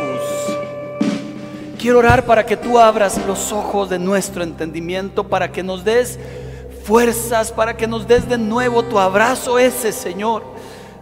quiero 1.77 1.99
orar 1.99 2.25
para 2.25 2.45
que 2.45 2.57
tú 2.57 2.79
abras 2.79 3.19
los 3.25 3.51
ojos 3.51 3.89
de 3.89 3.99
nuestro 3.99 4.43
entendimiento, 4.43 5.23
para 5.25 5.51
que 5.51 5.63
nos 5.63 5.83
des 5.83 6.19
fuerzas, 6.83 7.51
para 7.51 7.75
que 7.75 7.87
nos 7.87 8.07
des 8.07 8.27
de 8.27 8.37
nuevo 8.37 8.83
tu 8.83 8.99
abrazo 8.99 9.59
ese, 9.59 9.91
Señor, 9.91 10.43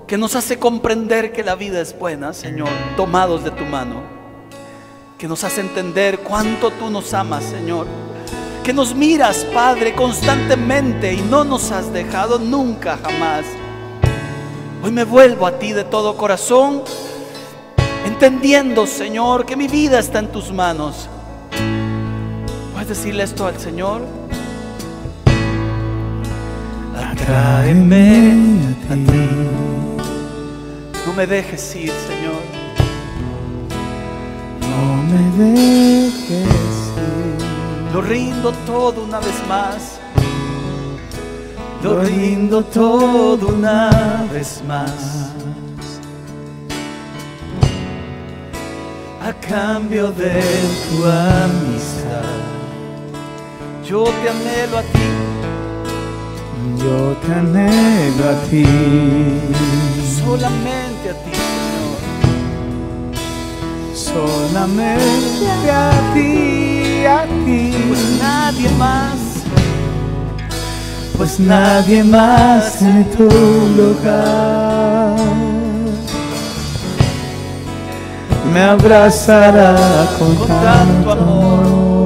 que 0.07 0.17
nos 0.17 0.35
hace 0.35 0.59
comprender 0.59 1.31
que 1.31 1.43
la 1.43 1.55
vida 1.55 1.81
es 1.81 1.97
buena, 1.97 2.33
Señor, 2.33 2.69
tomados 2.95 3.43
de 3.43 3.51
tu 3.51 3.65
mano 3.65 4.15
que 5.17 5.27
nos 5.27 5.43
hace 5.43 5.61
entender 5.61 6.19
cuánto 6.19 6.71
tú 6.71 6.89
nos 6.89 7.13
amas, 7.13 7.43
Señor. 7.43 7.87
Que 8.63 8.73
nos 8.73 8.93
miras, 8.93 9.45
Padre, 9.53 9.93
constantemente 9.95 11.13
y 11.13 11.21
no 11.21 11.43
nos 11.43 11.71
has 11.71 11.93
dejado 11.93 12.39
nunca, 12.39 12.99
jamás. 13.01 13.45
Hoy 14.85 14.91
me 14.91 15.03
vuelvo 15.03 15.47
a 15.47 15.57
ti 15.57 15.73
de 15.73 15.83
todo 15.83 16.15
corazón, 16.15 16.83
entendiendo, 18.05 18.85
Señor, 18.85 19.43
que 19.43 19.55
mi 19.55 19.67
vida 19.67 19.97
está 19.97 20.19
en 20.19 20.31
tus 20.31 20.51
manos. 20.51 21.09
¿Puedes 22.71 22.89
decirle 22.89 23.23
esto 23.23 23.47
al 23.47 23.57
Señor? 23.59 24.03
Atráeme 26.95 28.59
a 28.87 28.93
ti. 28.93 29.29
No 31.07 31.13
me 31.13 31.25
dejes 31.25 31.75
ir, 31.75 31.91
Señor 32.07 32.55
no 34.69 35.03
me 35.03 35.45
dejes 35.45 36.91
ir. 36.95 37.91
Lo 37.91 38.01
rindo 38.03 38.51
todo 38.67 39.03
una 39.03 39.19
vez 39.19 39.47
más. 39.47 39.94
Lo 41.85 41.99
rindo 41.99 42.63
todo 42.63 43.49
una 43.49 44.27
vez 44.33 44.63
más. 44.67 45.29
A 49.21 49.31
cambio 49.33 50.11
de 50.11 50.41
tu 50.89 51.05
amistad, 51.05 52.41
yo 53.87 54.03
te 54.03 54.29
anhelo 54.29 54.79
a 54.79 54.81
ti. 54.81 55.09
Yo 56.83 57.15
te 57.23 57.31
anhelo 57.31 58.29
a 58.31 58.35
ti. 58.49 58.65
Solamente 60.23 61.09
a 61.11 61.13
ti 61.23 61.35
solamente 63.93 65.71
a 65.71 66.13
ti, 66.13 67.05
a 67.05 67.25
ti. 67.45 67.73
Pues 67.87 68.03
nadie 68.19 68.69
más, 68.77 69.24
pues 71.17 71.39
nadie 71.39 72.03
más 72.03 72.81
en 72.81 73.05
tu 73.11 73.29
lugar 73.77 75.15
me 78.55 78.61
abrazará 78.61 79.75
con, 80.17 80.35
tanto 80.47 81.11
amor. 81.11 82.05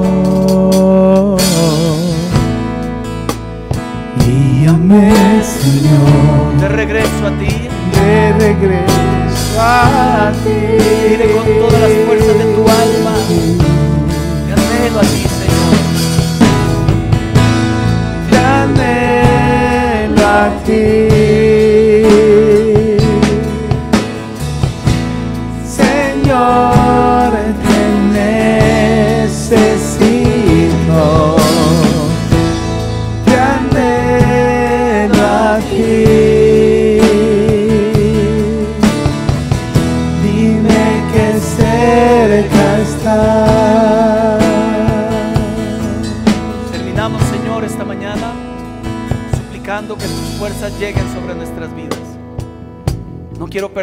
Guíame, 4.18 5.12
Señor, 5.44 6.60
de 6.60 6.68
regreso 6.68 7.26
a 7.28 7.30
ti, 7.38 7.68
de 7.94 8.32
regreso 8.32 9.60
a 9.60 10.32
ti. 10.42 10.56
Dile 11.08 11.26
con 11.30 11.46
todas 11.60 11.80
las 11.80 11.92
fuerzas 12.04 12.36
de 12.36 12.46
tu 12.54 12.62
alma. 12.62 13.14
Te 14.46 14.52
anhelo 14.52 14.98
a 14.98 15.02
ti, 15.02 15.29
Señor. 18.80 19.20
Te 20.66 20.72
anhelo 20.72 21.39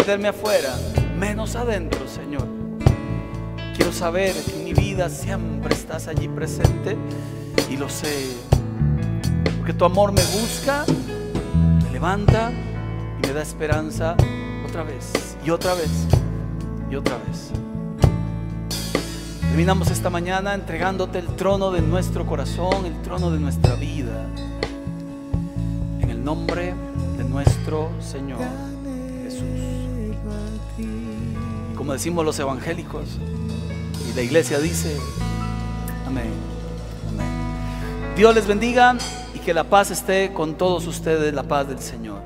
Perderme 0.07 0.29
afuera, 0.29 0.73
menos 1.19 1.57
adentro, 1.57 2.07
Señor. 2.07 2.47
Quiero 3.75 3.91
saber 3.91 4.31
que 4.31 4.55
en 4.55 4.63
mi 4.63 4.73
vida 4.73 5.09
siempre 5.09 5.75
estás 5.75 6.07
allí 6.07 6.29
presente 6.29 6.95
y 7.69 7.75
lo 7.75 7.89
sé. 7.89 8.37
Porque 9.57 9.73
tu 9.73 9.83
amor 9.83 10.13
me 10.13 10.21
busca, 10.21 10.85
me 11.83 11.91
levanta 11.91 12.53
y 13.21 13.27
me 13.27 13.33
da 13.33 13.41
esperanza 13.41 14.15
otra 14.65 14.83
vez 14.83 15.35
y 15.45 15.49
otra 15.49 15.73
vez 15.73 15.91
y 16.89 16.95
otra 16.95 17.17
vez. 17.27 17.51
Terminamos 19.41 19.91
esta 19.91 20.09
mañana 20.09 20.53
entregándote 20.53 21.19
el 21.19 21.27
trono 21.35 21.69
de 21.69 21.81
nuestro 21.81 22.25
corazón, 22.25 22.85
el 22.85 23.01
trono 23.01 23.29
de 23.29 23.41
nuestra 23.41 23.75
vida. 23.75 24.25
En 25.99 26.09
el 26.09 26.23
nombre 26.23 26.73
de 27.17 27.25
nuestro 27.25 27.91
Señor 27.99 28.66
como 31.87 31.93
decimos 31.93 32.25
los 32.25 32.37
evangélicos, 32.37 33.05
y 34.09 34.13
la 34.13 34.21
iglesia 34.21 34.59
dice, 34.59 34.97
amén, 36.05 36.33
amén. 37.07 38.13
Dios 38.17 38.35
les 38.35 38.45
bendiga 38.45 38.97
y 39.33 39.39
que 39.39 39.53
la 39.53 39.63
paz 39.63 39.89
esté 39.91 40.33
con 40.33 40.55
todos 40.55 40.85
ustedes, 40.85 41.33
la 41.33 41.43
paz 41.43 41.69
del 41.69 41.79
Señor. 41.79 42.19